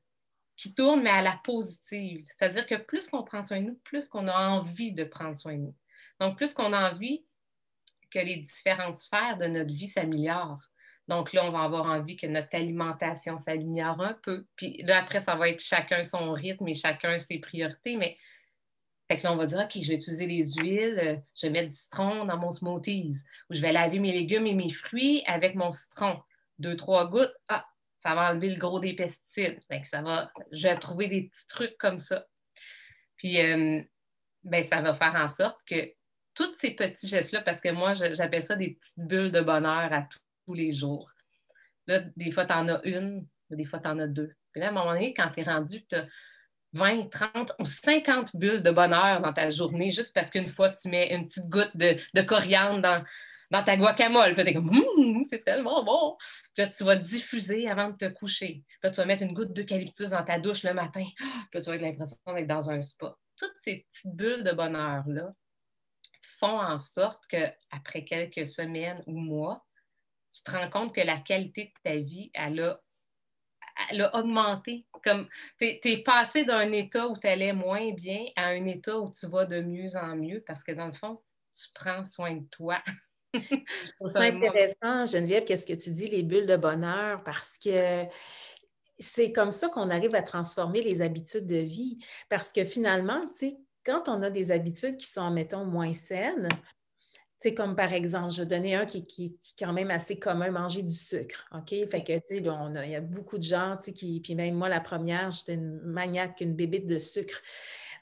qui 0.57 0.75
tourne, 0.75 1.03
mais 1.03 1.11
à 1.11 1.23
la 1.23 1.41
positive. 1.43 2.27
C'est-à-dire 2.27 2.67
que 2.67 2.75
plus 2.75 3.09
qu'on 3.09 3.23
prend 3.23 3.43
soin 3.45 3.61
de 3.61 3.67
nous, 3.69 3.81
plus 3.85 4.09
qu'on 4.09 4.29
a 4.29 4.49
envie 4.49 4.93
de 4.93 5.05
prendre 5.05 5.37
soin 5.37 5.55
de 5.55 5.63
nous. 5.63 5.77
Donc, 6.19 6.37
plus 6.37 6.53
qu'on 6.53 6.73
a 6.73 6.91
envie 6.91 7.25
que 8.11 8.19
les 8.19 8.37
différentes 8.37 8.99
sphères 8.99 9.39
de 9.39 9.47
notre 9.47 9.73
vie 9.73 9.87
s'améliorent. 9.87 10.69
Donc 11.09 11.33
là, 11.33 11.45
on 11.45 11.51
va 11.51 11.63
avoir 11.63 11.87
envie 11.87 12.17
que 12.17 12.27
notre 12.27 12.55
alimentation 12.55 13.37
s'améliore 13.37 14.01
un 14.01 14.15
peu. 14.23 14.47
Puis 14.57 14.83
là, 14.83 14.99
après, 14.99 15.21
ça 15.21 15.35
va 15.35 15.49
être 15.49 15.61
chacun 15.61 16.03
son 16.03 16.33
rythme 16.33 16.69
et 16.69 16.75
chacun 16.75 17.19
ses 17.19 17.39
priorités. 17.39 17.97
Mais 17.97 18.17
que 19.17 19.23
là, 19.23 19.33
on 19.33 19.37
va 19.37 19.47
dire, 19.47 19.59
OK, 19.59 19.73
je 19.81 19.89
vais 19.89 19.95
utiliser 19.95 20.27
les 20.27 20.53
huiles, 20.53 21.23
je 21.35 21.47
vais 21.47 21.53
mettre 21.53 21.69
du 21.69 21.75
citron 21.75 22.25
dans 22.25 22.37
mon 22.37 22.51
smoothies, 22.51 23.17
ou 23.49 23.55
je 23.55 23.61
vais 23.61 23.73
laver 23.73 23.99
mes 23.99 24.13
légumes 24.13 24.47
et 24.47 24.55
mes 24.55 24.71
fruits 24.71 25.23
avec 25.27 25.55
mon 25.55 25.73
citron. 25.73 26.21
Deux, 26.59 26.77
trois 26.77 27.09
gouttes, 27.09 27.35
ah, 27.49 27.67
ça 28.01 28.15
va 28.15 28.33
enlever 28.33 28.51
le 28.51 28.59
gros 28.59 28.81
des 28.81 28.95
pesticides. 28.95 29.61
Ça 29.85 30.03
va, 30.03 30.33
je 30.53 30.69
vais 30.69 30.77
trouver 30.79 31.07
des 31.07 31.23
petits 31.23 31.47
trucs 31.49 31.77
comme 31.79 31.99
ça. 31.99 32.27
Puis, 33.17 33.41
euh, 33.41 33.83
ben, 34.43 34.65
ça 34.65 34.81
va 34.81 34.95
faire 34.95 35.15
en 35.15 35.29
sorte 35.29 35.59
que 35.67 35.93
tous 36.35 36.55
ces 36.59 36.75
petits 36.75 37.09
gestes-là, 37.09 37.43
parce 37.43 37.61
que 37.61 37.71
moi, 37.71 37.95
j'appelle 37.95 38.43
ça 38.43 38.57
des 38.57 38.71
petites 38.71 38.99
bulles 38.99 39.31
de 39.31 39.43
bonheur 39.43 39.93
à 39.93 40.09
tous 40.47 40.55
les 40.55 40.73
jours. 40.73 41.11
Là, 41.87 42.01
des 42.17 42.31
fois, 42.33 42.47
tu 42.47 42.53
en 42.55 42.69
as 42.69 42.81
une, 42.85 43.27
des 43.51 43.67
fois, 43.67 43.79
tu 43.79 43.89
en 43.89 43.99
as 43.99 44.07
deux. 44.07 44.33
Puis 44.53 44.61
là, 44.61 44.69
à 44.69 44.71
un 44.71 44.73
moment 44.73 44.93
donné, 44.93 45.13
quand 45.13 45.31
tu 45.31 45.41
es 45.41 45.43
rendu, 45.43 45.85
tu 45.87 45.95
as 45.97 46.07
20, 46.73 47.11
30 47.11 47.53
ou 47.59 47.67
50 47.67 48.37
bulles 48.37 48.63
de 48.63 48.71
bonheur 48.71 49.21
dans 49.21 49.33
ta 49.33 49.51
journée, 49.51 49.91
juste 49.91 50.15
parce 50.15 50.31
qu'une 50.31 50.49
fois, 50.49 50.71
tu 50.71 50.89
mets 50.89 51.13
une 51.15 51.27
petite 51.27 51.49
goutte 51.49 51.77
de, 51.77 52.23
coriandre 52.23 52.81
dans, 52.81 53.05
dans 53.51 53.65
ta 53.65 53.77
guacamole. 53.77 54.35
Puis 54.35 54.45
tu 54.45 54.51
es 54.51 54.55
comme, 54.55 54.71
hum, 54.71 55.27
c'est 55.31 55.45
tellement 55.45 55.83
bon. 55.83 56.17
Puis 56.55 56.65
là, 56.65 56.69
tu 56.69 56.85
vas 56.85 56.97
diffuser 56.97 57.69
avant 57.69 57.91
de 57.91 57.97
te 57.97 58.09
coucher. 58.09 58.65
Puis 58.67 58.79
là, 58.85 58.91
tu 58.91 58.97
vas 58.97 59.07
mettre 59.07 59.23
une 59.23 59.35
goutte 59.35 59.53
d'eucalyptus 59.53 60.11
dans 60.11 60.25
ta 60.25 60.39
douche 60.39 60.63
le 60.63 60.75
matin. 60.75 61.05
Puis 61.19 61.25
là, 61.25 61.61
tu 61.61 61.67
vas 61.67 61.73
avoir 61.73 61.91
l'impression 61.91 62.17
d'être 62.35 62.47
dans 62.47 62.71
un 62.71 62.81
spa. 62.83 63.17
Toutes 63.37 63.57
ces 63.63 63.87
petites 63.91 64.15
bulles 64.17 64.45
de 64.45 64.53
bonheur-là 64.53 65.33
font 66.39 66.59
en 66.59 66.79
sorte 66.79 67.27
qu'après 67.27 68.05
quelques 68.05 68.47
semaines 68.47 69.03
ou 69.07 69.19
mois, 69.19 69.67
tu 70.33 70.43
te 70.43 70.51
rends 70.51 70.71
compte 70.71 70.95
que 70.95 71.01
la 71.01 71.19
qualité 71.19 71.65
de 71.65 71.91
ta 71.91 71.97
vie, 71.97 72.31
elle 72.35 72.61
a, 72.61 72.81
elle 73.91 74.03
a 74.03 74.17
augmenté. 74.17 74.87
Comme 75.03 75.29
tu 75.59 75.81
es, 75.83 76.03
passé 76.03 76.45
d'un 76.45 76.71
état 76.73 77.09
où 77.09 77.19
tu 77.19 77.27
allais 77.27 77.53
moins 77.53 77.93
bien 77.93 78.27
à 78.37 78.47
un 78.47 78.67
état 78.67 78.99
où 78.99 79.11
tu 79.11 79.27
vas 79.27 79.45
de 79.45 79.61
mieux 79.61 79.97
en 79.97 80.17
mieux 80.17 80.43
parce 80.47 80.63
que 80.63 80.73
dans 80.73 80.87
le 80.87 80.93
fond, 80.93 81.21
tu 81.53 81.67
prends 81.75 82.07
soin 82.07 82.37
de 82.37 82.47
toi. 82.47 82.83
Je 83.35 83.93
trouve 83.99 84.11
ça 84.11 84.23
intéressant, 84.23 85.07
Geneviève, 85.07 85.45
qu'est-ce 85.45 85.67
que 85.67 85.73
tu 85.73 85.91
dis, 85.91 86.09
les 86.09 86.23
bulles 86.23 86.47
de 86.47 86.57
bonheur, 86.57 87.23
parce 87.23 87.59
que 87.59 88.05
c'est 88.99 89.33
comme 89.33 89.51
ça 89.51 89.69
qu'on 89.69 89.91
arrive 89.91 90.15
à 90.15 90.23
transformer 90.23 90.83
les 90.83 91.03
habitudes 91.03 91.47
de 91.47 91.57
vie. 91.57 91.99
Parce 92.29 92.53
que 92.53 92.65
finalement, 92.65 93.21
tu 93.29 93.39
sais, 93.39 93.57
quand 93.85 94.09
on 94.09 94.23
a 94.23 94.31
des 94.31 94.51
habitudes 94.51 94.97
qui 94.99 95.07
sont, 95.07 95.31
mettons, 95.31 95.65
moins 95.65 95.93
saines, 95.93 96.49
c'est 97.39 97.55
comme 97.55 97.75
par 97.75 97.95
exemple, 97.95 98.35
je 98.35 98.43
donner 98.43 98.75
un 98.75 98.85
qui, 98.85 98.99
est 98.99 99.59
quand 99.59 99.73
même 99.73 99.91
assez 99.91 100.19
commun, 100.19 100.51
manger 100.51 100.83
du 100.83 100.93
sucre. 100.93 101.49
OK? 101.53 101.71
Fait 101.71 102.05
que, 102.05 102.19
tu 102.19 102.37
sais, 102.37 102.37
il 102.39 102.91
y 102.91 102.95
a 102.95 103.01
beaucoup 103.01 103.39
de 103.39 103.43
gens, 103.43 103.79
tu 103.79 103.87
sais, 103.87 103.93
qui, 103.95 104.21
puis 104.21 104.35
même 104.35 104.55
moi, 104.55 104.69
la 104.69 104.81
première, 104.81 105.31
j'étais 105.31 105.55
une 105.55 105.81
maniaque, 105.81 106.43
une 106.43 106.55
bébite 106.55 106.87
de 106.87 106.99
sucre. 106.99 107.41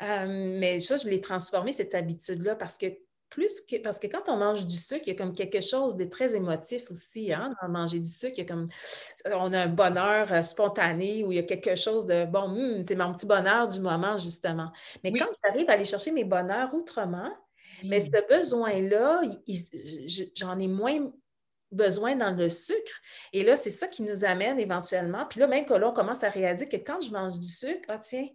Euh, 0.02 0.58
mais 0.58 0.80
ça, 0.80 0.96
je 0.96 1.08
l'ai 1.08 1.20
transformé, 1.20 1.72
cette 1.72 1.94
habitude-là, 1.94 2.56
parce 2.56 2.78
que 2.78 2.86
plus 3.30 3.60
que, 3.60 3.76
parce 3.76 3.98
que 3.98 4.06
quand 4.06 4.28
on 4.28 4.36
mange 4.36 4.66
du 4.66 4.76
sucre, 4.76 5.02
il 5.06 5.12
y 5.12 5.16
a 5.16 5.18
comme 5.18 5.32
quelque 5.32 5.60
chose 5.60 5.96
de 5.96 6.04
très 6.04 6.34
émotif 6.34 6.90
aussi, 6.90 7.32
hein, 7.32 7.54
dans 7.62 7.68
manger 7.68 7.98
du 7.98 8.08
sucre. 8.08 8.34
Il 8.36 8.38
y 8.38 8.42
a 8.42 8.44
comme, 8.44 8.68
on 9.26 9.52
a 9.52 9.60
un 9.62 9.68
bonheur 9.68 10.32
euh, 10.32 10.42
spontané 10.42 11.24
où 11.24 11.32
il 11.32 11.36
y 11.36 11.38
a 11.38 11.44
quelque 11.44 11.74
chose 11.74 12.06
de, 12.06 12.24
bon, 12.26 12.48
hmm, 12.48 12.84
c'est 12.84 12.96
mon 12.96 13.12
petit 13.14 13.26
bonheur 13.26 13.68
du 13.68 13.80
moment, 13.80 14.18
justement. 14.18 14.70
Mais 15.04 15.12
quand 15.12 15.26
j'arrive 15.44 15.68
à 15.68 15.74
aller 15.74 15.84
chercher 15.84 16.10
mes 16.10 16.24
bonheurs 16.24 16.72
autrement, 16.74 17.30
mais 17.84 18.00
ce 18.00 18.26
besoin-là, 18.28 19.22
j'en 20.34 20.58
ai 20.58 20.68
moins 20.68 21.10
besoin 21.70 22.16
dans 22.16 22.30
le 22.30 22.48
sucre. 22.48 23.00
Et 23.32 23.44
là, 23.44 23.56
c'est 23.56 23.70
ça 23.70 23.86
qui 23.86 24.02
nous 24.02 24.24
amène 24.24 24.58
éventuellement. 24.58 25.26
Puis 25.26 25.40
là, 25.40 25.46
même 25.46 25.64
que 25.64 25.74
là, 25.74 25.90
on 25.90 25.92
commence 25.92 26.24
à 26.24 26.28
réaliser 26.28 26.66
que 26.66 26.76
quand 26.76 27.00
je 27.00 27.12
mange 27.12 27.38
du 27.38 27.46
sucre, 27.46 27.84
ah 27.88 27.98
tiens, 27.98 28.26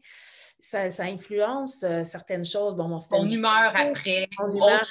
ça, 0.63 1.03
influence 1.03 1.83
euh, 1.83 2.03
certaines 2.03 2.45
choses. 2.45 2.75
Bon, 2.75 2.87
mon 2.87 3.27
humeur 3.27 3.73
après. 3.75 4.29
Mon 4.39 4.51
humeur 4.51 4.81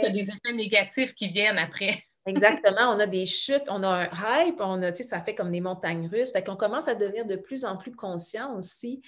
Tu 0.00 0.06
as 0.06 0.10
des 0.10 0.28
effets 0.28 0.52
négatifs 0.52 1.14
qui 1.14 1.28
viennent 1.28 1.58
après. 1.58 2.02
Exactement. 2.26 2.90
On 2.90 3.00
a 3.00 3.06
des 3.06 3.26
chutes, 3.26 3.64
on 3.68 3.82
a 3.82 3.88
un 3.88 4.44
hype, 4.46 4.60
on 4.60 4.80
a, 4.82 4.92
ça 4.94 5.20
fait 5.20 5.34
comme 5.34 5.50
des 5.50 5.60
montagnes 5.60 6.08
russes. 6.08 6.30
Fait 6.32 6.44
qu'on 6.44 6.56
commence 6.56 6.86
à 6.86 6.94
devenir 6.94 7.26
de 7.26 7.36
plus 7.36 7.64
en 7.64 7.76
plus 7.76 7.92
conscient 7.92 8.56
aussi 8.56 9.00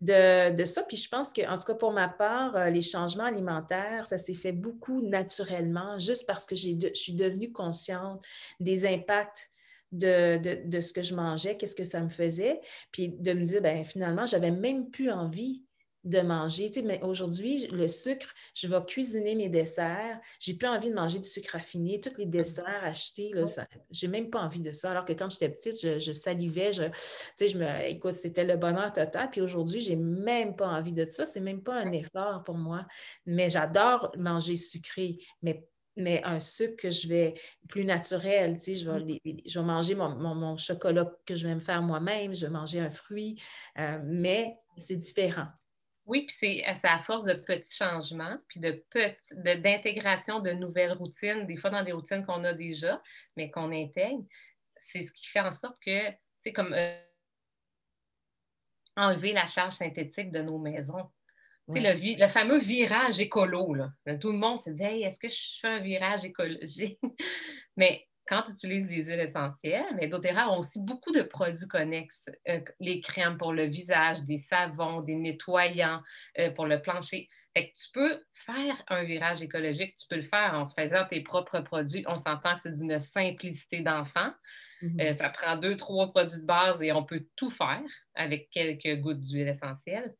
de, 0.00 0.64
ça. 0.64 0.82
Puis 0.82 0.96
je 0.96 1.08
pense 1.08 1.32
que, 1.32 1.46
en 1.46 1.56
tout 1.56 1.64
cas, 1.64 1.74
pour 1.74 1.92
ma 1.92 2.08
part, 2.08 2.56
euh, 2.56 2.70
les 2.70 2.80
changements 2.80 3.24
alimentaires, 3.24 4.06
ça 4.06 4.16
s'est 4.16 4.34
fait 4.34 4.52
beaucoup 4.52 5.02
naturellement, 5.02 5.98
juste 5.98 6.26
parce 6.26 6.46
que 6.46 6.54
je 6.54 6.92
suis 6.94 7.14
devenue 7.14 7.52
consciente 7.52 8.22
des 8.58 8.86
impacts 8.86 9.51
de, 9.92 10.66
de, 10.66 10.80
ce 10.80 10.92
que 10.92 11.02
je 11.02 11.14
mangeais, 11.14 11.56
qu'est-ce 11.56 11.74
que 11.74 11.84
ça 11.84 12.00
me 12.00 12.08
faisait, 12.08 12.60
puis 12.90 13.08
de 13.08 13.32
me 13.32 13.42
dire, 13.42 13.62
ben 13.62 13.84
finalement, 13.84 14.26
j'avais 14.26 14.50
même 14.50 14.90
plus 14.90 15.10
envie 15.10 15.62
de 16.04 16.20
manger. 16.20 16.70
mais 16.84 17.00
aujourd'hui, 17.02 17.68
le 17.68 17.86
sucre, 17.86 18.34
je 18.54 18.66
vais 18.66 18.80
cuisiner 18.84 19.34
mes 19.34 19.48
desserts. 19.48 20.20
J'ai 20.40 20.54
plus 20.54 20.68
envie 20.68 20.88
de 20.88 20.94
manger 20.94 21.18
du 21.18 21.28
sucre 21.28 21.52
raffiné. 21.52 22.00
Tous 22.00 22.18
les 22.18 22.26
desserts 22.26 22.82
achetés, 22.82 23.30
là, 23.32 23.44
j'ai 23.90 24.08
même 24.08 24.30
pas 24.30 24.40
envie 24.40 24.60
de 24.60 24.72
ça. 24.72 24.90
Alors 24.90 25.04
que 25.04 25.12
quand 25.12 25.30
j'étais 25.30 25.48
petite, 25.48 26.00
je, 26.00 26.12
salivais, 26.12 26.72
je, 26.72 26.84
je 27.40 27.56
me, 27.56 27.88
écoute, 27.88 28.14
c'était 28.14 28.44
le 28.44 28.56
bonheur 28.56 28.92
total. 28.92 29.30
Puis 29.30 29.40
aujourd'hui, 29.40 29.80
j'ai 29.80 29.96
même 29.96 30.56
pas 30.56 30.68
envie 30.68 30.92
de 30.92 31.08
ça. 31.08 31.24
C'est 31.24 31.40
même 31.40 31.62
pas 31.62 31.74
un 31.74 31.92
effort 31.92 32.42
pour 32.42 32.56
moi. 32.56 32.86
Mais 33.26 33.48
j'adore 33.48 34.12
manger 34.18 34.56
sucré, 34.56 35.18
mais 35.42 35.64
mais 35.96 36.22
un 36.24 36.40
sucre 36.40 36.76
que 36.82 36.90
je 36.90 37.08
vais 37.08 37.34
plus 37.68 37.84
naturel, 37.84 38.54
tu 38.54 38.60
sais, 38.60 38.74
je 38.74 38.90
vais, 38.90 39.20
je 39.46 39.58
vais 39.58 39.64
manger 39.64 39.94
mon, 39.94 40.56
chocolat 40.56 41.10
que 41.26 41.34
je 41.34 41.46
vais 41.46 41.54
me 41.54 41.60
faire 41.60 41.82
moi-même, 41.82 42.34
je 42.34 42.46
vais 42.46 42.52
manger 42.52 42.80
un 42.80 42.90
fruit, 42.90 43.42
euh, 43.78 43.98
mais 44.04 44.56
c'est 44.76 44.96
différent. 44.96 45.48
Oui, 46.04 46.26
puis 46.26 46.34
c'est 46.36 46.64
à 46.84 46.98
force 46.98 47.24
de 47.24 47.34
petits 47.34 47.76
changements, 47.76 48.36
puis 48.48 48.58
de 48.58 48.84
d'intégration 49.34 50.40
de, 50.40 50.50
nouvelles 50.50 50.92
routines, 50.92 51.46
des 51.46 51.56
fois 51.56 51.70
dans 51.70 51.84
des 51.84 51.92
routines 51.92 52.26
qu'on 52.26 52.42
a 52.44 52.52
déjà, 52.52 53.00
mais 53.36 53.50
qu'on 53.50 53.70
intègre. 53.70 54.24
C'est 54.90 55.02
ce 55.02 55.12
qui 55.12 55.26
fait 55.26 55.40
en 55.40 55.52
sorte 55.52 55.78
que, 55.80 56.10
c'est 56.40 56.52
comme 56.52 56.72
euh, 56.72 57.00
enlever 58.96 59.32
la 59.32 59.46
charge 59.46 59.74
synthétique 59.74 60.32
de 60.32 60.42
nos 60.42 60.58
maisons. 60.58 61.08
Le, 61.68 62.20
le, 62.20 62.28
fameux 62.28 62.58
virage 62.58 63.20
écolo, 63.20 63.74
là. 63.74 63.92
tout 64.20 64.32
le 64.32 64.38
monde 64.38 64.58
se 64.58 64.70
dit 64.70 64.82
hey, 64.82 65.02
est-ce 65.04 65.20
que 65.20 65.28
je 65.28 65.60
fais 65.60 65.68
un 65.68 65.80
virage 65.80 66.24
écologique? 66.24 66.98
mais 67.76 68.06
quand 68.26 68.42
tu 68.42 68.52
utilises 68.52 68.90
les 68.90 69.04
huiles 69.04 69.20
essentielles, 69.20 69.94
mais 69.96 70.06
doTERRA 70.06 70.50
ont 70.50 70.58
aussi 70.58 70.80
beaucoup 70.80 71.12
de 71.12 71.22
produits 71.22 71.68
connexes, 71.68 72.24
euh, 72.48 72.60
les 72.80 73.00
crèmes 73.00 73.36
pour 73.36 73.52
le 73.52 73.64
visage, 73.64 74.22
des 74.22 74.38
savons, 74.38 75.00
des 75.00 75.16
nettoyants 75.16 76.00
euh, 76.38 76.50
pour 76.50 76.66
le 76.66 76.80
plancher. 76.80 77.28
Fait 77.54 77.68
que 77.68 77.74
tu 77.76 77.88
peux 77.92 78.22
faire 78.32 78.82
un 78.88 79.04
virage 79.04 79.42
écologique, 79.42 79.94
tu 79.94 80.06
peux 80.08 80.16
le 80.16 80.22
faire 80.22 80.54
en 80.54 80.68
faisant 80.68 81.04
tes 81.04 81.20
propres 81.20 81.60
produits. 81.60 82.04
On 82.06 82.16
s'entend, 82.16 82.56
c'est 82.56 82.72
d'une 82.72 82.98
simplicité 82.98 83.80
d'enfant. 83.80 84.32
Mm-hmm. 84.82 85.02
Euh, 85.02 85.12
ça 85.12 85.28
prend 85.28 85.56
deux, 85.56 85.76
trois 85.76 86.10
produits 86.10 86.40
de 86.40 86.46
base 86.46 86.80
et 86.80 86.92
on 86.92 87.04
peut 87.04 87.26
tout 87.36 87.50
faire 87.50 87.82
avec 88.14 88.48
quelques 88.50 89.00
gouttes 89.00 89.20
d'huile 89.20 89.48
essentielle. 89.48 90.14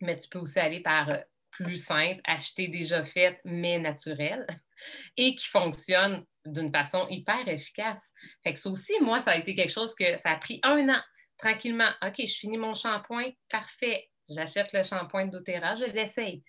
Mais 0.00 0.16
tu 0.16 0.28
peux 0.28 0.38
aussi 0.38 0.58
aller 0.58 0.80
par 0.80 1.10
plus 1.50 1.76
simple, 1.76 2.20
acheter 2.24 2.68
déjà 2.68 3.02
fait, 3.02 3.40
mais 3.44 3.78
naturel, 3.78 4.46
et 5.16 5.34
qui 5.34 5.46
fonctionne 5.46 6.24
d'une 6.46 6.72
façon 6.72 7.06
hyper 7.08 7.46
efficace. 7.48 8.02
Fait 8.42 8.54
que 8.54 8.60
ça 8.60 8.70
aussi, 8.70 8.92
moi, 9.00 9.20
ça 9.20 9.32
a 9.32 9.36
été 9.36 9.54
quelque 9.54 9.72
chose 9.72 9.94
que 9.94 10.16
ça 10.16 10.30
a 10.30 10.36
pris 10.36 10.60
un 10.62 10.88
an, 10.88 11.00
tranquillement. 11.36 11.90
OK, 12.02 12.14
je 12.18 12.34
finis 12.38 12.58
mon 12.58 12.74
shampoing, 12.74 13.30
parfait. 13.50 14.08
J'achète 14.28 14.72
le 14.72 14.82
shampoing 14.82 15.26
de 15.26 15.42
je 15.46 15.92
l'essaye. 15.92 16.42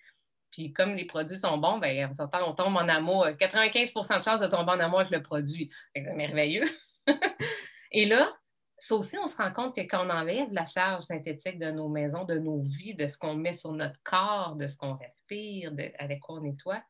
Puis 0.50 0.72
comme 0.72 0.94
les 0.94 1.04
produits 1.04 1.36
sont 1.36 1.58
bons, 1.58 1.78
bien, 1.78 2.10
on 2.32 2.54
tombe 2.54 2.76
en 2.76 2.88
amour. 2.88 3.26
95% 3.26 4.18
de 4.18 4.22
chance 4.22 4.40
de 4.40 4.46
tomber 4.46 4.72
en 4.72 4.80
amour 4.80 5.00
avec 5.00 5.12
le 5.12 5.22
produit. 5.22 5.70
C'est 5.94 6.14
merveilleux. 6.14 6.68
Et 7.92 8.04
là, 8.04 8.32
ça 8.80 8.94
aussi, 8.94 9.18
on 9.18 9.26
se 9.26 9.36
rend 9.36 9.52
compte 9.52 9.76
que 9.76 9.82
quand 9.82 10.06
on 10.06 10.10
enlève 10.10 10.50
la 10.52 10.64
charge 10.64 11.02
synthétique 11.02 11.58
de 11.58 11.70
nos 11.70 11.90
maisons, 11.90 12.24
de 12.24 12.38
nos 12.38 12.62
vies, 12.62 12.94
de 12.94 13.06
ce 13.06 13.18
qu'on 13.18 13.34
met 13.34 13.52
sur 13.52 13.72
notre 13.72 14.02
corps, 14.02 14.56
de 14.56 14.66
ce 14.66 14.78
qu'on 14.78 14.94
respire, 14.94 15.70
avec 15.98 16.20
quoi 16.20 16.36
on 16.36 16.40
nettoie, 16.40 16.82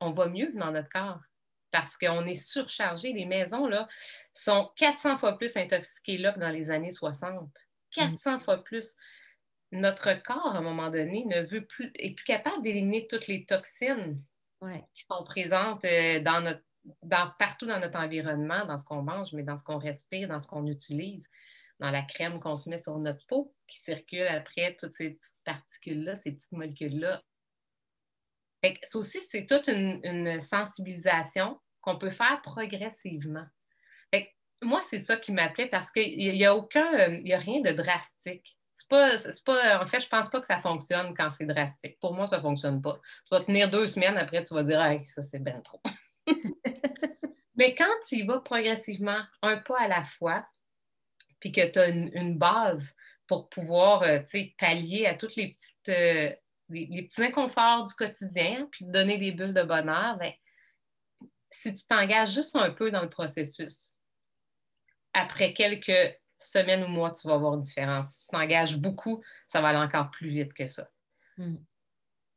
on 0.00 0.12
va 0.12 0.26
mieux 0.26 0.52
dans 0.52 0.70
notre 0.70 0.90
corps 0.90 1.20
parce 1.70 1.96
qu'on 1.96 2.26
est 2.26 2.34
surchargé. 2.34 3.14
Les 3.14 3.24
maisons 3.24 3.66
là, 3.66 3.88
sont 4.34 4.70
400 4.76 5.16
fois 5.16 5.38
plus 5.38 5.56
intoxiquées 5.56 6.18
là 6.18 6.32
que 6.32 6.38
dans 6.38 6.50
les 6.50 6.70
années 6.70 6.90
60. 6.90 7.50
400 7.92 8.40
fois 8.40 8.62
plus. 8.62 8.94
Notre 9.72 10.12
corps, 10.22 10.54
à 10.54 10.58
un 10.58 10.60
moment 10.60 10.90
donné, 10.90 11.24
ne 11.24 11.40
veut 11.40 11.64
plus, 11.64 11.90
est 11.94 12.14
plus 12.14 12.24
capable 12.24 12.62
d'éliminer 12.62 13.06
toutes 13.06 13.26
les 13.26 13.46
toxines 13.46 14.22
qui 14.94 15.04
sont 15.10 15.24
présentes 15.24 15.84
euh, 15.86 16.20
dans 16.20 16.42
notre, 16.42 16.62
partout 17.38 17.66
dans 17.66 17.78
notre 17.78 17.98
environnement, 17.98 18.66
dans 18.66 18.78
ce 18.78 18.84
qu'on 18.84 19.02
mange, 19.02 19.32
mais 19.32 19.42
dans 19.42 19.56
ce 19.56 19.64
qu'on 19.64 19.78
respire, 19.78 20.28
dans 20.28 20.40
ce 20.40 20.48
qu'on 20.48 20.66
utilise, 20.66 21.24
dans 21.80 21.90
la 21.90 22.02
crème 22.02 22.40
qu'on 22.40 22.56
se 22.56 22.68
met 22.68 22.78
sur 22.78 22.98
notre 22.98 23.26
peau, 23.26 23.54
qui 23.66 23.80
circule 23.80 24.26
après 24.26 24.76
toutes 24.78 24.94
ces 24.94 25.10
petites 25.10 25.34
particules-là, 25.44 26.16
ces 26.16 26.32
petites 26.32 26.52
molécules-là. 26.52 27.22
Ça 28.84 28.98
aussi, 28.98 29.18
c'est 29.28 29.46
toute 29.46 29.68
une 29.68 30.40
sensibilisation 30.40 31.60
qu'on 31.84 31.98
peut 31.98 32.10
faire 32.10 32.40
progressivement. 32.42 33.46
moi, 34.62 34.80
c'est 34.88 35.00
ça 35.00 35.16
qui 35.16 35.32
m'appelait 35.32 35.68
parce 35.68 35.90
qu'il 35.90 36.16
n'y 36.16 36.44
a 36.46 36.56
aucun, 36.56 37.10
il 37.10 37.30
a 37.34 37.38
rien 37.38 37.60
de 37.60 37.72
drastique. 37.72 38.56
C'est 38.74 38.88
pas, 38.88 39.10
pas, 39.44 39.82
en 39.82 39.86
fait, 39.86 40.00
je 40.00 40.08
pense 40.08 40.30
pas 40.30 40.40
que 40.40 40.46
ça 40.46 40.58
fonctionne 40.60 41.14
quand 41.14 41.30
c'est 41.30 41.44
drastique. 41.44 41.98
Pour 42.00 42.14
moi, 42.14 42.26
ça 42.26 42.38
ne 42.38 42.42
fonctionne 42.42 42.80
pas. 42.80 42.98
Tu 43.26 43.30
vas 43.30 43.44
tenir 43.44 43.70
deux 43.70 43.86
semaines, 43.86 44.16
après, 44.16 44.42
tu 44.42 44.54
vas 44.54 44.64
dire, 44.64 44.80
ça, 45.04 45.20
c'est 45.20 45.38
bien 45.38 45.60
trop. 45.60 45.82
Mais 47.56 47.74
quand 47.74 47.92
tu 48.08 48.16
y 48.16 48.22
vas 48.22 48.40
progressivement, 48.40 49.22
un 49.42 49.56
pas 49.58 49.80
à 49.80 49.88
la 49.88 50.04
fois, 50.04 50.46
puis 51.40 51.52
que 51.52 51.70
tu 51.70 51.78
as 51.78 51.88
une, 51.88 52.38
base 52.38 52.96
pour 53.26 53.48
pouvoir 53.48 54.02
euh, 54.02 54.20
pallier 54.58 55.06
à 55.06 55.14
tous 55.14 55.36
les, 55.36 55.54
petites, 55.54 55.88
euh, 55.88 56.34
les, 56.68 57.02
petits 57.02 57.22
inconforts 57.22 57.84
du 57.84 57.94
quotidien, 57.94 58.68
puis 58.72 58.84
donner 58.86 59.18
des 59.18 59.32
bulles 59.32 59.54
de 59.54 59.62
bonheur, 59.62 60.16
ben, 60.18 60.32
si 61.50 61.72
tu 61.72 61.86
t'engages 61.86 62.32
juste 62.32 62.56
un 62.56 62.70
peu 62.70 62.90
dans 62.90 63.02
le 63.02 63.10
processus, 63.10 63.92
après 65.12 65.52
quelques 65.54 66.18
semaines 66.38 66.84
ou 66.84 66.88
mois, 66.88 67.12
tu 67.12 67.26
vas 67.28 67.38
voir 67.38 67.54
une 67.54 67.62
différence. 67.62 68.10
Si 68.10 68.26
tu 68.26 68.32
t'engages 68.32 68.76
beaucoup, 68.76 69.22
ça 69.46 69.60
va 69.60 69.68
aller 69.68 69.78
encore 69.78 70.10
plus 70.10 70.30
vite 70.30 70.52
que 70.52 70.66
ça. 70.66 70.88
Hmm. 71.36 71.56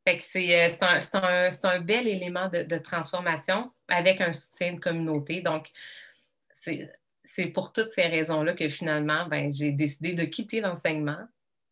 Fait 0.08 0.16
que 0.16 0.24
c'est, 0.24 0.64
euh, 0.64 1.50
un, 1.64 1.80
bel 1.80 2.08
élément 2.08 2.48
de, 2.48 2.78
transformation 2.78 3.70
avec 3.88 4.22
un 4.22 4.32
soutien 4.32 4.72
de 4.72 4.80
communauté. 4.80 5.42
Donc, 5.42 5.68
c'est, 6.54 6.88
pour 7.52 7.74
toutes 7.74 7.90
ces 7.94 8.06
raisons-là 8.06 8.54
que 8.54 8.70
finalement, 8.70 9.26
ben, 9.26 9.52
j'ai 9.52 9.70
décidé 9.70 10.14
de 10.14 10.24
quitter 10.24 10.62
l'enseignement. 10.62 11.18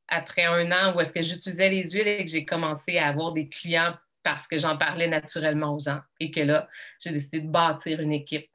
Après 0.09 0.45
un 0.45 0.71
an 0.71 0.95
où 0.95 1.01
est-ce 1.01 1.15
que 1.15 1.23
j'utilisais 1.23 1.71
les 1.71 1.93
huiles 1.93 2.09
et 2.09 2.25
que 2.27 2.31
j'ai 2.31 2.45
commencé 2.45 2.99
à 2.99 3.09
avoir 3.09 3.33
des 3.33 3.49
clients 3.49 3.95
parce 4.23 4.47
que 4.47 4.59
j'en 4.59 4.77
parlais 4.77 5.09
naturellement 5.09 5.75
aux 5.75 5.81
gens 5.81 6.01
et 6.21 6.31
que 6.31 6.41
là, 6.41 6.69
j'ai 7.01 7.13
décidé 7.13 7.41
de 7.41 7.49
bâtir 7.49 8.03
une 8.03 8.13
équipe, 8.13 8.51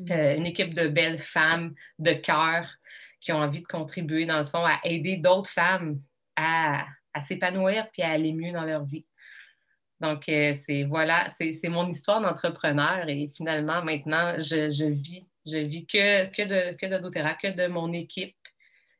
mm. 0.00 0.10
euh, 0.10 0.36
une 0.38 0.46
équipe 0.46 0.74
de 0.74 0.88
belles 0.88 1.20
femmes 1.20 1.72
de 2.00 2.14
cœur 2.14 2.68
qui 3.20 3.30
ont 3.30 3.38
envie 3.38 3.60
de 3.60 3.66
contribuer, 3.68 4.26
dans 4.26 4.40
le 4.40 4.44
fond, 4.44 4.66
à 4.66 4.80
aider 4.82 5.18
d'autres 5.18 5.50
femmes 5.50 6.00
à, 6.34 6.84
s'épanouir 7.20 7.88
puis 7.92 8.02
à 8.02 8.10
aller 8.10 8.32
mieux 8.32 8.52
dans 8.52 8.64
leur 8.64 8.84
vie. 8.84 9.06
Donc, 10.00 10.28
euh, 10.28 10.54
c'est 10.66 10.84
voilà, 10.84 11.28
c'est 11.38 11.68
mon 11.68 11.88
histoire 11.88 12.20
d'entrepreneur 12.20 13.08
et 13.08 13.30
finalement, 13.34 13.82
maintenant, 13.82 14.34
je, 14.38 14.84
vis, 14.84 15.24
je 15.46 15.58
vis 15.58 15.86
que, 15.86 16.26
que 16.26 16.42
de, 16.42 16.76
que 16.76 16.86
de 16.86 16.98
doTERRA, 16.98 17.34
que 17.34 17.48
de 17.48 17.68
mon 17.68 17.92
équipe 17.92 18.36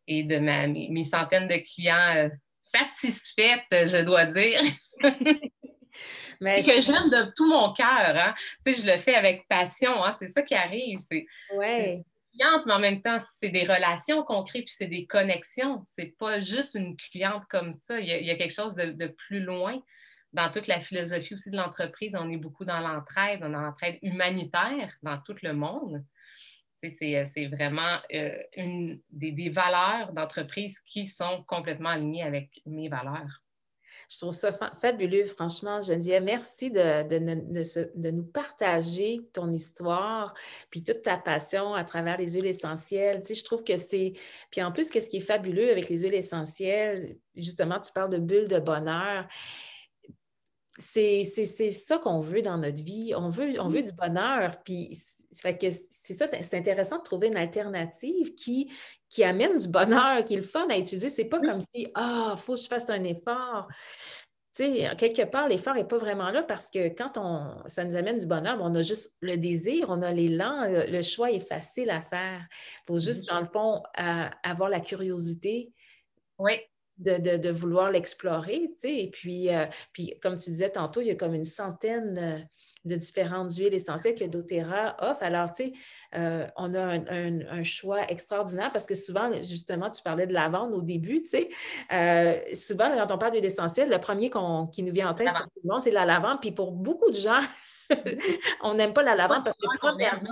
et 0.06 0.22
de 0.22 0.38
ma, 0.38 0.66
mes, 0.66 1.04
centaines 1.04 1.48
de 1.48 1.56
clients 1.56 2.16
euh, 2.16 2.28
satisfaites, 2.62 3.66
je 3.70 4.02
dois 4.02 4.26
dire. 4.26 4.60
Mais 6.40 6.60
que 6.60 6.80
j'aime 6.80 7.10
de 7.10 7.32
tout 7.36 7.48
mon 7.48 7.72
cœur. 7.72 8.16
Hein? 8.16 8.34
Tu 8.64 8.74
sais, 8.74 8.82
je 8.82 8.86
le 8.86 8.98
fais 8.98 9.14
avec 9.14 9.46
passion. 9.48 10.04
Hein? 10.04 10.16
C'est 10.18 10.28
ça 10.28 10.42
qui 10.42 10.54
arrive. 10.54 10.98
C'est 10.98 11.26
ouais. 11.54 12.02
Cliente, 12.34 12.66
mais 12.66 12.72
en 12.72 12.78
même 12.78 13.02
temps, 13.02 13.18
c'est 13.40 13.50
des 13.50 13.64
relations 13.64 14.22
qu'on 14.22 14.44
crée, 14.44 14.62
puis 14.62 14.74
c'est 14.76 14.86
des 14.86 15.06
connexions. 15.06 15.84
C'est 15.88 16.16
pas 16.18 16.40
juste 16.40 16.74
une 16.74 16.96
cliente 16.96 17.44
comme 17.48 17.72
ça. 17.72 18.00
Il 18.00 18.06
y 18.06 18.30
a, 18.30 18.36
quelque 18.36 18.52
chose 18.52 18.74
de, 18.74 19.06
plus 19.06 19.40
loin. 19.40 19.80
Dans 20.32 20.50
toute 20.50 20.66
la 20.66 20.80
philosophie 20.80 21.34
aussi 21.34 21.50
de 21.50 21.56
l'entreprise, 21.56 22.16
on 22.18 22.28
est 22.28 22.36
beaucoup 22.36 22.64
dans 22.64 22.80
l'entraide, 22.80 23.40
dans 23.40 23.48
l'entraide 23.48 23.98
humanitaire 24.02 24.92
dans 25.02 25.18
tout 25.18 25.36
le 25.42 25.52
monde. 25.52 26.04
C'est 26.82 27.46
vraiment 27.46 27.98
euh, 28.12 28.36
une, 28.56 29.00
des 29.10 29.48
valeurs 29.48 30.12
d'entreprise 30.12 30.80
qui 30.80 31.06
sont 31.06 31.42
complètement 31.44 31.90
alignées 31.90 32.24
avec 32.24 32.60
mes 32.66 32.88
valeurs. 32.88 33.43
Je 34.14 34.20
trouve 34.20 34.34
ça 34.34 34.52
fabuleux, 34.52 35.24
franchement, 35.24 35.80
Geneviève. 35.80 36.22
Merci 36.22 36.70
de, 36.70 37.02
de, 37.08 38.10
nous 38.10 38.22
partager 38.22 39.20
ton 39.32 39.52
histoire, 39.52 40.34
puis 40.70 40.84
toute 40.84 41.02
ta 41.02 41.16
passion 41.16 41.74
à 41.74 41.82
travers 41.82 42.16
les 42.16 42.34
huiles 42.34 42.46
essentielles. 42.46 43.22
Tu 43.22 43.28
sais, 43.28 43.40
je 43.40 43.44
trouve 43.44 43.64
que 43.64 43.76
c'est... 43.76 44.12
Puis 44.52 44.62
en 44.62 44.70
plus, 44.70 44.88
qu'est-ce 44.90 45.10
qui 45.10 45.16
est 45.16 45.20
fabuleux 45.20 45.68
avec 45.72 45.88
les 45.88 45.98
huiles 45.98 46.14
essentielles? 46.14 47.16
Justement, 47.34 47.80
tu 47.80 47.92
parles 47.92 48.10
de 48.10 48.18
bulles 48.18 48.46
de 48.46 48.60
bonheur 48.60 49.26
c'est 50.76 51.24
ça 51.70 51.98
qu'on 51.98 52.20
veut 52.20 52.42
dans 52.42 52.58
notre 52.58 52.82
vie. 52.82 53.14
On 53.16 53.28
veut, 53.28 53.60
on 53.60 53.68
veut 53.68 53.82
du 53.82 53.92
bonheur. 53.92 54.50
Puis 54.64 54.98
c'est 55.34 56.14
ça, 56.14 56.28
c'est 56.40 56.56
intéressant 56.56 56.98
de 56.98 57.02
trouver 57.02 57.28
une 57.28 57.36
alternative 57.36 58.34
qui, 58.34 58.72
qui 59.08 59.24
amène 59.24 59.58
du 59.58 59.68
bonheur, 59.68 60.24
qui 60.24 60.34
est 60.34 60.38
le 60.38 60.42
fun 60.42 60.66
à 60.68 60.78
utiliser. 60.78 61.08
C'est 61.08 61.26
pas 61.26 61.40
comme 61.40 61.60
si, 61.60 61.88
ah, 61.94 62.34
il 62.36 62.40
faut 62.40 62.54
que 62.54 62.60
je 62.60 62.68
fasse 62.68 62.90
un 62.90 63.04
effort. 63.04 63.68
Tu 64.56 64.62
sais, 64.64 64.90
quelque 64.96 65.22
part, 65.22 65.48
l'effort 65.48 65.74
n'est 65.74 65.84
pas 65.84 65.98
vraiment 65.98 66.30
là 66.30 66.44
parce 66.44 66.70
que 66.70 66.88
quand 66.88 67.18
on, 67.18 67.56
ça 67.66 67.84
nous 67.84 67.96
amène 67.96 68.18
du 68.18 68.26
bonheur, 68.26 68.58
on 68.60 68.72
a 68.76 68.82
juste 68.82 69.12
le 69.20 69.36
désir, 69.36 69.86
on 69.88 70.00
a 70.00 70.12
l'élan, 70.12 70.66
le, 70.68 71.02
choix 71.02 71.32
est 71.32 71.40
facile 71.40 71.90
à 71.90 72.00
faire. 72.00 72.46
Il 72.50 72.86
faut 72.86 72.98
juste, 73.00 73.28
dans 73.28 73.40
le 73.40 73.46
fond, 73.46 73.82
avoir 73.96 74.68
la 74.68 74.80
curiosité. 74.80 75.72
Oui. 76.38 76.52
De, 76.96 77.50
vouloir 77.50 77.90
l'explorer, 77.90 78.70
tu 78.74 78.88
sais. 78.88 78.96
Et 78.96 79.10
puis, 79.10 79.52
euh, 79.52 79.66
puis, 79.92 80.16
comme 80.22 80.36
tu 80.36 80.50
disais 80.50 80.70
tantôt, 80.70 81.00
il 81.00 81.08
y 81.08 81.10
a 81.10 81.16
comme 81.16 81.34
une 81.34 81.44
centaine 81.44 82.18
euh, 82.18 82.38
de 82.84 82.96
différentes 82.96 83.52
huiles 83.54 83.74
essentielles 83.74 84.14
que 84.14 84.24
doTERRA 84.24 84.96
offre. 85.00 85.22
Alors, 85.22 85.52
tu 85.52 85.64
sais, 85.64 85.72
euh, 86.16 86.46
on 86.56 86.74
a 86.74 86.98
un, 87.10 87.62
choix 87.62 88.02
extraordinaire 88.10 88.70
parce 88.72 88.86
que 88.86 88.94
souvent, 88.94 89.32
justement, 89.42 89.90
tu 89.90 90.02
parlais 90.02 90.26
de 90.26 90.32
lavande 90.32 90.74
au 90.74 90.82
début, 90.82 91.22
tu 91.22 91.28
sais. 91.28 91.48
Euh, 91.92 92.36
souvent, 92.52 92.90
quand 92.94 93.14
on 93.14 93.18
parle 93.18 93.32
d'huile 93.32 93.44
essentielle, 93.44 93.88
le 93.88 93.98
premier 93.98 94.30
qui 94.72 94.82
nous 94.82 94.92
vient 94.92 95.10
en 95.10 95.14
tête 95.14 95.28
pour 95.28 95.44
tout 95.44 95.60
le 95.64 95.72
monde, 95.72 95.82
c'est 95.82 95.90
la 95.90 96.04
lavande. 96.04 96.40
Puis 96.40 96.52
pour 96.52 96.72
beaucoup 96.72 97.10
de 97.10 97.16
gens, 97.16 97.40
on 98.62 98.74
n'aime 98.74 98.92
pas 98.92 99.02
la 99.02 99.14
lavande 99.14 99.44
parce 99.44 99.56
que, 99.56 99.78
premièrement, 99.78 100.30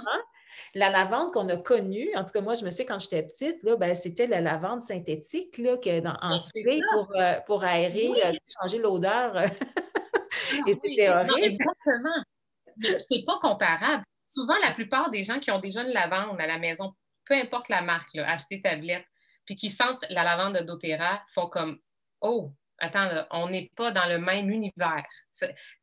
la 0.75 0.91
lavande 0.91 1.31
qu'on 1.33 1.49
a 1.49 1.57
connue, 1.57 2.11
en 2.15 2.25
tout 2.25 2.33
cas, 2.33 2.41
moi, 2.41 2.55
je 2.55 2.65
me 2.65 2.71
sais 2.71 2.85
quand 2.85 2.99
j'étais 2.99 3.23
petite, 3.23 3.63
là, 3.63 3.77
ben, 3.77 3.95
c'était 3.95 4.27
la 4.27 4.41
lavande 4.41 4.81
synthétique 4.81 5.59
là, 5.59 5.77
que 5.77 6.01
dans, 6.01 6.17
en 6.21 6.39
spray 6.39 6.81
pour, 6.93 7.09
euh, 7.17 7.35
pour 7.47 7.65
aérer, 7.65 8.11
changer 8.61 8.79
l'odeur. 8.79 9.35
Ah 10.55 10.65
c'était 10.67 11.09
horrible. 11.09 11.45
exactement 11.45 12.25
c'est 12.81 13.25
pas 13.25 13.39
comparable. 13.41 14.05
Souvent, 14.25 14.55
la 14.63 14.73
plupart 14.73 15.11
des 15.11 15.25
gens 15.25 15.41
qui 15.41 15.51
ont 15.51 15.61
déjà 15.61 15.83
une 15.83 15.93
lavande 15.93 16.41
à 16.41 16.47
la 16.47 16.59
maison, 16.59 16.95
peu 17.25 17.35
importe 17.35 17.69
la 17.69 17.83
marque, 17.83 18.15
là, 18.15 18.31
acheter 18.31 18.61
tablette, 18.63 19.07
puis 19.45 19.57
qui 19.57 19.71
sentent 19.71 20.05
la 20.11 20.23
lavande 20.25 20.55
de 20.55 20.61
doTERRA, 20.61 21.23
font 21.35 21.49
comme 21.49 21.79
Oh, 22.21 22.53
attends, 22.79 23.09
on 23.31 23.49
n'est 23.49 23.71
pas 23.77 23.91
dans 23.91 24.07
le 24.07 24.19
même 24.19 24.51
univers. 24.51 25.05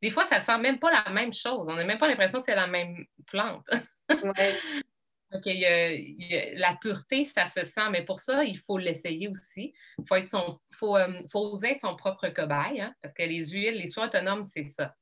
Des 0.02 0.10
fois, 0.10 0.24
ça 0.24 0.40
sent 0.40 0.58
même 0.58 0.80
pas 0.80 0.92
la 0.92 1.12
même 1.12 1.34
chose. 1.34 1.68
On 1.70 1.76
n'a 1.76 1.84
même 1.84 1.98
pas 1.98 2.08
l'impression 2.08 2.40
que 2.40 2.46
c'est 2.46 2.56
la 2.56 2.68
même 2.68 3.06
plante. 3.28 3.66
la 5.32 6.76
pureté, 6.82 7.26
ça 7.26 7.48
se 7.48 7.64
sent, 7.64 7.90
mais 7.92 8.04
pour 8.04 8.20
ça, 8.20 8.44
il 8.44 8.58
faut 8.60 8.78
l'essayer 8.78 9.28
aussi. 9.28 9.74
Il 9.98 10.08
faut, 10.08 10.16
être 10.16 10.30
son, 10.30 10.60
faut, 10.72 10.98
euh, 10.98 11.22
faut 11.32 11.52
oser 11.52 11.72
être 11.72 11.82
son 11.82 11.96
propre 11.96 12.30
cobaye, 12.30 12.82
hein, 12.82 12.94
parce 13.02 13.14
que 13.14 13.24
les 13.24 13.48
huiles, 13.50 13.76
les 13.76 13.88
soins 13.88 14.08
autonomes, 14.08 14.44
c'est 14.44 14.64
ça. 14.64 14.96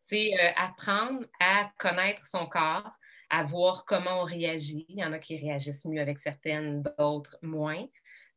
C'est 0.00 0.32
euh, 0.34 0.50
apprendre 0.56 1.24
à 1.40 1.70
connaître 1.78 2.26
son 2.26 2.46
corps, 2.46 2.90
à 3.30 3.44
voir 3.44 3.84
comment 3.84 4.22
on 4.22 4.24
réagit. 4.24 4.86
Il 4.88 4.98
y 4.98 5.04
en 5.04 5.12
a 5.12 5.18
qui 5.18 5.38
réagissent 5.38 5.84
mieux 5.84 6.00
avec 6.00 6.18
certaines, 6.18 6.82
d'autres 6.98 7.38
moins, 7.42 7.86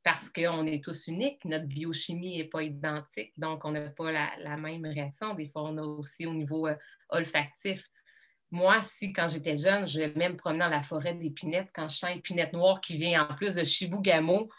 parce 0.03 0.29
qu'on 0.29 0.65
est 0.67 0.83
tous 0.83 1.07
uniques. 1.07 1.43
Notre 1.45 1.65
biochimie 1.65 2.37
n'est 2.37 2.45
pas 2.45 2.63
identique, 2.63 3.33
donc 3.37 3.65
on 3.65 3.71
n'a 3.71 3.89
pas 3.89 4.11
la, 4.11 4.57
même 4.57 4.85
réaction. 4.85 5.33
Des 5.33 5.49
fois, 5.49 5.63
on 5.63 5.77
a 5.77 5.81
aussi 5.81 6.25
au 6.25 6.33
niveau 6.33 6.67
euh, 6.67 6.75
olfactif. 7.09 7.83
Moi, 8.51 8.81
si 8.81 9.11
quand 9.11 9.27
j'étais 9.27 9.57
jeune, 9.57 9.87
je 9.87 9.99
vais 9.99 10.13
même 10.15 10.37
promener 10.37 10.59
dans 10.59 10.69
la 10.69 10.83
forêt 10.83 11.13
d'épinettes, 11.13 11.69
quand 11.73 11.89
je 11.89 11.97
sens 11.97 12.15
épinette 12.15 12.53
noire 12.53 12.79
qui 12.79 12.95
vient 12.95 13.27
en 13.27 13.35
plus 13.35 13.55
de 13.55 13.63
Chibougamau, 13.63 14.49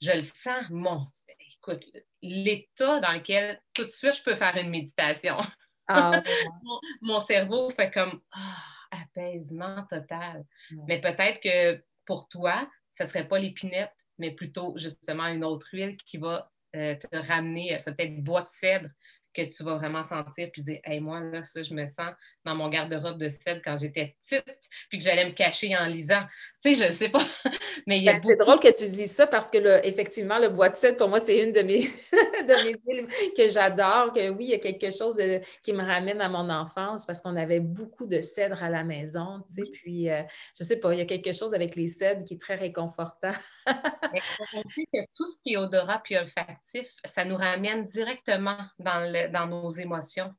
je 0.00 0.12
le 0.12 0.24
sens, 0.24 0.64
mon, 0.70 1.06
écoute, 1.40 1.84
l'état 2.22 3.00
dans 3.00 3.12
lequel 3.12 3.60
tout 3.74 3.84
de 3.84 3.90
suite 3.90 4.16
je 4.16 4.22
peux 4.22 4.36
faire 4.36 4.56
une 4.56 4.70
méditation. 4.70 5.36
Ah, 5.92 6.22
mon, 7.02 7.20
cerveau 7.20 7.70
fait 7.70 7.90
comme 7.90 8.20
ah, 8.32 8.56
apaisement 8.90 9.84
total. 9.88 10.44
Mais 10.86 11.00
peut-être 11.00 11.40
que 11.40 11.82
pour 12.04 12.28
toi, 12.28 12.68
ce 12.92 13.04
ne 13.04 13.08
serait 13.08 13.28
pas 13.28 13.38
l'épinette, 13.38 13.92
mais 14.18 14.30
plutôt 14.32 14.76
justement 14.76 15.26
une 15.26 15.44
autre 15.44 15.68
huile 15.72 15.96
qui 15.96 16.18
va 16.18 16.50
euh, 16.76 16.94
te 16.94 17.16
ramener, 17.16 17.76
ça 17.78 17.92
peut-être 17.92 18.22
bois 18.22 18.42
de 18.42 18.48
cèdre 18.50 18.88
que 19.34 19.42
tu 19.42 19.62
vas 19.62 19.76
vraiment 19.76 20.02
sentir 20.02 20.50
puis 20.52 20.62
dire 20.62 20.80
Hey, 20.84 21.00
moi, 21.00 21.20
là, 21.20 21.42
ça, 21.42 21.62
je 21.62 21.74
me 21.74 21.86
sens 21.86 22.12
dans 22.44 22.54
mon 22.54 22.68
garde-robe 22.68 23.18
de 23.18 23.28
cèdre 23.28 23.60
quand 23.64 23.76
j'étais 23.76 24.16
petite, 24.26 24.68
puis 24.88 24.98
que 24.98 25.04
j'allais 25.04 25.26
me 25.26 25.32
cacher 25.32 25.76
en 25.76 25.84
lisant. 25.84 26.22
Tu 26.64 26.74
sais, 26.74 26.88
je 26.88 26.92
sais 26.92 27.08
pas. 27.08 27.24
Mais 27.86 28.02
ben, 28.04 28.20
C'est 28.24 28.36
drôle 28.36 28.58
que 28.60 28.68
tu 28.68 28.84
dises 28.90 29.12
ça 29.12 29.26
parce 29.26 29.50
que, 29.50 29.86
effectivement, 29.86 30.38
le 30.38 30.48
bois 30.48 30.68
de 30.68 30.74
cèdre, 30.74 30.96
pour 30.96 31.08
moi, 31.08 31.20
c'est 31.20 31.42
une 31.42 31.52
de 31.52 31.60
mes, 31.60 31.80
de 32.12 32.64
mes 32.64 33.06
que 33.36 33.48
j'adore. 33.48 34.12
Que 34.12 34.30
oui, 34.30 34.44
il 34.44 34.50
y 34.50 34.54
a 34.54 34.58
quelque 34.58 34.90
chose 34.90 35.20
qui 35.62 35.72
me 35.72 35.84
ramène 35.84 36.20
à 36.20 36.28
mon 36.28 36.48
enfance 36.50 37.06
parce 37.06 37.20
qu'on 37.20 37.36
avait 37.36 37.60
beaucoup 37.60 38.06
de 38.06 38.20
cèdre 38.20 38.62
à 38.62 38.70
la 38.70 38.84
maison. 38.84 39.42
Tu 39.48 39.64
sais, 39.64 39.70
puis, 39.70 40.04
je 40.06 40.10
euh, 40.10 40.22
je 40.58 40.64
sais 40.64 40.78
pas, 40.78 40.92
il 40.94 40.98
y 40.98 41.02
a 41.02 41.06
quelque 41.06 41.32
chose 41.32 41.54
avec 41.54 41.76
les 41.76 41.86
cèdres 41.86 42.24
qui 42.24 42.34
est 42.34 42.40
très 42.40 42.54
réconfortant. 42.54 43.32
on 43.66 44.68
sait 44.70 44.86
que 44.92 45.00
tout 45.14 45.24
ce 45.24 45.42
qui 45.42 45.54
est 45.54 45.56
odorat 45.56 46.00
puis 46.02 46.16
olfactif, 46.16 46.88
ça 47.04 47.24
nous 47.24 47.36
ramène 47.36 47.86
directement 47.86 48.58
dans 48.78 49.10
le 49.10 49.19
dans 49.28 49.46
nos 49.46 49.68
émotions. 49.68 50.32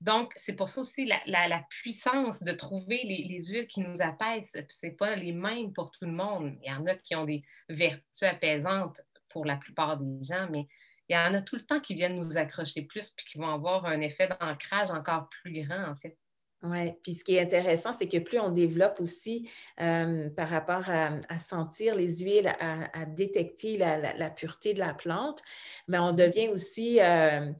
Donc, 0.00 0.32
c'est 0.36 0.52
pour 0.52 0.68
ça 0.68 0.82
aussi 0.82 1.06
la, 1.06 1.64
puissance 1.70 2.42
de 2.42 2.52
trouver 2.52 3.00
les, 3.04 3.40
huiles 3.46 3.66
qui 3.66 3.80
nous 3.80 4.02
apaisent. 4.02 4.52
Ce 4.68 4.86
n'est 4.86 4.92
pas 4.92 5.14
les 5.14 5.32
mêmes 5.32 5.72
pour 5.72 5.90
tout 5.90 6.04
le 6.04 6.12
monde. 6.12 6.56
Il 6.62 6.70
y 6.70 6.74
en 6.74 6.86
a 6.86 6.94
qui 6.94 7.14
ont 7.14 7.24
des 7.24 7.42
vertus 7.68 8.22
apaisantes 8.22 9.00
pour 9.30 9.44
la 9.46 9.56
plupart 9.56 9.96
des 9.96 10.22
gens, 10.22 10.46
mais 10.50 10.66
il 11.08 11.14
y 11.14 11.18
en 11.18 11.34
a 11.34 11.42
tout 11.42 11.56
le 11.56 11.64
temps 11.64 11.80
qui 11.80 11.94
viennent 11.94 12.16
nous 12.16 12.36
accrocher 12.36 12.82
plus 12.82 13.10
puis 13.10 13.26
qui 13.26 13.38
vont 13.38 13.50
avoir 13.50 13.86
un 13.86 14.00
effet 14.00 14.28
d'ancrage 14.28 14.90
encore 14.90 15.28
plus 15.28 15.62
grand, 15.62 15.90
en 15.90 15.96
fait. 15.96 16.18
Oui, 16.62 16.92
puis 17.02 17.12
ce 17.12 17.24
qui 17.24 17.36
est 17.36 17.40
intéressant, 17.40 17.92
c'est 17.92 18.08
que 18.08 18.16
plus 18.18 18.38
on 18.38 18.48
développe 18.48 18.98
aussi 18.98 19.50
euh, 19.82 20.30
par 20.30 20.48
rapport 20.48 20.88
à, 20.88 21.38
sentir 21.38 21.94
les 21.94 22.20
huiles, 22.20 22.50
à, 22.58 23.04
détecter 23.04 23.76
la, 23.76 24.30
pureté 24.30 24.72
de 24.72 24.78
la 24.78 24.94
plante, 24.94 25.42
mais 25.88 25.98
ben, 25.98 26.04
on 26.04 26.12
devient 26.12 26.48
aussi 26.48 27.00
euh, 27.02 27.52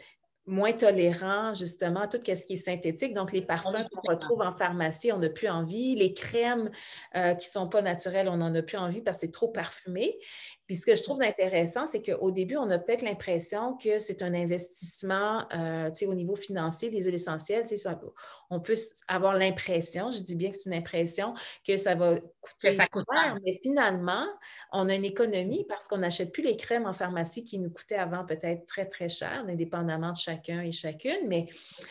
moins 0.47 0.72
tolérant 0.72 1.55
justement 1.55 2.01
à 2.01 2.09
tout 2.09 2.18
ce 2.18 2.47
qui 2.47 2.53
est 2.53 2.57
synthétique. 2.57 3.14
Donc, 3.14 3.32
les 3.32 3.42
parfums 3.42 3.88
qu'on 3.90 4.12
retrouve 4.12 4.42
en 4.42 4.53
pharmacie, 4.53 5.11
on 5.12 5.18
n'a 5.18 5.30
plus 5.30 5.49
envie. 5.49 5.95
Les 5.95 6.12
crèmes 6.12 6.70
euh, 7.16 7.34
qui 7.34 7.49
ne 7.49 7.53
sont 7.53 7.68
pas 7.68 7.82
naturelles, 7.82 8.28
on 8.28 8.36
n'en 8.36 8.55
a 8.55 8.62
plus 8.62 8.76
envie 8.76 9.01
parce 9.01 9.18
que 9.18 9.20
c'est 9.22 9.32
trop 9.32 9.49
parfumé. 9.49 10.18
Puis 10.66 10.76
ce 10.76 10.86
que 10.86 10.95
je 10.95 11.03
trouve 11.03 11.20
intéressant, 11.20 11.86
c'est 11.86 12.03
qu'au 12.03 12.30
début, 12.30 12.57
on 12.57 12.70
a 12.70 12.78
peut-être 12.78 13.03
l'impression 13.03 13.76
que 13.76 13.99
c'est 13.99 14.22
un 14.22 14.32
investissement 14.32 15.47
euh, 15.55 15.90
au 16.07 16.14
niveau 16.14 16.36
financier 16.36 16.88
des 16.88 17.05
huiles 17.05 17.14
essentielles. 17.14 17.64
On 18.51 18.61
peut 18.61 18.76
avoir 19.09 19.34
l'impression, 19.34 20.11
je 20.11 20.20
dis 20.20 20.34
bien 20.34 20.51
que 20.51 20.57
c'est 20.57 20.66
une 20.66 20.74
impression, 20.74 21.34
que 21.66 21.76
ça 21.76 21.95
va 21.95 22.18
coûter 22.40 22.76
cher, 22.78 23.38
mais 23.45 23.61
finalement, 23.62 24.26
on 24.72 24.88
a 24.88 24.95
une 24.95 25.05
économie 25.05 25.66
parce 25.68 25.86
qu'on 25.86 25.99
n'achète 25.99 26.32
plus 26.32 26.42
les 26.42 26.57
crèmes 26.57 26.86
en 26.86 26.92
pharmacie 26.92 27.45
qui 27.45 27.59
nous 27.59 27.70
coûtaient 27.70 27.97
avant 27.97 28.24
peut-être 28.24 28.64
très, 28.66 28.86
très 28.86 29.09
cher, 29.09 29.45
indépendamment 29.47 30.12
de 30.12 30.16
chacun 30.35 30.62
et 30.62 30.72
chacune, 30.72 31.28
mais 31.28 31.47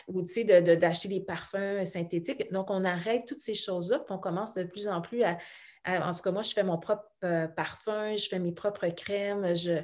ou 0.08 0.22
d'acheter 0.22 1.08
de, 1.08 1.14
des 1.14 1.20
parfums 1.20 1.84
synthétiques. 1.84 2.50
Donc, 2.52 2.70
on 2.70 2.84
arrête 2.84 3.24
toutes 3.26 3.38
ces 3.38 3.54
choses-là, 3.54 4.00
puis 4.00 4.14
on 4.14 4.18
commence 4.18 4.54
de 4.54 4.64
plus 4.64 4.88
en 4.88 5.00
plus 5.00 5.22
à 5.22 5.38
en 5.86 6.12
tout 6.12 6.20
cas, 6.20 6.30
moi, 6.30 6.42
je 6.42 6.52
fais 6.52 6.62
mon 6.62 6.78
propre 6.78 7.04
euh, 7.24 7.46
parfum, 7.46 8.16
je 8.16 8.28
fais 8.28 8.38
mes 8.38 8.52
propres 8.52 8.88
crèmes, 8.88 9.54
je 9.54 9.82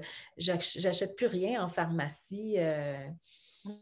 n'achète 0.82 1.16
plus 1.16 1.26
rien 1.26 1.62
en 1.62 1.68
pharmacie. 1.68 2.54
Euh. 2.56 3.06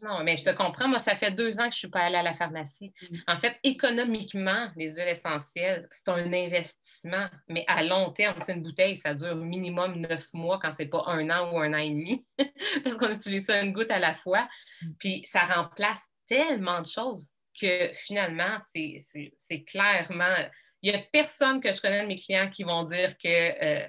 Non, 0.01 0.23
mais 0.23 0.37
je 0.37 0.43
te 0.43 0.49
comprends. 0.49 0.87
Moi, 0.87 0.99
ça 0.99 1.15
fait 1.15 1.31
deux 1.31 1.59
ans 1.59 1.69
que 1.69 1.71
je 1.71 1.77
ne 1.77 1.79
suis 1.79 1.87
pas 1.89 2.01
allée 2.01 2.17
à 2.17 2.23
la 2.23 2.33
pharmacie. 2.33 2.93
Mm. 3.01 3.15
En 3.27 3.37
fait, 3.37 3.57
économiquement, 3.63 4.69
les 4.75 4.95
huiles 4.95 5.07
essentielles, 5.07 5.87
c'est 5.91 6.09
un 6.09 6.33
investissement, 6.33 7.27
mais 7.47 7.63
à 7.67 7.83
long 7.83 8.11
terme, 8.11 8.39
c'est 8.41 8.53
une 8.53 8.63
bouteille, 8.63 8.97
ça 8.97 9.13
dure 9.13 9.35
minimum 9.35 9.95
neuf 9.95 10.27
mois 10.33 10.59
quand 10.61 10.71
ce 10.71 10.83
n'est 10.83 10.89
pas 10.89 11.03
un 11.07 11.29
an 11.29 11.51
ou 11.53 11.59
un 11.59 11.73
an 11.73 11.77
et 11.77 11.89
demi, 11.89 12.25
parce 12.83 12.97
qu'on 12.97 13.11
utilise 13.11 13.45
ça 13.45 13.61
une 13.61 13.73
goutte 13.73 13.91
à 13.91 13.99
la 13.99 14.15
fois. 14.15 14.47
Mm. 14.81 14.87
Puis 14.99 15.25
ça 15.31 15.41
remplace 15.41 16.01
tellement 16.27 16.81
de 16.81 16.87
choses 16.87 17.29
que 17.59 17.89
finalement, 17.93 18.59
c'est 18.73 19.63
clairement 19.63 20.35
il 20.81 20.91
n'y 20.91 20.97
a 20.97 21.03
personne 21.11 21.61
que 21.61 21.71
je 21.71 21.81
connais 21.81 22.03
de 22.03 22.07
mes 22.07 22.15
clients 22.15 22.49
qui 22.49 22.63
vont 22.63 22.83
dire 22.83 23.13
euh, 23.25 23.85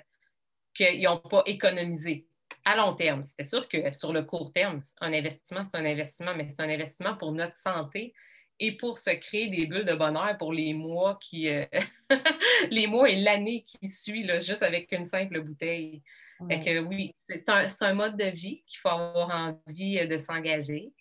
qu'ils 0.74 1.02
n'ont 1.02 1.18
pas 1.18 1.42
économisé 1.46 2.26
à 2.64 2.76
long 2.76 2.94
terme. 2.94 3.22
C'est 3.22 3.48
sûr 3.48 3.68
que 3.68 3.92
sur 3.92 4.12
le 4.12 4.22
court 4.22 4.52
terme, 4.52 4.82
un 5.00 5.12
investissement, 5.12 5.62
c'est 5.64 5.78
un 5.78 5.84
investissement, 5.84 6.34
mais 6.36 6.48
c'est 6.48 6.62
un 6.62 6.68
investissement 6.68 7.16
pour 7.16 7.32
notre 7.32 7.56
santé 7.58 8.12
et 8.60 8.76
pour 8.76 8.98
se 8.98 9.10
créer 9.10 9.48
des 9.48 9.66
bulles 9.66 9.86
de 9.86 9.94
bonheur 9.94 10.36
pour 10.38 10.52
les 10.52 10.74
mois 10.74 11.18
qui 11.20 11.48
euh, 11.48 11.64
les 12.70 12.86
mois 12.86 13.08
et 13.08 13.16
l'année 13.16 13.64
qui 13.66 13.88
suit, 13.88 14.22
là, 14.22 14.38
juste 14.38 14.62
avec 14.62 14.92
une 14.92 15.04
simple 15.04 15.40
bouteille. 15.40 16.02
que 16.38 16.80
oui, 16.80 17.14
c'est 17.28 17.82
un, 17.82 17.94
mode 17.94 18.16
de 18.16 18.24
vie 18.24 18.62
qu'il 18.66 18.78
faut 18.80 18.88
avoir 18.88 19.56
envie 19.66 20.06
de 20.06 20.16
s'engager 20.16 20.92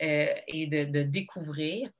euh, 0.00 0.32
et 0.46 0.66
de, 0.68 1.02
découvrir. 1.02 1.90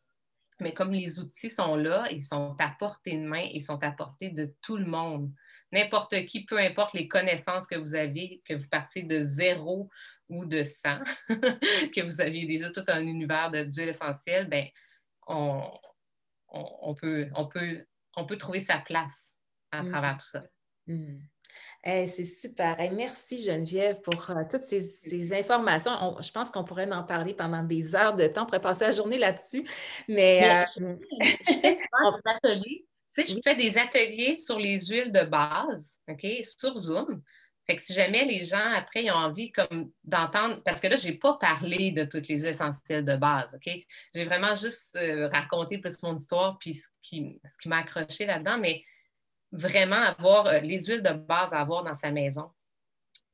Mais 0.60 0.72
comme 0.72 0.92
les 0.92 1.20
outils 1.20 1.50
sont 1.50 1.76
là, 1.76 2.06
ils 2.10 2.24
sont 2.24 2.56
à 2.58 2.70
portée 2.70 3.12
de 3.12 3.26
main, 3.26 3.46
ils 3.52 3.62
sont 3.62 3.82
à 3.82 3.90
portée 3.90 4.30
de 4.30 4.52
tout 4.62 4.76
le 4.76 4.86
monde. 4.86 5.30
N'importe 5.72 6.24
qui, 6.26 6.44
peu 6.44 6.58
importe 6.58 6.94
les 6.94 7.08
connaissances 7.08 7.66
que 7.66 7.76
vous 7.76 7.94
avez, 7.94 8.42
que 8.44 8.54
vous 8.54 8.68
partez 8.68 9.02
de 9.02 9.24
zéro 9.24 9.90
ou 10.28 10.44
de 10.44 10.62
100, 10.62 10.98
que 11.28 12.02
vous 12.02 12.20
aviez 12.20 12.46
déjà 12.46 12.70
tout 12.70 12.84
un 12.88 13.06
univers 13.06 13.50
de 13.50 13.64
d'huile 13.64 13.88
essentielle, 13.88 14.48
ben, 14.48 14.66
on, 15.26 16.94
peut, 16.94 17.28
on, 17.34 17.46
peut, 17.46 17.84
on 18.16 18.24
peut 18.24 18.38
trouver 18.38 18.60
sa 18.60 18.78
place 18.78 19.34
à 19.70 19.82
mm. 19.82 19.90
travers 19.90 20.16
tout 20.16 20.26
ça. 20.26 20.44
Mm 20.86 21.18
c'est 21.84 22.24
super. 22.24 22.76
merci 22.92 23.38
Geneviève 23.38 24.00
pour 24.00 24.30
euh, 24.30 24.42
toutes 24.50 24.62
ces, 24.62 25.32
informations. 25.32 26.16
je 26.20 26.30
pense 26.30 26.50
qu'on 26.50 26.64
pourrait 26.64 26.90
en 26.90 27.04
parler 27.04 27.34
pendant 27.34 27.62
des 27.62 27.94
heures 27.94 28.16
de 28.16 28.26
temps. 28.26 28.42
On 28.42 28.46
pourrait 28.46 28.60
passer 28.60 28.84
la 28.84 28.90
journée 28.90 29.18
là-dessus. 29.18 29.64
Mais, 30.08 30.64
euh, 30.64 30.64
je, 30.76 31.44
fais 31.44 31.60
des 31.60 31.78
ateliers 32.24 32.86
sur 34.36 34.58
les 34.58 34.78
huiles 34.86 35.12
de 35.12 35.22
base, 35.22 35.98
OK, 36.08 36.26
sur 36.42 36.76
Zoom. 36.76 37.22
Fait 37.66 37.76
que 37.76 37.82
si 37.82 37.92
jamais 37.92 38.24
les 38.24 38.46
gens, 38.46 38.72
après, 38.74 39.10
ont 39.10 39.14
envie 39.14 39.52
comme 39.52 39.90
d'entendre, 40.02 40.62
parce 40.64 40.80
que 40.80 40.86
là, 40.86 40.96
je 40.96 41.08
n'ai 41.08 41.14
pas 41.14 41.34
parlé 41.34 41.90
de 41.90 42.04
toutes 42.04 42.26
les 42.28 42.38
huiles 42.38 42.48
essentielles 42.48 43.04
de 43.04 43.16
base, 43.16 43.54
OK? 43.54 43.70
J'ai 44.14 44.24
vraiment 44.24 44.54
juste 44.54 44.96
euh, 44.96 45.28
raconté 45.28 45.76
plus 45.76 46.02
mon 46.02 46.16
histoire 46.16 46.56
puis 46.58 46.74
ce 46.74 46.86
qui, 47.02 47.38
ce 47.44 47.58
qui 47.58 47.68
m'a 47.68 47.78
accroché 47.78 48.24
là-dedans, 48.24 48.56
mais 48.56 48.82
vraiment 49.52 49.96
avoir 49.96 50.46
euh, 50.46 50.60
les 50.60 50.78
huiles 50.86 51.02
de 51.02 51.12
base 51.12 51.52
à 51.52 51.60
avoir 51.60 51.84
dans 51.84 51.94
sa 51.94 52.10
maison. 52.10 52.50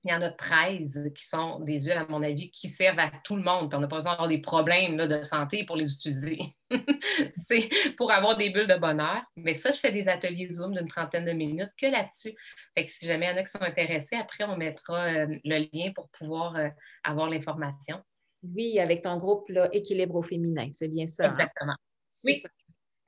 Il 0.05 0.11
y 0.11 0.15
en 0.15 0.21
a 0.21 0.31
13 0.31 1.11
qui 1.15 1.25
sont 1.25 1.61
des 1.61 1.81
huiles, 1.81 1.93
à 1.93 2.07
mon 2.07 2.23
avis, 2.23 2.51
qui 2.51 2.69
servent 2.69 2.99
à 2.99 3.11
tout 3.25 3.37
le 3.37 3.43
monde. 3.43 3.73
on 3.75 3.81
n'a 3.81 3.89
pas 3.89 3.97
besoin 3.97 4.13
d'avoir 4.13 4.29
des 4.29 4.41
problèmes 4.41 4.97
de 4.97 5.23
santé 5.23 5.65
pour 5.65 5.77
les 5.77 5.93
utiliser. 5.93 6.39
c'est 7.49 7.69
pour 7.97 8.13
avoir 8.13 8.37
des 8.37 8.51
bulles 8.51 8.67
de 8.67 8.77
bonheur. 8.77 9.23
Mais 9.37 9.55
ça, 9.55 9.71
je 9.71 9.79
fais 9.79 9.93
des 9.93 10.07
ateliers 10.09 10.49
Zoom 10.49 10.75
d'une 10.75 10.87
trentaine 10.87 11.25
de 11.25 11.33
minutes 11.33 11.73
que 11.81 11.87
là-dessus. 11.87 12.35
Fait 12.77 12.85
que 12.85 12.91
si 12.91 13.07
jamais 13.07 13.27
il 13.27 13.31
y 13.31 13.33
en 13.33 13.37
a 13.39 13.45
qui 13.45 13.51
sont 13.51 13.63
intéressés, 13.63 14.17
après, 14.17 14.45
on 14.45 14.57
mettra 14.57 15.07
euh, 15.07 15.27
le 15.45 15.69
lien 15.73 15.93
pour 15.95 16.11
pouvoir 16.11 16.57
euh, 16.57 16.69
avoir 17.03 17.31
l'information. 17.31 18.01
Oui, 18.43 18.79
avec 18.79 19.03
ton 19.03 19.17
groupe 19.17 19.49
là, 19.49 19.69
Équilibre 19.73 20.17
au 20.17 20.23
féminin, 20.23 20.69
c'est 20.73 20.89
bien 20.89 21.07
ça. 21.07 21.29
Hein? 21.29 21.33
Exactement. 21.33 21.77
Oui 22.25 22.43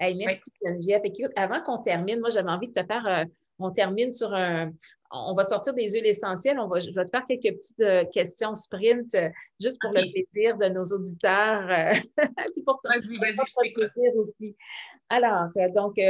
merci 0.01 0.51
Geneviève. 0.65 1.03
Écoute, 1.05 1.33
avant 1.37 1.63
qu'on 1.63 1.79
termine, 1.79 2.21
moi 2.21 2.29
j'avais 2.31 2.51
envie 2.51 2.69
de 2.69 2.73
te 2.73 2.85
faire, 2.85 3.07
euh, 3.07 3.25
on 3.59 3.71
termine 3.71 4.11
sur 4.11 4.35
un, 4.35 4.73
on 5.11 5.35
va 5.35 5.45
sortir 5.45 5.75
des 5.75 5.89
huiles 5.89 6.07
essentielles. 6.07 6.59
On 6.59 6.69
va, 6.69 6.79
je 6.81 6.91
vais 6.91 7.05
te 7.05 7.11
faire 7.11 7.27
quelques 7.27 7.57
petites 7.57 7.81
euh, 7.81 8.05
questions 8.13 8.55
sprint 8.55 9.15
euh, 9.15 9.29
juste 9.61 9.79
pour 9.81 9.93
le 9.93 10.11
plaisir 10.11 10.57
de 10.57 10.69
nos 10.69 10.85
auditeurs 10.85 11.71
et 12.19 12.63
pour 12.65 12.81
ton, 12.83 12.91
plaisir 13.01 14.17
aussi. 14.17 14.57
Alors, 15.09 15.49
donc, 15.75 16.01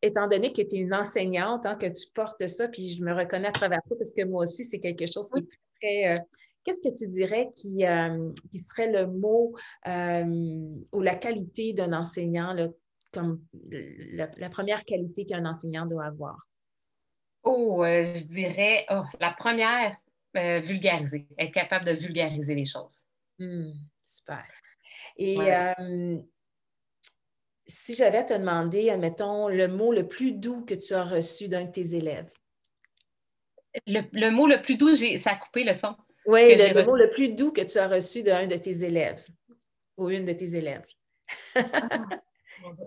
étant 0.00 0.28
donné 0.28 0.52
que 0.52 0.62
tu 0.62 0.76
es 0.76 0.78
une 0.78 0.94
enseignante, 0.94 1.66
hein, 1.66 1.74
que 1.74 1.86
tu 1.86 2.10
portes 2.14 2.46
ça, 2.46 2.68
puis 2.68 2.94
je 2.94 3.02
me 3.02 3.12
reconnais 3.12 3.48
à 3.48 3.52
travers 3.52 3.80
toi 3.88 3.96
parce 3.98 4.12
que 4.12 4.24
moi 4.24 4.44
aussi, 4.44 4.64
c'est 4.64 4.78
quelque 4.78 5.06
chose 5.06 5.30
qui 5.30 5.40
est 5.40 6.14
très 6.14 6.24
qu'est-ce 6.68 6.82
que 6.82 6.94
tu 6.94 7.08
dirais 7.08 7.50
qui, 7.56 7.86
euh, 7.86 8.30
serait 8.54 8.92
le 8.92 9.06
mot 9.06 9.54
euh, 9.86 10.76
ou 10.92 11.00
la 11.00 11.14
qualité 11.14 11.72
d'un 11.72 11.94
enseignant, 11.94 12.54
comme 13.12 13.40
la, 13.70 14.48
première 14.50 14.84
qualité 14.84 15.24
qu'un 15.24 15.46
enseignant 15.46 15.86
doit 15.86 16.04
avoir? 16.04 16.36
Oh, 17.50 17.82
euh, 17.82 18.04
je 18.04 18.26
dirais, 18.26 18.84
oh, 18.90 19.04
la 19.20 19.30
première, 19.30 19.96
vulgariser, 20.34 21.26
être 21.38 21.52
capable 21.52 21.86
de 21.86 21.92
vulgariser 21.92 22.54
les 22.54 22.66
choses. 22.66 23.04
Hmm, 23.38 23.72
super. 24.02 24.44
Et 25.16 25.36
si 27.66 27.94
j'avais 27.94 28.18
à 28.18 28.24
te 28.24 28.34
demander, 28.34 28.90
admettons, 28.90 29.48
le 29.48 29.66
mot 29.66 29.92
le 29.92 30.06
plus 30.06 30.32
doux 30.32 30.62
que 30.66 30.74
tu 30.74 30.92
as 30.92 31.04
reçu 31.04 31.48
d'un 31.48 31.64
de 31.64 31.72
tes 31.72 31.94
élèves? 31.94 32.30
Le, 33.86 34.30
mot 34.30 34.46
le 34.46 34.60
plus 34.60 34.76
doux, 34.76 34.94
ça 35.18 35.30
a 35.30 35.36
coupé 35.36 35.64
le 35.64 35.72
son. 35.72 35.94
Oui, 36.26 36.54
le, 36.54 36.84
mot 36.84 36.96
le 36.96 37.08
plus 37.10 37.30
doux 37.30 37.52
que 37.52 37.62
tu 37.62 37.78
as 37.78 37.88
reçu 37.88 38.22
d'un 38.22 38.46
de 38.46 38.56
tes 38.56 38.84
élèves 38.84 39.24
ou 39.96 40.10
une 40.10 40.26
de 40.26 40.32
tes 40.32 40.54
élèves. 40.54 40.86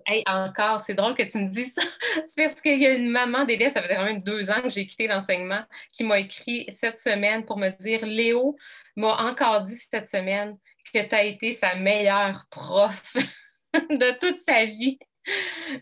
Hey, 0.06 0.24
encore, 0.26 0.82
c'est 0.82 0.94
drôle 0.94 1.16
que 1.16 1.24
tu 1.24 1.38
me 1.38 1.50
dises 1.50 1.74
ça. 1.74 1.82
parce 2.38 2.62
qu'il 2.62 2.82
y 2.82 2.86
a 2.86 2.92
une 2.92 3.10
maman 3.10 3.46
d'élève, 3.46 3.72
ça 3.72 3.82
faisait 3.82 3.96
quand 3.96 4.06
même 4.06 4.24
deux 4.24 4.50
ans 4.52 4.62
que 4.62 4.70
j'ai 4.70 4.86
quitté 4.86 5.08
l'enseignement, 5.08 5.64
qui 5.94 6.04
m'a 6.04 6.20
écrit 6.20 6.66
cette 6.72 7.00
semaine 7.00 7.46
pour 7.46 7.58
me 7.58 7.70
dire 7.82 8.06
Léo 8.06 8.58
m'a 8.96 9.16
encore 9.24 9.62
dit 9.62 9.78
cette 9.92 10.10
semaine 10.10 10.58
que 10.94 11.08
tu 11.08 11.16
as 11.16 11.24
été 11.24 11.52
sa 11.54 11.76
meilleure 11.76 12.46
prof 12.50 13.16
de 13.74 14.20
toute 14.20 14.42
sa 14.48 14.66
vie. 14.66 15.00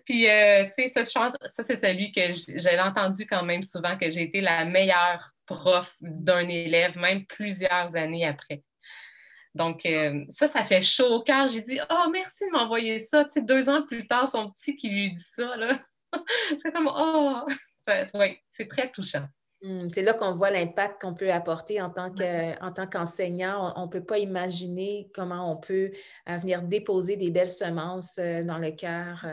Puis, 0.05 0.29
euh, 0.29 0.65
tu 0.77 0.89
sais, 0.89 1.03
ça 1.03 1.63
c'est 1.63 1.75
celui 1.75 2.11
que 2.11 2.21
j'ai 2.31 2.79
entendu 2.79 3.25
quand 3.25 3.43
même 3.43 3.63
souvent, 3.63 3.97
que 3.97 4.09
j'ai 4.09 4.23
été 4.23 4.41
la 4.41 4.65
meilleure 4.65 5.31
prof 5.45 5.89
d'un 6.01 6.47
élève, 6.47 6.97
même 6.97 7.25
plusieurs 7.25 7.95
années 7.95 8.27
après. 8.27 8.63
Donc, 9.55 9.85
euh, 9.85 10.25
ça, 10.31 10.47
ça 10.47 10.63
fait 10.63 10.81
chaud 10.81 11.15
au 11.15 11.21
cœur. 11.21 11.47
J'ai 11.47 11.61
dit, 11.61 11.79
oh, 11.89 12.09
merci 12.11 12.45
de 12.45 12.51
m'envoyer 12.51 12.99
ça. 12.99 13.25
Tu 13.25 13.31
sais, 13.31 13.41
deux 13.41 13.67
ans 13.69 13.83
plus 13.83 14.05
tard, 14.05 14.27
son 14.27 14.51
petit 14.51 14.75
qui 14.75 14.89
lui 14.89 15.11
dit 15.11 15.25
ça, 15.27 15.55
là. 15.57 15.79
c'est 16.61 16.71
comme, 16.71 16.89
oh, 16.93 17.35
c'est 18.51 18.67
très 18.67 18.91
touchant. 18.91 19.25
Hmm, 19.61 19.87
c'est 19.87 20.03
là 20.03 20.13
qu'on 20.13 20.31
voit 20.31 20.51
l'impact 20.51 21.01
qu'on 21.01 21.13
peut 21.13 21.31
apporter 21.31 21.81
en 21.81 21.89
tant 21.89 22.07
qu'enseignant. 22.87 23.73
on 23.75 23.87
ne 23.87 23.91
peut 23.91 24.03
pas 24.03 24.17
imaginer 24.17 25.09
comment 25.13 25.51
on 25.51 25.57
peut 25.57 25.91
euh, 26.29 26.37
venir 26.37 26.61
déposer 26.61 27.17
des 27.17 27.29
belles 27.29 27.49
semences 27.49 28.17
euh, 28.19 28.43
dans 28.43 28.57
le 28.57 28.71
cœur 28.71 29.25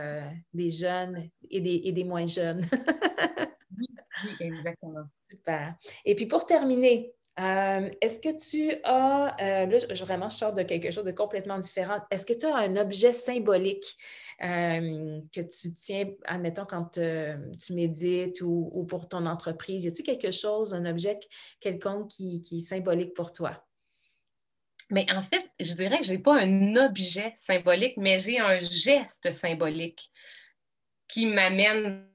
des 0.53 0.71
jeunes 0.71 1.29
et 1.49 1.61
des, 1.61 1.83
et 1.85 1.93
des 1.93 2.05
moins 2.05 2.27
jeunes. 2.27 2.63
oui, 3.79 3.87
oui, 4.25 4.31
exactement. 4.41 5.05
Super. 5.31 5.75
Et 6.05 6.15
puis 6.15 6.27
pour 6.27 6.47
terminer, 6.47 7.16
euh, 7.39 7.91
est-ce 8.01 8.21
que 8.21 8.35
tu 8.35 8.75
as, 8.85 9.37
euh, 9.41 9.67
là, 9.67 9.79
vraiment, 10.05 10.29
je 10.29 10.37
sors 10.37 10.55
de 10.55 10.63
quelque 10.63 10.91
chose 10.91 11.05
de 11.05 11.13
complètement 11.13 11.59
différent. 11.59 11.99
Est-ce 12.11 12.25
que 12.25 12.33
tu 12.33 12.47
as 12.47 12.57
un 12.57 12.77
objet 12.77 13.13
symbolique 13.13 13.85
euh, 14.43 15.21
que 15.35 15.41
tu 15.43 15.75
tiens, 15.75 16.07
admettons, 16.25 16.65
quand 16.65 16.93
tu 16.93 17.75
médites 17.75 18.41
ou, 18.41 18.87
pour 18.89 19.09
ton 19.09 19.27
entreprise? 19.27 19.85
Y 19.85 19.89
a-t-il 19.89 20.05
quelque 20.05 20.31
chose, 20.31 20.73
un 20.73 20.87
objet 20.87 21.19
quelconque 21.61 22.09
qui, 22.09 22.41
qui 22.41 22.59
est 22.59 22.61
symbolique 22.61 23.13
pour 23.13 23.33
toi? 23.33 23.63
Mais 24.91 25.05
en 25.13 25.23
fait, 25.23 25.45
je 25.61 25.75
dirais 25.75 25.99
que 25.99 26.05
je 26.05 26.13
n'ai 26.13 26.19
pas 26.19 26.41
un 26.41 26.77
objet 26.77 27.33
symbolique, 27.37 27.97
mais 27.99 28.19
j'ai 28.19 28.39
un 28.39 28.61
geste 28.61 29.31
symbolique 29.31 30.11
qui 31.09 31.27
m'amène 31.27 32.09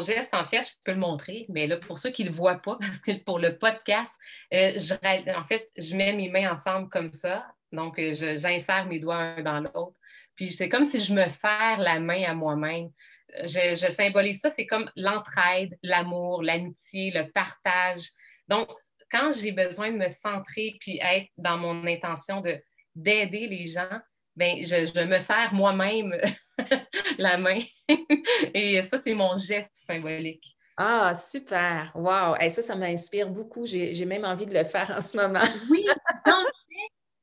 geste, 0.00 0.34
en 0.34 0.44
fait, 0.44 0.62
je 0.62 0.72
peux 0.84 0.92
le 0.92 0.98
montrer, 0.98 1.46
mais 1.48 1.66
là, 1.66 1.76
pour 1.76 1.98
ceux 1.98 2.10
qui 2.10 2.24
ne 2.24 2.28
le 2.28 2.34
voient 2.34 2.60
pas, 2.60 2.78
pour 3.26 3.38
le 3.38 3.56
podcast, 3.56 4.12
euh, 4.52 4.78
en 5.36 5.44
fait, 5.44 5.70
je 5.76 5.94
mets 5.96 6.12
mes 6.12 6.28
mains 6.28 6.52
ensemble 6.52 6.88
comme 6.88 7.08
ça. 7.08 7.46
Donc, 7.72 7.98
euh, 7.98 8.14
j'insère 8.14 8.86
mes 8.86 8.98
doigts 8.98 9.16
un 9.16 9.42
dans 9.42 9.60
l'autre. 9.60 9.96
Puis, 10.36 10.50
c'est 10.50 10.68
comme 10.68 10.84
si 10.84 11.00
je 11.00 11.12
me 11.12 11.28
serre 11.28 11.78
la 11.78 12.00
main 12.00 12.24
à 12.24 12.34
moi-même. 12.34 12.90
Je, 13.42 13.74
je 13.74 13.90
symbolise 13.90 14.40
ça, 14.40 14.50
c'est 14.50 14.66
comme 14.66 14.88
l'entraide, 14.96 15.76
l'amour, 15.82 16.42
l'amitié, 16.42 17.10
le 17.10 17.30
partage. 17.30 18.10
Donc, 18.48 18.68
quand 19.10 19.30
j'ai 19.32 19.52
besoin 19.52 19.92
de 19.92 19.96
me 19.96 20.08
centrer 20.08 20.76
puis 20.80 20.98
être 21.00 21.28
dans 21.36 21.56
mon 21.56 21.86
intention 21.86 22.42
d'aider 22.94 23.46
les 23.46 23.66
gens, 23.66 24.00
ben, 24.36 24.64
je, 24.64 25.04
me 25.04 25.18
sers 25.20 25.54
moi-même 25.54 26.16
la 27.18 27.38
main. 27.38 27.60
Et 28.54 28.82
ça, 28.82 28.98
c'est 29.04 29.14
mon 29.14 29.36
geste 29.36 29.72
symbolique. 29.74 30.56
Ah, 30.76 31.14
super! 31.14 31.92
Wow! 31.94 32.36
ça, 32.48 32.62
ça 32.62 32.74
m'inspire 32.74 33.30
beaucoup. 33.30 33.64
J'ai 33.66 34.04
même 34.04 34.24
envie 34.24 34.46
de 34.46 34.54
le 34.54 34.64
faire 34.64 34.90
en 34.90 35.00
ce 35.00 35.16
moment. 35.16 35.42
oui, 35.70 35.86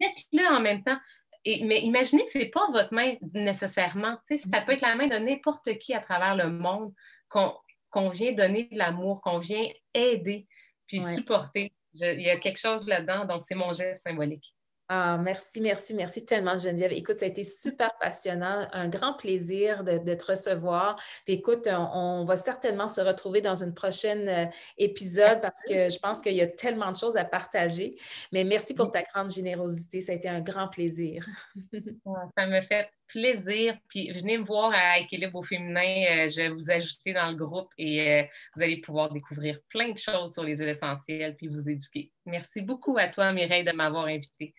faites-le 0.02 0.56
en 0.56 0.60
même 0.62 0.84
temps. 0.84 0.98
Et, 1.44 1.66
mais 1.66 1.82
imaginez 1.82 2.24
que 2.24 2.32
ce 2.32 2.38
n'est 2.38 2.50
pas 2.50 2.70
votre 2.72 2.94
main 2.94 3.16
nécessairement. 3.34 4.18
ça 4.30 4.62
peut 4.62 4.74
être 4.74 4.82
la 4.82 4.96
main 4.96 5.08
de 5.08 5.18
n'importe 5.18 5.78
qui 5.80 5.94
à 5.94 6.00
travers 6.00 6.36
le 6.36 6.50
monde 6.50 6.94
qu'on 7.30 8.10
vient 8.10 8.32
donner 8.32 8.70
de 8.72 8.78
l'amour, 8.78 9.22
qu'on 9.22 9.40
vient 9.40 9.68
aider, 9.94 10.48
puis 10.88 11.02
supporter. 11.02 11.74
il 11.96 12.22
y 12.22 12.30
a 12.30 12.38
quelque 12.38 12.60
chose 12.60 12.86
là-dedans, 12.88 13.26
donc 13.26 13.42
c'est 13.46 13.56
mon 13.56 13.74
geste 13.74 14.04
symbolique. 14.04 14.54
Ah, 14.94 15.18
merci, 15.18 15.62
merci, 15.62 15.94
merci 15.94 16.26
tellement, 16.26 16.58
Geneviève. 16.58 16.92
Écoute, 16.92 17.18
ça 17.18 17.24
a 17.24 17.30
été 17.30 17.46
super 17.46 17.98
passionnant, 17.98 18.68
un 18.74 18.90
grand 18.90 19.14
plaisir 19.14 19.86
de, 19.86 20.14
te 20.14 20.26
recevoir. 20.26 20.98
Puis 21.24 21.36
écoute, 21.36 21.66
on, 21.72 22.26
va 22.26 22.36
certainement 22.36 22.90
se 22.90 23.00
retrouver 23.00 23.40
dans 23.40 23.64
une 23.64 23.74
prochaine 23.74 24.28
euh, 24.28 24.46
épisode 24.78 25.40
parce 25.40 25.64
que 25.66 25.90
je 25.90 25.98
pense 25.98 26.22
qu'il 26.22 26.36
y 26.36 26.42
a 26.42 26.48
tellement 26.48 26.92
de 26.92 26.98
choses 26.98 27.16
à 27.16 27.24
partager. 27.24 27.96
Mais 28.34 28.44
merci 28.44 28.74
pour 28.74 28.92
ta 28.92 29.04
grande 29.04 29.30
générosité. 29.30 30.02
Ça 30.02 30.12
a 30.12 30.16
été 30.16 30.28
un 30.28 30.42
grand 30.42 30.68
plaisir. 30.68 31.26
ça 32.38 32.46
me 32.48 32.60
fait 32.60 32.90
plaisir. 33.08 33.78
Puis 33.88 34.12
venez 34.12 34.38
me 34.40 34.44
voir 34.44 34.74
à 34.74 35.00
Équilibre 35.00 35.40
au 35.40 35.44
féminin. 35.44 36.04
Euh, 36.12 36.28
je 36.28 36.36
vais 36.36 36.50
vous 36.50 36.70
ajouter 36.70 37.14
dans 37.14 37.30
le 37.30 37.38
groupe 37.38 37.72
et 37.78 38.12
euh, 38.12 38.24
vous 38.58 38.62
allez 38.62 38.82
pouvoir 38.82 39.10
découvrir 39.10 39.58
plein 39.70 39.92
de 39.92 39.98
choses 39.98 40.34
sur 40.34 40.44
les 40.44 40.58
huiles 40.58 40.68
essentielles 40.68 41.38
puis 41.38 41.48
vous 41.48 41.70
éduquer. 41.70 42.12
Merci 42.26 42.60
beaucoup 42.60 42.98
à 42.98 43.08
toi, 43.08 43.32
Mireille, 43.32 43.64
de 43.64 43.72
m'avoir 43.72 44.08
invitée. 44.08 44.54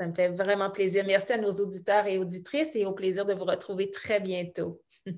Ça 0.00 0.06
me 0.06 0.14
fait 0.14 0.30
vraiment 0.30 0.70
plaisir. 0.70 1.04
Merci 1.06 1.34
à 1.34 1.36
nos 1.36 1.52
auditeurs 1.52 2.06
et 2.06 2.16
auditrices 2.16 2.74
et 2.74 2.86
au 2.86 2.92
plaisir 2.92 3.26
de 3.26 3.34
vous 3.34 3.44
retrouver 3.44 3.90
très 3.90 4.18
bientôt. 4.18 4.80